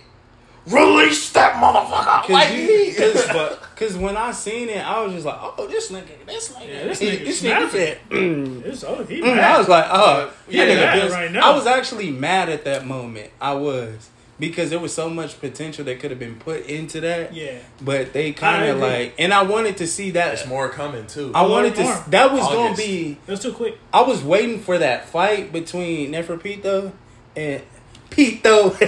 Release 0.67 1.29
that 1.33 1.57
motherfucker! 1.57 2.23
Cause, 2.23 2.31
Like 2.31 2.55
you, 2.55 2.67
he, 2.87 2.95
cause, 2.97 3.59
cause 3.77 3.97
when 3.99 4.17
I 4.17 4.31
seen 4.33 4.71
it, 4.71 4.79
I 4.83 5.03
was 5.03 5.13
just 5.13 5.27
like, 5.27 5.37
oh, 5.39 5.67
this 5.67 5.91
nigga, 5.93 6.07
this 6.27 6.49
nigga, 6.55 6.67
Yeah, 6.69 6.85
this 6.85 6.99
this 7.01 7.11
nigga 7.11 7.21
nigga, 7.21 7.25
this 7.27 7.41
snapping. 7.41 7.69
nigga 7.69 7.71
said, 7.71 7.99
mm. 8.09 8.65
It's, 8.65 8.85
oh, 8.85 9.05
he 9.07 9.21
Mm, 9.21 9.25
mad. 9.37 9.39
I 9.45 9.59
was 9.59 9.69
like, 9.69 9.85
oh, 9.91 10.31
Yeah, 10.49 10.65
nigga 10.67 11.11
right 11.11 11.31
now. 11.31 11.53
I 11.53 11.55
was 11.55 11.67
actually 11.67 12.11
mad 12.13 12.49
at 12.49 12.65
that 12.65 12.87
moment. 12.87 13.31
I 13.43 13.53
was 13.53 14.09
because 14.39 14.71
there 14.71 14.79
was 14.79 14.93
so 14.93 15.09
much 15.09 15.39
potential 15.41 15.85
that 15.85 16.01
could 16.01 16.11
have 16.11 16.19
been 16.19 16.37
put 16.37 16.67
into 16.67 17.01
that. 17.01 17.35
yeah. 17.35 17.59
But 17.81 18.13
they 18.13 18.33
kind 18.33 18.69
of 18.69 18.79
like, 18.79 19.15
and 19.19 19.33
I 19.33 19.43
wanted 19.43 19.77
to 19.79 19.87
see 19.87 20.11
that. 20.13 20.37
There's 20.37 20.49
more 20.49 20.69
coming 20.69 21.07
too. 21.07 21.33
I 21.35 21.47
wanted 21.47 21.75
to. 21.77 21.83
More. 21.85 22.05
That 22.09 22.33
was 22.33 22.43
gonna 22.43 22.77
be. 22.77 23.19
It 23.27 23.31
was 23.31 23.41
too 23.41 23.53
quick. 23.53 23.79
I 23.93 24.03
was 24.03 24.23
waiting 24.23 24.61
for 24.61 24.79
that 24.79 25.09
fight 25.09 25.53
between 25.53 26.13
Neferpitou 26.13 26.93
and 27.37 27.63
Pitou. 28.11 28.77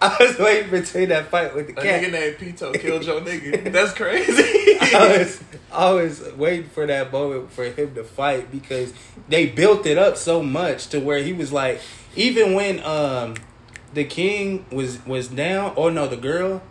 I 0.00 0.16
was 0.18 0.38
waiting 0.38 0.70
between 0.70 1.10
that 1.10 1.28
fight 1.28 1.54
with 1.54 1.68
the 1.68 1.80
a 1.80 1.82
cat. 1.82 2.02
nigga 2.02 2.12
named 2.12 2.38
Pitou 2.38 2.72
killed 2.80 3.04
your 3.04 3.20
nigga. 3.20 3.70
That's 3.72 3.92
crazy. 3.96 4.78
I 4.80 5.18
was, 5.18 5.44
I 5.72 5.92
was 5.92 6.32
waiting 6.36 6.68
for 6.68 6.86
that 6.86 7.12
moment 7.12 7.52
for 7.52 7.64
him 7.64 7.94
to 7.94 8.02
fight 8.04 8.50
because 8.50 8.92
they 9.28 9.46
built 9.46 9.86
it 9.86 9.98
up 9.98 10.16
so 10.16 10.42
much 10.42 10.88
to 10.88 10.98
where 11.00 11.22
he 11.22 11.32
was 11.32 11.52
like, 11.52 11.80
even 12.16 12.54
when 12.54 12.82
um 12.84 13.34
the 13.94 14.04
king 14.04 14.64
was 14.70 15.04
was 15.06 15.28
down, 15.28 15.74
Oh 15.76 15.88
no, 15.88 16.06
the 16.08 16.16
girl, 16.16 16.62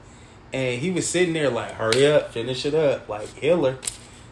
and 0.54 0.80
he 0.82 0.92
was 0.92 1.08
sitting 1.08 1.34
there 1.34 1.50
like, 1.50 1.72
hurry 1.74 2.06
up, 2.08 2.32
finish 2.32 2.66
it 2.66 2.74
up, 2.76 3.08
like 3.10 3.28
healer, 3.36 3.78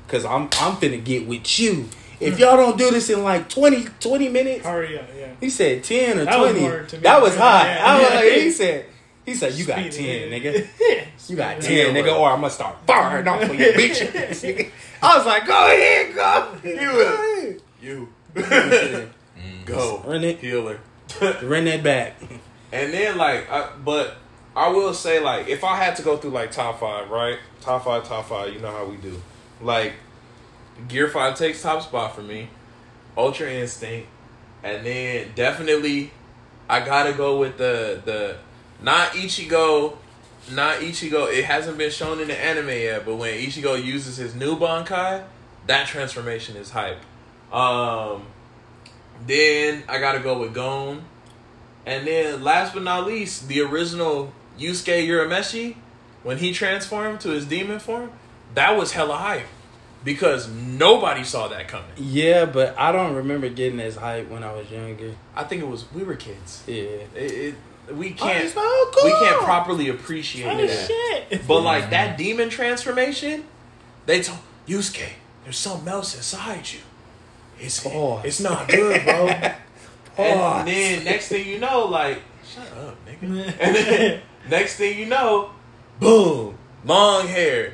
cause 0.07 0.25
I'm 0.25 0.43
I'm 0.59 0.75
finna 0.77 1.03
get 1.03 1.27
with 1.27 1.59
you. 1.59 1.89
If 2.19 2.35
hmm. 2.35 2.41
y'all 2.41 2.57
don't 2.57 2.77
do 2.77 2.91
this 2.91 3.09
in 3.09 3.23
like 3.23 3.47
20, 3.49 3.85
20 3.99 4.27
minutes, 4.29 4.65
Hurry 4.65 4.99
up, 4.99 5.05
yeah. 5.17 5.31
he 5.39 5.49
said 5.49 5.83
ten 5.85 6.19
or 6.19 6.25
That 6.25 6.37
twenty. 6.37 6.59
me. 6.61 6.99
that 7.01 7.21
was 7.21 7.35
high. 7.37 7.75
Yeah. 7.75 7.85
I 7.85 7.99
was 8.01 8.09
like, 8.09 8.25
he 8.43 8.51
said, 8.61 8.85
He 9.25 9.35
said, 9.35 9.53
"You 9.53 9.65
got 9.65 9.75
ten, 9.77 9.91
Speedy. 9.91 10.29
nigga. 10.41 10.67
You 11.29 11.35
got 11.35 11.61
ten, 11.61 11.93
nigga, 11.93 12.17
or 12.17 12.31
I'm 12.31 12.41
gonna 12.41 12.49
start 12.49 12.75
firing 12.87 13.27
off 13.27 13.43
on 13.43 13.55
your 13.57 13.71
bitch. 13.73 14.71
I 15.01 15.17
was 15.17 15.25
like, 15.27 15.45
"Go 15.45 15.65
ahead, 15.67 16.15
go." 16.15 16.57
You 16.63 16.89
was 16.91 17.61
You 17.81 18.09
go 19.65 20.03
Run 20.05 20.23
it. 20.23 20.39
healer. 20.39 20.79
Run 21.43 21.65
that 21.65 21.83
back. 21.83 22.15
And 22.71 22.93
then 22.93 23.17
like, 23.17 23.49
I, 23.49 23.69
but 23.83 24.17
I 24.55 24.69
will 24.69 24.93
say 24.93 25.19
like, 25.19 25.47
if 25.47 25.63
I 25.63 25.75
had 25.77 25.95
to 25.97 26.03
go 26.03 26.17
through 26.17 26.31
like 26.31 26.51
top 26.51 26.79
five, 26.79 27.09
right? 27.09 27.39
Top 27.61 27.85
five, 27.85 28.07
top 28.07 28.27
five. 28.27 28.53
You 28.53 28.59
know 28.59 28.71
how 28.71 28.85
we 28.85 28.97
do. 28.97 29.21
Like, 29.61 29.93
Gear 30.87 31.09
Five 31.09 31.37
takes 31.37 31.61
top 31.61 31.81
spot 31.81 32.15
for 32.15 32.21
me. 32.21 32.49
Ultra 33.17 33.49
Instinct, 33.49 34.07
and 34.63 34.85
then 34.85 35.31
definitely, 35.35 36.11
I 36.69 36.79
gotta 36.79 37.11
go 37.13 37.37
with 37.37 37.57
the 37.57 38.01
the 38.05 38.37
not 38.81 39.11
Ichigo, 39.11 39.97
not 40.51 40.77
Ichigo. 40.77 41.31
It 41.31 41.43
hasn't 41.43 41.77
been 41.77 41.91
shown 41.91 42.21
in 42.21 42.29
the 42.29 42.37
anime 42.37 42.69
yet, 42.69 43.05
but 43.05 43.15
when 43.15 43.33
Ichigo 43.33 43.83
uses 43.83 44.15
his 44.15 44.35
new 44.35 44.55
Bankai, 44.55 45.25
that 45.67 45.87
transformation 45.87 46.55
is 46.55 46.69
hype. 46.69 47.01
Um, 47.53 48.27
then 49.27 49.83
I 49.89 49.99
gotta 49.99 50.19
go 50.19 50.39
with 50.39 50.53
Gon. 50.53 51.03
And 51.85 52.05
then 52.05 52.43
last 52.43 52.73
but 52.73 52.83
not 52.83 53.07
least, 53.07 53.47
the 53.47 53.61
original 53.61 54.31
Yusuke 54.59 55.07
Urameshi, 55.07 55.75
when 56.23 56.37
he 56.37 56.53
transformed 56.53 57.19
to 57.21 57.29
his 57.29 57.45
demon 57.45 57.79
form, 57.79 58.11
that 58.53 58.77
was 58.77 58.91
hella 58.93 59.15
hype. 59.17 59.45
Because 60.03 60.47
nobody 60.49 61.25
saw 61.25 61.49
that 61.49 61.67
coming. 61.67 61.89
Yeah, 61.97 62.45
but 62.45 62.77
I 62.77 62.93
don't 62.93 63.15
remember 63.15 63.49
getting 63.49 63.81
as 63.81 63.97
hype 63.97 64.29
when 64.29 64.43
I 64.43 64.53
was 64.53 64.71
younger. 64.71 65.15
I 65.35 65.43
think 65.43 65.61
it 65.61 65.67
was 65.67 65.91
we 65.91 66.03
were 66.03 66.15
kids. 66.15 66.63
Yeah. 66.67 66.75
It, 66.75 67.15
it, 67.15 67.55
we 67.93 68.11
oh, 68.13 68.23
can't 68.23 68.45
it's 68.45 68.53
so 68.53 68.91
cool. 68.93 69.03
we 69.05 69.11
can't 69.11 69.41
properly 69.43 69.89
appreciate 69.89 70.45
Oh 70.47 70.65
that. 70.65 70.87
shit! 71.29 71.45
But 71.47 71.61
like 71.61 71.89
that 71.89 72.17
demon 72.17 72.49
transformation, 72.49 73.43
they 74.05 74.21
told 74.21 74.39
Yusuke, 74.67 75.09
there's 75.43 75.57
something 75.57 75.87
else 75.89 76.15
inside 76.15 76.71
you. 76.71 76.79
It's 77.59 77.81
Pause. 77.83 78.23
it's 78.25 78.39
not 78.39 78.69
good, 78.69 79.03
bro. 79.03 79.27
Pause. 80.19 80.59
And 80.59 80.67
then 80.67 81.03
next 81.05 81.27
thing 81.29 81.47
you 81.47 81.59
know, 81.59 81.85
like, 81.85 82.21
shut 82.45 82.67
up, 82.77 82.97
nigga. 83.05 83.53
And 83.59 83.75
then 83.75 84.21
next 84.49 84.75
thing 84.75 84.97
you 84.99 85.05
know, 85.05 85.51
boom, 85.99 86.57
long 86.85 87.27
hair, 87.27 87.73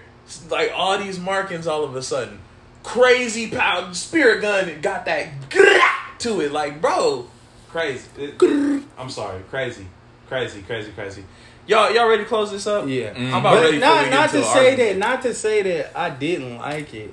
like 0.49 0.71
all 0.75 0.97
these 0.97 1.19
markings 1.19 1.67
all 1.67 1.83
of 1.83 1.95
a 1.95 2.01
sudden, 2.01 2.39
crazy 2.83 3.49
power, 3.49 3.93
spirit 3.93 4.41
gun 4.41 4.81
got 4.81 5.05
that 5.05 5.29
to 6.19 6.41
it, 6.41 6.51
like, 6.51 6.81
bro, 6.81 7.27
crazy. 7.69 8.07
It- 8.17 8.83
I'm 8.97 9.09
sorry, 9.09 9.41
crazy, 9.49 9.87
crazy, 10.27 10.61
crazy, 10.61 10.91
crazy. 10.91 11.23
Y'all, 11.67 11.91
y'all 11.91 12.07
ready 12.07 12.21
to 12.23 12.29
close 12.29 12.51
this 12.51 12.67
up? 12.67 12.87
Yeah. 12.87 13.11
I'm 13.17 13.33
about 13.35 13.55
But 13.55 13.63
ready. 13.63 13.79
not 13.79 14.09
not 14.11 14.29
to 14.29 14.43
say 14.43 14.75
that 14.75 14.97
not 14.99 15.23
to 15.23 15.33
say 15.33 15.63
that 15.63 15.97
I 15.97 16.11
didn't 16.11 16.57
like 16.59 16.93
it. 16.93 17.11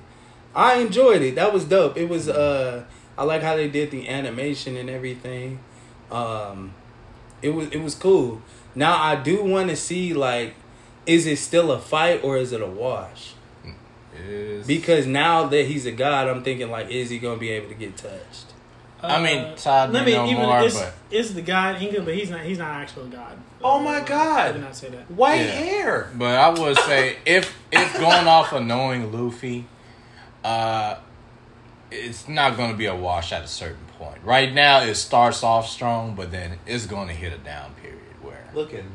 I 0.54 0.74
enjoyed 0.80 1.22
it. 1.22 1.36
That 1.36 1.54
was 1.54 1.64
dope. 1.64 1.96
It 1.96 2.06
was 2.06 2.28
uh 2.28 2.84
I 3.18 3.24
like 3.24 3.42
how 3.42 3.56
they 3.56 3.68
did 3.68 3.90
the 3.90 4.08
animation 4.08 4.76
and 4.76 4.88
everything. 4.90 5.58
Um 6.10 6.74
it 7.42 7.50
was 7.50 7.68
it 7.68 7.80
was 7.82 7.94
cool. 7.94 8.40
Now 8.74 9.00
I 9.02 9.16
do 9.16 9.42
want 9.44 9.70
to 9.70 9.76
see 9.76 10.14
like 10.14 10.54
is 11.06 11.26
it 11.26 11.38
still 11.38 11.72
a 11.72 11.78
fight 11.78 12.22
or 12.22 12.36
is 12.36 12.52
it 12.52 12.60
a 12.62 12.66
wash? 12.66 13.34
Is- 14.26 14.66
Because 14.66 15.06
now 15.06 15.46
that 15.46 15.66
he's 15.66 15.86
a 15.86 15.92
god, 15.92 16.28
I'm 16.28 16.42
thinking 16.42 16.70
like 16.70 16.90
is 16.90 17.10
he 17.10 17.18
going 17.18 17.36
to 17.36 17.40
be 17.40 17.50
able 17.50 17.68
to 17.68 17.74
get 17.74 17.96
touched? 17.96 18.46
I 19.04 19.20
mean, 19.20 19.38
Uh, 19.38 19.56
Todd 19.56 19.90
let 19.92 20.06
me 20.06 20.12
know 20.12 20.26
even 20.26 20.42
more, 20.46 20.60
it's, 20.62 20.78
but- 20.78 20.94
it's 21.10 21.30
the 21.30 21.42
god 21.42 21.82
Inga, 21.82 22.02
but 22.02 22.14
he's 22.14 22.30
not 22.30 22.42
he's 22.42 22.58
not 22.58 22.70
actual 22.70 23.06
god. 23.06 23.36
Oh 23.64 23.80
my 23.80 23.96
I 23.96 24.00
God. 24.04 24.52
did 24.52 24.60
not 24.62 24.76
say 24.76 24.90
that. 24.90 25.10
white 25.10 25.40
Yeah. 25.40 25.50
hair. 25.52 26.10
But 26.14 26.36
I 26.36 26.48
would 26.50 26.78
say 26.80 27.16
if 27.26 27.52
if 27.72 27.92
going 27.98 28.26
off 28.28 28.52
of 28.52 28.64
knowing 28.64 29.10
Luffy, 29.12 29.66
uh, 30.44 30.96
it's 31.92 32.28
not 32.28 32.56
going 32.56 32.70
to 32.70 32.76
be 32.76 32.86
a 32.86 32.94
wash 32.96 33.32
at 33.32 33.42
a 33.42 33.48
certain 33.48 33.84
point. 33.98 34.18
Right 34.24 34.52
now, 34.52 34.80
it 34.82 34.94
starts 34.94 35.42
off 35.42 35.68
strong, 35.68 36.14
but 36.14 36.30
then 36.30 36.58
it's 36.66 36.86
going 36.86 37.08
to 37.08 37.14
hit 37.14 37.32
a 37.32 37.38
down 37.38 37.74
period 37.74 38.00
where 38.22 38.44
Looking. 38.54 38.90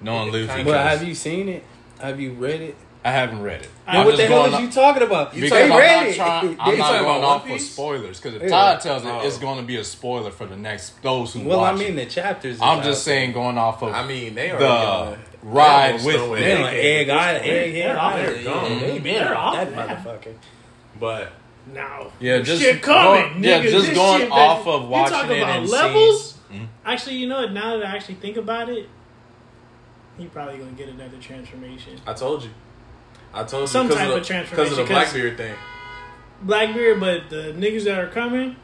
knowing 0.00 0.34
It 0.34 0.48
Luffy. 0.48 0.62
But 0.64 0.86
have 0.86 1.02
you 1.02 1.14
seen 1.14 1.48
it? 1.48 1.64
Have 2.00 2.20
you 2.20 2.32
read 2.32 2.60
it? 2.60 2.76
I 3.04 3.10
haven't 3.10 3.42
read 3.42 3.62
it. 3.62 3.70
Then 3.84 3.94
Then 3.96 4.06
what 4.06 4.16
the 4.16 4.26
hell 4.26 4.42
going 4.50 4.54
is 4.54 4.60
you 4.76 4.80
talking 4.80 5.02
about? 5.02 5.34
Because 5.34 5.50
They 5.50 5.64
I'm 5.64 5.76
read 5.76 5.96
not 5.96 6.06
it. 6.06 6.14
trying. 6.14 6.48
I'm 6.60 6.78
not 6.78 6.86
talking 6.86 7.02
going 7.04 7.24
off 7.24 7.42
One 7.48 7.58
for 7.58 7.64
spoilers 7.64 8.20
because 8.20 8.34
if 8.36 8.42
Yeah. 8.42 8.48
Todd 8.48 8.80
tells 8.80 9.02
it, 9.04 9.08
Oh. 9.08 9.26
it's 9.26 9.38
going 9.38 9.58
to 9.58 9.64
be 9.64 9.76
a 9.76 9.82
spoiler 9.82 10.30
for 10.30 10.46
the 10.46 10.56
next 10.56 11.02
those 11.02 11.32
who 11.34 11.40
well, 11.40 11.64
I 11.64 11.74
mean 11.74 11.98
it. 11.98 12.04
the 12.04 12.06
chapters. 12.06 12.60
I'm 12.60 12.84
just 12.84 13.04
there. 13.04 13.16
saying 13.16 13.32
going 13.32 13.58
off 13.58 13.82
of 13.82 13.92
I 13.92 14.06
mean, 14.06 14.36
they 14.36 14.50
are 14.52 14.58
the 14.60 15.18
ride 15.42 15.94
with 16.04 16.14
me. 16.14 16.34
me. 16.34 16.40
Man, 16.42 16.62
like 16.62 16.74
egg, 16.74 17.08
I, 17.10 17.32
egg, 17.38 17.72
They're 17.74 17.88
head, 17.88 17.96
off. 17.96 18.12
I- 18.14 18.16
They're 18.22 18.44
gone. 18.44 18.70
yeah, 18.70 18.78
They 18.78 18.98
been 19.00 19.14
They're 19.14 19.36
off 19.36 19.56
off, 19.56 19.56
that 19.56 19.70
yeah. 19.88 20.04
motherfucker. 20.04 20.34
But 21.00 21.32
Now, 21.72 22.08
Yeah, 22.18 22.40
just 22.40 22.60
shit 22.62 22.82
coming. 22.82 23.32
going- 23.32 23.44
yeah, 23.44 23.62
just 23.62 23.86
this 23.88 23.96
going 23.96 24.20
shit 24.22 24.28
that- 24.30 24.34
off 24.38 24.66
of 24.66 24.82
you 24.82 24.88
watching 24.88 25.16
talk 25.16 25.30
it 25.30 25.38
about 25.42 25.56
and 25.58 25.68
levels. 25.68 26.38
Mhm. 26.52 26.66
Actually, 26.84 27.16
you 27.16 27.28
know 27.28 27.40
what? 27.42 27.52
Now 27.52 27.76
that 27.78 27.86
I 27.86 27.94
actually 27.96 28.16
think 28.16 28.36
about 28.36 28.68
it, 28.68 28.88
he 30.18 30.26
probably 30.26 30.58
gonna 30.58 30.72
get 30.72 30.88
another 30.88 31.16
transformation. 31.20 31.98
I 32.06 32.12
told 32.14 32.42
you. 32.42 32.50
I 33.32 33.44
told 33.44 33.62
you 33.62 33.66
Some 33.68 33.86
because 33.86 33.98
type 34.00 34.08
of, 34.10 34.16
of 34.16 34.16
the, 34.16 34.20
because 34.20 34.26
transformation, 34.28 34.72
of 34.72 34.76
the 34.88 34.94
'cause- 34.94 35.12
Blackbeard 35.12 35.36
thing. 35.38 35.54
Blackbeard, 36.42 37.00
but 37.00 37.30
the 37.30 37.54
niggas 37.56 37.84
that 37.84 37.98
are 37.98 38.08
coming, 38.08 38.56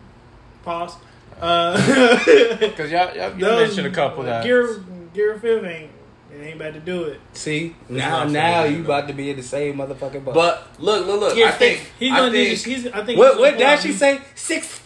pause. 0.64 0.96
Uh, 1.40 1.76
Because 2.58 2.90
y'all, 2.90 3.14
y'all 3.16 3.32
you 3.32 3.38
those 3.44 3.68
mentioned 3.68 3.86
a 3.86 3.90
couple 3.90 4.24
that 4.24 4.42
Gear 4.42 4.80
Gear 5.14 5.38
Fifth 5.38 5.64
ain't 5.64 5.90
it 6.40 6.44
ain't 6.46 6.56
about 6.60 6.74
to 6.74 6.80
do 6.80 7.04
it. 7.04 7.20
See, 7.32 7.74
It's 7.82 7.90
now 7.90 8.24
now 8.24 8.64
you 8.64 8.80
about 8.84 9.08
to 9.08 9.14
be 9.14 9.30
in 9.30 9.36
the 9.36 9.42
same 9.42 9.76
motherfucking 9.76 10.24
boat. 10.24 10.34
But 10.34 10.68
look, 10.78 11.06
look, 11.06 11.20
look. 11.20 11.34
Gear 11.34 11.48
I 11.48 11.50
think 11.52 11.78
Fifth, 11.80 11.92
he's 11.98 12.12
gonna 12.12 12.30
think, 12.30 12.62
do. 12.64 12.70
He's, 12.70 12.86
I 12.88 13.04
think. 13.04 13.18
what 13.18 13.38
what 13.38 13.44
gonna 13.52 13.56
pull 13.56 13.66
out 13.66 13.80
did 13.82 13.86
she 13.86 13.92
say? 13.92 14.20
Six. 14.34 14.80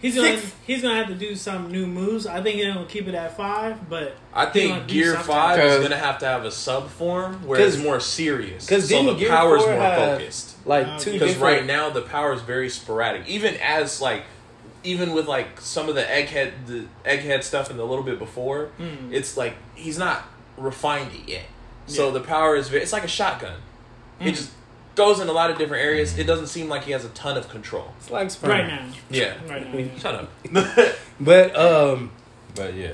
He's 0.00 0.16
gonna 0.16 0.36
Six. 0.36 0.52
he's 0.66 0.82
gonna 0.82 0.96
have 0.96 1.06
to 1.08 1.14
do 1.14 1.36
some 1.36 1.70
new 1.70 1.86
moves. 1.86 2.26
I 2.26 2.42
think 2.42 2.56
he's 2.56 2.66
gonna 2.66 2.86
keep 2.86 3.06
it 3.06 3.14
at 3.14 3.36
five, 3.36 3.88
but 3.88 4.16
I 4.34 4.46
think 4.46 4.88
Gear. 4.88 5.14
Five 5.16 5.60
is 5.60 5.80
gonna 5.82 5.96
have 5.96 6.18
to 6.18 6.26
have 6.26 6.44
a 6.44 6.50
sub 6.50 6.88
form 6.88 7.46
where 7.46 7.58
'Cause- 7.60 7.74
it's 7.76 7.82
more 7.84 8.00
serious. 8.00 8.66
'cause 8.68 8.88
so 8.88 9.02
the 9.04 9.14
Gear 9.14 9.28
power's 9.28 9.62
4 9.62 9.72
more 9.72 9.80
have- 9.80 10.18
focused. 10.18 10.56
Like 10.66 10.86
Uh, 10.88 10.98
two 10.98 11.12
Because 11.12 11.36
right 11.36 11.64
now 11.64 11.88
the 11.90 12.02
power 12.02 12.32
is 12.32 12.40
very 12.42 12.68
sporadic. 12.68 13.28
Even 13.28 13.54
as 13.62 14.00
like, 14.00 14.24
even 14.82 15.12
with 15.12 15.28
like 15.28 15.60
some 15.60 15.88
of 15.88 15.94
the 15.94 16.02
egghead, 16.02 16.50
the 16.66 16.84
egghead 17.08 17.44
stuff, 17.44 17.70
and 17.70 17.78
the 17.78 17.84
little 17.84 18.02
bit 18.04 18.18
before, 18.18 18.70
Mm. 18.80 19.12
it's 19.12 19.36
like 19.36 19.54
he's 19.76 19.98
not 19.98 20.24
refined 20.56 21.12
it 21.12 21.28
yet. 21.28 21.44
So 21.86 22.06
Yeah. 22.06 22.12
the 22.14 22.20
power 22.20 22.56
is 22.56 22.68
very. 22.68 22.82
It's 22.82 22.92
like 22.92 23.04
a 23.04 23.08
shotgun. 23.08 23.56
It 24.20 24.24
Mm. 24.32 24.36
just 24.36 24.50
goes 24.94 25.20
in 25.20 25.28
a 25.28 25.32
lot 25.32 25.50
of 25.50 25.58
different 25.58 25.82
areas. 25.84 26.16
It 26.18 26.24
doesn't 26.26 26.46
seem 26.48 26.68
like 26.68 26.84
he 26.84 26.92
has 26.92 27.04
a 27.04 27.08
ton 27.10 27.36
of 27.36 27.48
control. 27.48 27.92
it's 27.98 28.10
like 28.10 28.30
sperm. 28.30 28.50
right 28.50 28.66
now, 28.66 28.84
Yeah. 29.10 29.34
right 29.48 29.66
now, 29.72 29.78
yeah. 29.78 29.98
Shut 29.98 30.14
up. 30.14 30.30
But 31.20 31.56
um, 31.56 32.10
But 32.54 32.74
yeah, 32.74 32.90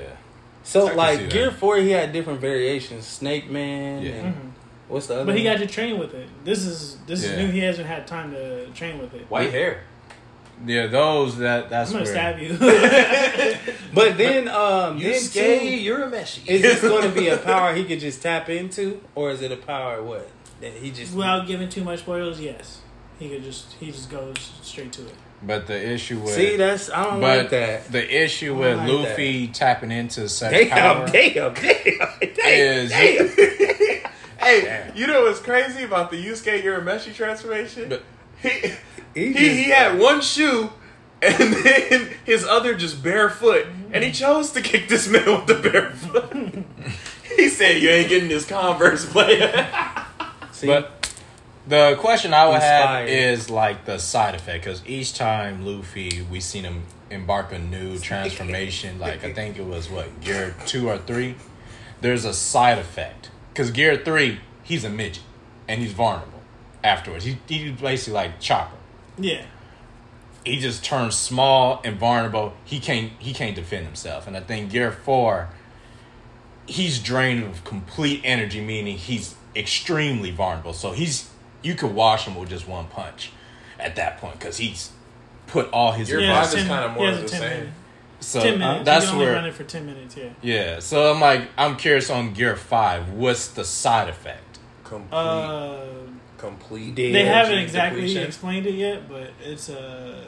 so 0.63 0.85
I 0.85 0.89
can 0.89 0.97
like 0.97 1.19
that. 1.19 1.31
Gear 1.31 1.51
Four, 1.51 1.77
he 1.77 1.89
had 1.91 2.13
different 2.13 2.39
variations. 2.39 3.05
Snake 3.05 3.49
Man. 3.49 4.01
Yeah. 4.01 4.11
And 4.11 4.33
Mhm. 4.35 4.51
what's 4.87 5.07
the 5.07 5.15
other? 5.15 5.25
But 5.25 5.35
he 5.37 5.45
one? 5.45 5.53
got 5.57 5.59
to 5.61 5.67
train 5.67 5.97
with 5.99 6.13
it. 6.13 6.27
This 6.45 6.65
is 6.65 6.97
this 7.07 7.23
is 7.23 7.37
new. 7.37 7.47
He 7.51 7.59
hasn't 7.59 7.87
had 7.87 8.07
time 8.07 8.31
to 8.31 8.67
train 8.67 8.97
with 8.99 9.13
it. 9.13 9.25
White 9.29 9.51
hair. 9.51 9.81
Yeah, 10.65 10.87
those 10.87 11.37
that 11.37 11.69
that's 11.69 11.91
I'm 11.91 12.03
gonna 12.03 12.05
where 12.05 12.13
stab 12.13 12.39
you. 12.39 12.57
But 13.93 14.17
then 14.17 14.47
um, 14.47 14.97
You 14.97 15.11
then 15.11 15.19
stay. 15.21 15.83
too, 15.83 15.93
Urameshi. 15.93 16.47
is 16.47 16.61
this 16.61 16.81
going 16.81 17.03
to 17.13 17.17
be 17.19 17.29
a 17.29 17.37
power 17.37 17.73
he 17.73 17.85
could 17.85 17.99
just 17.99 18.21
tap 18.21 18.49
into, 18.49 19.01
or 19.15 19.31
is 19.31 19.41
it 19.41 19.51
a 19.51 19.57
power 19.57 20.03
what 20.03 20.29
that 20.61 20.73
he 20.73 20.91
just? 20.91 21.13
Without 21.15 21.47
giving 21.47 21.69
too 21.69 21.83
much 21.83 21.99
spoilers, 21.99 22.39
yes, 22.39 22.81
he 23.17 23.29
could 23.29 23.43
just 23.43 23.73
he 23.79 23.87
just 23.91 24.09
goes 24.11 24.35
straight 24.61 24.91
to 24.93 25.01
it. 25.07 25.13
But 25.41 25.67
the 25.67 25.89
issue 25.91 26.19
with 26.19 26.33
see, 26.33 26.57
that's 26.57 26.89
I 26.91 27.03
don't 27.05 27.21
but 27.21 27.37
like 27.39 27.49
that. 27.51 27.91
the 27.91 28.23
issue 28.23 28.53
with 28.55 28.77
like 28.77 28.89
Luffy 28.89 29.47
tapping 29.47 29.91
into 29.91 30.27
such 30.27 30.51
Damn, 30.51 30.69
power 30.69 31.07
damn, 31.07 31.53
damn, 31.53 32.09
is 32.45 32.89
damn. 32.91 33.29
Hey, 34.39 34.61
Damn. 34.61 34.95
you 34.95 35.05
know 35.07 35.23
what's 35.23 35.39
crazy 35.39 35.83
about 35.83 36.11
the 36.11 36.17
Yusuke 36.25 36.63
Urameshi 36.63 37.13
transformation? 37.13 37.89
But- 37.89 38.03
he, 38.41 38.71
He 39.13 39.27
he, 39.27 39.33
just- 39.33 39.45
he 39.55 39.63
had 39.69 39.99
one 39.99 40.21
shoe 40.21 40.69
and 41.21 41.53
then 41.63 42.09
his 42.25 42.45
other 42.45 42.75
just 42.75 43.03
barefoot, 43.03 43.67
and 43.91 44.03
he 44.03 44.11
chose 44.11 44.51
to 44.51 44.61
kick 44.61 44.87
this 44.87 45.07
man 45.09 45.25
with 45.25 45.47
the 45.47 45.55
barefoot. 45.69 46.63
he 47.35 47.49
said, 47.49 47.81
"You 47.81 47.89
ain't 47.89 48.07
getting 48.09 48.29
this 48.29 48.45
Converse, 48.47 49.05
player." 49.05 49.67
See, 50.53 50.67
But 50.67 51.11
the 51.67 51.97
question 51.99 52.33
I 52.33 52.45
would 52.47 52.55
Inspired. 52.55 53.09
have 53.09 53.09
is 53.09 53.49
like 53.49 53.83
the 53.85 53.97
side 53.97 54.33
effect 54.35 54.63
because 54.63 54.81
each 54.85 55.13
time 55.13 55.65
Luffy, 55.65 56.25
we 56.31 56.39
seen 56.39 56.63
him 56.63 56.83
embark 57.09 57.51
a 57.51 57.59
new 57.59 57.97
transformation. 57.99 58.97
like 58.99 59.23
I 59.23 59.33
think 59.33 59.57
it 59.57 59.65
was 59.65 59.89
what 59.89 60.21
gear 60.21 60.55
two 60.65 60.87
or 60.89 60.97
three. 60.99 61.35
There's 62.01 62.23
a 62.23 62.33
side 62.33 62.77
effect 62.77 63.29
because 63.53 63.71
gear 63.71 63.97
three, 63.97 64.39
he's 64.63 64.85
a 64.85 64.89
midget 64.89 65.23
and 65.67 65.81
he's 65.81 65.91
vulnerable. 65.91 66.39
Afterwards, 66.81 67.25
he 67.25 67.37
he's 67.47 67.73
basically 67.73 68.13
like 68.13 68.39
Chopper. 68.39 68.77
Yeah, 69.17 69.43
He 70.45 70.59
just 70.59 70.83
turns 70.83 71.15
small 71.15 71.81
and 71.83 71.97
vulnerable. 71.97 72.53
He 72.65 72.79
can't 72.79 73.11
he 73.19 73.33
can't 73.33 73.55
defend 73.55 73.85
himself. 73.85 74.27
And 74.27 74.37
I 74.37 74.39
think 74.41 74.71
gear 74.71 74.91
four, 74.91 75.49
he's 76.65 76.99
drained 76.99 77.43
of 77.43 77.63
complete 77.63 78.21
energy, 78.23 78.61
meaning 78.61 78.97
he's 78.97 79.35
extremely 79.55 80.31
vulnerable. 80.31 80.73
So 80.73 80.91
he's 80.91 81.29
you 81.61 81.75
could 81.75 81.93
wash 81.93 82.25
him 82.25 82.35
with 82.35 82.49
just 82.49 82.67
one 82.67 82.87
punch 82.87 83.31
at 83.79 83.95
that 83.97 84.17
point 84.19 84.39
because 84.39 84.57
he's 84.57 84.91
put 85.47 85.69
all 85.73 85.91
his 85.91 86.09
Your 86.09 86.21
Yeah, 86.21 86.41
vibe 86.43 86.55
is 86.55 86.63
kinda 86.63 86.89
more 86.89 87.05
he 87.07 87.11
of 87.13 87.21
the 87.21 87.27
same. 87.27 87.41
minute- 87.41 87.69
so 88.21 88.41
ten 88.41 88.59
minutes. 88.59 88.85
that's 88.85 89.05
you 89.05 89.11
can 89.11 89.15
only 89.15 89.25
where 89.27 89.35
run 89.35 89.45
it 89.45 89.53
for 89.53 89.63
ten 89.63 89.85
minutes. 89.85 90.15
Yeah. 90.17 90.29
yeah. 90.41 90.79
So 90.79 91.11
I'm 91.13 91.19
like 91.21 91.49
I'm 91.57 91.75
curious 91.77 92.09
on 92.09 92.33
Gear 92.33 92.55
Five. 92.57 93.09
What's 93.09 93.47
the 93.47 93.63
side 93.65 94.09
effect? 94.09 94.59
Complete, 94.83 95.17
Uh, 95.17 95.79
complete. 96.39 96.95
They 96.95 97.11
they 97.11 97.25
haven't 97.25 97.57
exactly 97.59 98.01
depletion. 98.01 98.23
explained 98.27 98.65
it 98.65 98.73
yet, 98.75 99.07
but 99.09 99.31
it's 99.43 99.69
a. 99.69 100.23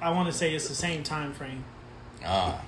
I 0.00 0.10
want 0.10 0.30
to 0.30 0.32
say 0.36 0.54
it's 0.54 0.68
the 0.68 0.74
same 0.74 1.02
time 1.02 1.32
frame. 1.32 1.64
Ah, 2.24 2.60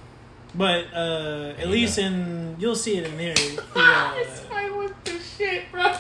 But 0.55 0.87
uh, 0.95 1.51
at 1.59 1.61
Yeah. 1.61 1.67
least 1.67 1.99
in 1.99 2.57
you'll 2.59 2.75
see 2.75 2.97
it 2.99 3.07
in 3.07 3.17
there. 3.17 3.35
Yeah. 3.77 4.25
I 4.53 4.71
with 4.77 5.05
the 5.05 5.19
shit, 5.19 5.71
bro. 5.71 5.93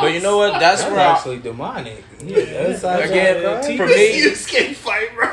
but 0.00 0.12
you 0.12 0.20
know 0.20 0.36
what? 0.36 0.58
That's 0.60 0.82
That's 0.82 0.92
where 0.92 1.00
I, 1.00 1.12
actually 1.12 1.38
demonic. 1.38 2.04
Yeah, 2.24 2.44
that's 2.44 2.84
actually 2.84 3.10
Again, 3.18 3.44
right. 3.44 3.76
for 3.76 3.86
me- 3.86 4.18
you 4.18 4.34
skate 4.34 4.76
fight, 4.76 5.14
bro. 5.14 5.28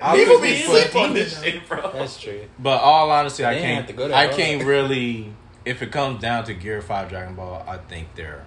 I'll 0.00 0.16
People 0.16 0.34
just 0.38 0.42
be 0.42 0.52
be 0.52 0.58
sleep 0.62 0.94
on 0.96 1.14
this 1.14 1.42
shit, 1.42 1.66
bro. 1.68 1.90
That's 1.92 2.18
true. 2.20 2.42
But 2.58 2.80
all 2.82 3.10
honesty, 3.10 3.44
I 3.44 3.54
They 3.54 3.60
ain't 3.60 3.66
can't. 3.66 3.86
to 3.88 3.92
go 3.94 4.08
that 4.08 4.14
I 4.16 4.24
hard. 4.26 4.36
can't 4.36 4.62
really. 4.64 5.32
If 5.64 5.82
it 5.82 5.90
comes 5.92 6.20
down 6.20 6.44
to 6.44 6.54
Gear 6.54 6.80
Five 6.82 7.08
Dragon 7.10 7.34
Ball, 7.34 7.64
I 7.68 7.76
think 7.78 8.14
they're 8.14 8.44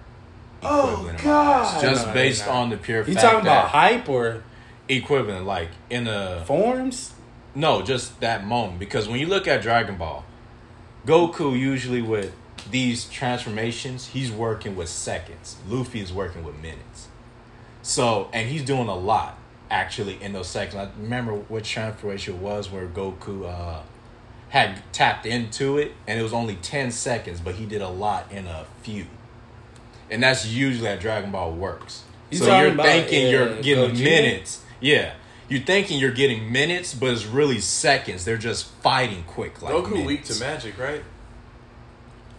equivalent. 0.62 1.18
my 1.18 1.24
God. 1.24 1.80
Just 1.80 2.06
No, 2.06 2.12
based 2.12 2.46
on 2.46 2.70
the 2.70 2.76
pure. 2.76 2.98
You 2.98 3.14
fact 3.14 3.20
talking 3.20 3.40
about 3.40 3.68
hype 3.68 4.08
or 4.08 4.42
equivalent? 4.88 5.46
Like 5.46 5.70
in 5.90 6.04
the. 6.04 6.42
forms? 6.46 7.14
no, 7.54 7.82
just 7.82 8.20
that 8.20 8.46
moment. 8.46 8.78
Because 8.78 9.08
when 9.08 9.18
you 9.20 9.26
look 9.26 9.46
at 9.46 9.62
Dragon 9.62 9.96
Ball, 9.96 10.24
Goku 11.06 11.58
usually 11.58 12.02
with 12.02 12.34
these 12.70 13.04
transformations, 13.06 14.08
he's 14.08 14.30
working 14.30 14.76
with 14.76 14.88
seconds. 14.88 15.56
Luffy 15.68 16.00
is 16.00 16.12
working 16.12 16.44
with 16.44 16.56
minutes. 16.60 17.08
So, 17.82 18.30
and 18.32 18.48
he's 18.48 18.64
doing 18.64 18.88
a 18.88 18.94
lot 18.94 19.38
actually 19.70 20.22
in 20.22 20.32
those 20.32 20.48
seconds. 20.48 20.76
I 20.76 20.88
remember 21.00 21.34
which 21.34 21.70
transformation 21.70 22.40
was 22.40 22.70
where 22.70 22.86
Goku 22.86 23.46
uh, 23.46 23.82
had 24.50 24.82
tapped 24.92 25.26
into 25.26 25.78
it, 25.78 25.92
and 26.06 26.20
it 26.20 26.22
was 26.22 26.32
only 26.32 26.56
ten 26.56 26.90
seconds, 26.90 27.40
but 27.40 27.56
he 27.56 27.66
did 27.66 27.82
a 27.82 27.88
lot 27.88 28.30
in 28.30 28.46
a 28.46 28.66
few. 28.82 29.06
And 30.12 30.22
that's 30.22 30.46
usually 30.46 30.88
how 30.88 30.96
Dragon 30.96 31.30
Ball 31.32 31.52
works. 31.52 32.04
You 32.30 32.38
so 32.38 32.60
you're 32.60 32.72
about, 32.72 32.84
thinking 32.84 33.28
you're 33.30 33.62
getting 33.62 33.94
Gogeta? 33.94 34.04
minutes. 34.04 34.62
Yeah. 34.78 35.14
You're 35.48 35.62
thinking 35.62 35.98
you're 35.98 36.12
getting 36.12 36.52
minutes, 36.52 36.94
but 36.94 37.10
it's 37.10 37.24
really 37.24 37.60
seconds. 37.60 38.24
They're 38.24 38.36
just 38.36 38.66
fighting 38.82 39.24
quick 39.26 39.62
like 39.62 39.72
Goku 39.72 40.04
weak 40.06 40.24
to 40.24 40.38
magic, 40.38 40.78
right? 40.78 41.02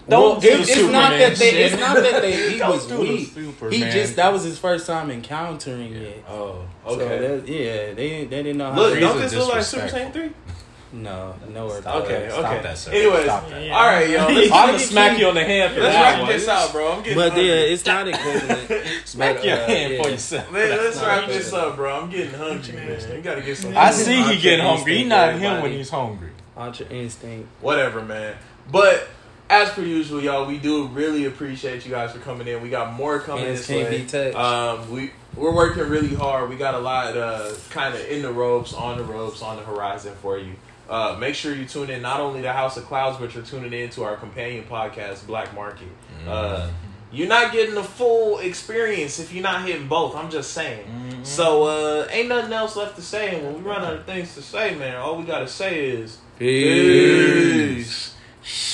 Well, 0.05 0.33
Don't 0.33 0.41
do 0.41 0.47
it, 0.49 0.59
it's 0.61 0.73
Superman 0.73 0.91
not 0.91 1.09
that 1.11 1.35
they. 1.37 1.63
It's 1.63 1.79
not 1.79 1.95
that 1.95 2.21
they. 2.21 2.51
He 2.51 2.57
Don't 2.57 2.71
was 2.71 2.91
weak. 2.91 3.71
He 3.71 3.79
just 3.79 4.17
that 4.17 4.33
was 4.33 4.43
his 4.43 4.59
first 4.59 4.85
time 4.85 5.09
encountering 5.09 5.93
it. 5.93 6.25
Oh, 6.27 6.65
So 6.85 6.97
that, 6.97 7.47
yeah, 7.47 7.93
they 7.93 8.25
they 8.25 8.43
didn't 8.43 8.57
know 8.57 8.71
how. 8.71 8.77
Look, 8.79 8.95
to, 8.95 8.99
don't 8.99 9.19
this 9.19 9.33
look 9.33 9.53
like 9.53 9.63
Super 9.63 9.87
Saiyan 9.87 10.11
disrespectful. 10.11 10.52
3? 10.93 11.01
no, 11.01 11.35
nowhere. 11.49 11.81
Stop 11.81 12.03
Okay, 12.03 12.19
that. 12.21 12.31
Stop 12.31 12.45
okay. 12.45 12.63
that, 12.63 12.77
sir. 12.77 12.91
Anyways, 12.91 13.23
Stop 13.25 13.49
that. 13.49 13.65
Yeah. 13.65 13.75
all 13.75 13.87
right, 13.87 14.09
yo. 14.09 14.27
Let's, 14.27 14.51
I'm 14.51 14.65
gonna 14.67 14.79
smack 14.79 15.19
you 15.19 15.27
on 15.27 15.35
the 15.35 15.43
hand 15.43 15.73
for 15.73 15.79
that. 15.81 15.85
Let's 15.85 15.95
that 15.95 16.19
wrap 16.19 16.29
this 16.29 16.47
out, 16.47 16.71
bro. 16.71 16.91
I'm 16.91 16.99
getting 17.03 17.15
But 17.17 17.31
hungry. 17.31 17.47
yeah, 17.47 17.53
it's 17.55 17.85
not 17.85 18.07
equivalent. 18.07 18.83
Smack 19.05 19.35
But, 19.37 19.45
your 19.45 19.57
uh, 19.57 19.65
hand 19.67 19.93
yeah. 19.93 20.03
for 20.03 20.09
yourself. 20.09 20.51
Man, 20.51 20.69
let's 20.69 20.95
not 20.97 21.07
wrap 21.07 21.27
this 21.27 21.53
up, 21.53 21.75
bro. 21.75 22.01
I'm 22.01 22.09
getting 22.09 22.33
hungry, 22.33 22.73
man. 22.73 23.15
We 23.15 23.21
gotta 23.21 23.41
get 23.41 23.57
some. 23.57 23.75
I 23.75 23.81
I 23.87 23.91
see 23.91 24.21
he 24.23 24.39
getting 24.39 24.65
hungry. 24.65 24.97
He 24.97 25.03
not 25.03 25.35
him 25.35 25.61
when 25.61 25.71
he's 25.71 25.89
hungry. 25.89 26.29
Ultra 26.55 26.85
instinct. 26.87 27.49
whatever, 27.61 28.01
man. 28.01 28.35
But 28.71 29.07
as 29.49 29.69
per 29.71 29.81
usual, 29.81 30.21
y'all, 30.21 30.45
we 30.45 30.57
do 30.57 30.87
really 30.87 31.25
appreciate 31.25 31.85
you 31.85 31.91
guys 31.91 32.11
for 32.11 32.19
coming 32.19 32.47
in. 32.47 32.61
We 32.61 32.69
got 32.69 32.93
more 32.93 33.19
coming 33.19 33.45
Hands 33.45 33.67
this 33.67 34.13
way. 34.13 34.33
Um, 34.33 34.91
we 34.91 35.11
we're 35.35 35.53
working 35.53 35.83
really 35.83 36.13
hard. 36.13 36.49
We 36.49 36.55
got 36.55 36.75
a 36.75 36.79
lot 36.79 37.17
uh, 37.17 37.53
kind 37.69 37.93
of 37.93 38.01
in 38.07 38.21
the 38.21 38.31
ropes, 38.31 38.73
on 38.73 38.97
the 38.97 39.03
ropes, 39.03 39.41
on 39.41 39.57
the 39.57 39.63
horizon 39.63 40.13
for 40.21 40.37
you. 40.37 40.53
Uh, 40.89 41.15
make 41.19 41.33
sure 41.33 41.55
you 41.55 41.65
tune 41.65 41.89
in 41.89 42.01
not 42.01 42.19
only 42.19 42.41
to 42.41 42.51
House 42.51 42.75
of 42.77 42.85
Clouds, 42.85 43.17
but 43.17 43.33
you're 43.33 43.43
tuning 43.43 43.73
in 43.73 43.89
to 43.91 44.03
our 44.03 44.15
companion 44.17 44.65
podcast, 44.69 45.25
Black 45.25 45.53
Market. 45.55 45.87
Uh, 46.27 46.69
you're 47.11 47.27
not 47.27 47.51
getting 47.53 47.75
the 47.75 47.83
full 47.83 48.39
experience 48.39 49.19
if 49.19 49.33
you're 49.33 49.43
not 49.43 49.65
hitting 49.65 49.87
both. 49.87 50.15
I'm 50.15 50.29
just 50.31 50.51
saying. 50.51 50.85
So 51.23 51.63
uh, 51.63 52.07
ain't 52.11 52.27
nothing 52.27 52.51
else 52.53 52.75
left 52.75 52.95
to 52.97 53.01
say. 53.01 53.35
And 53.35 53.45
when 53.45 53.55
we 53.55 53.61
run 53.69 53.81
out 53.83 53.93
of 53.93 54.05
things 54.05 54.33
to 54.35 54.41
say, 54.41 54.75
man, 54.75 54.95
all 54.97 55.17
we 55.17 55.23
gotta 55.23 55.47
say 55.47 55.85
is 55.89 56.17
Peace. 56.37 58.15
Peace. 58.41 58.72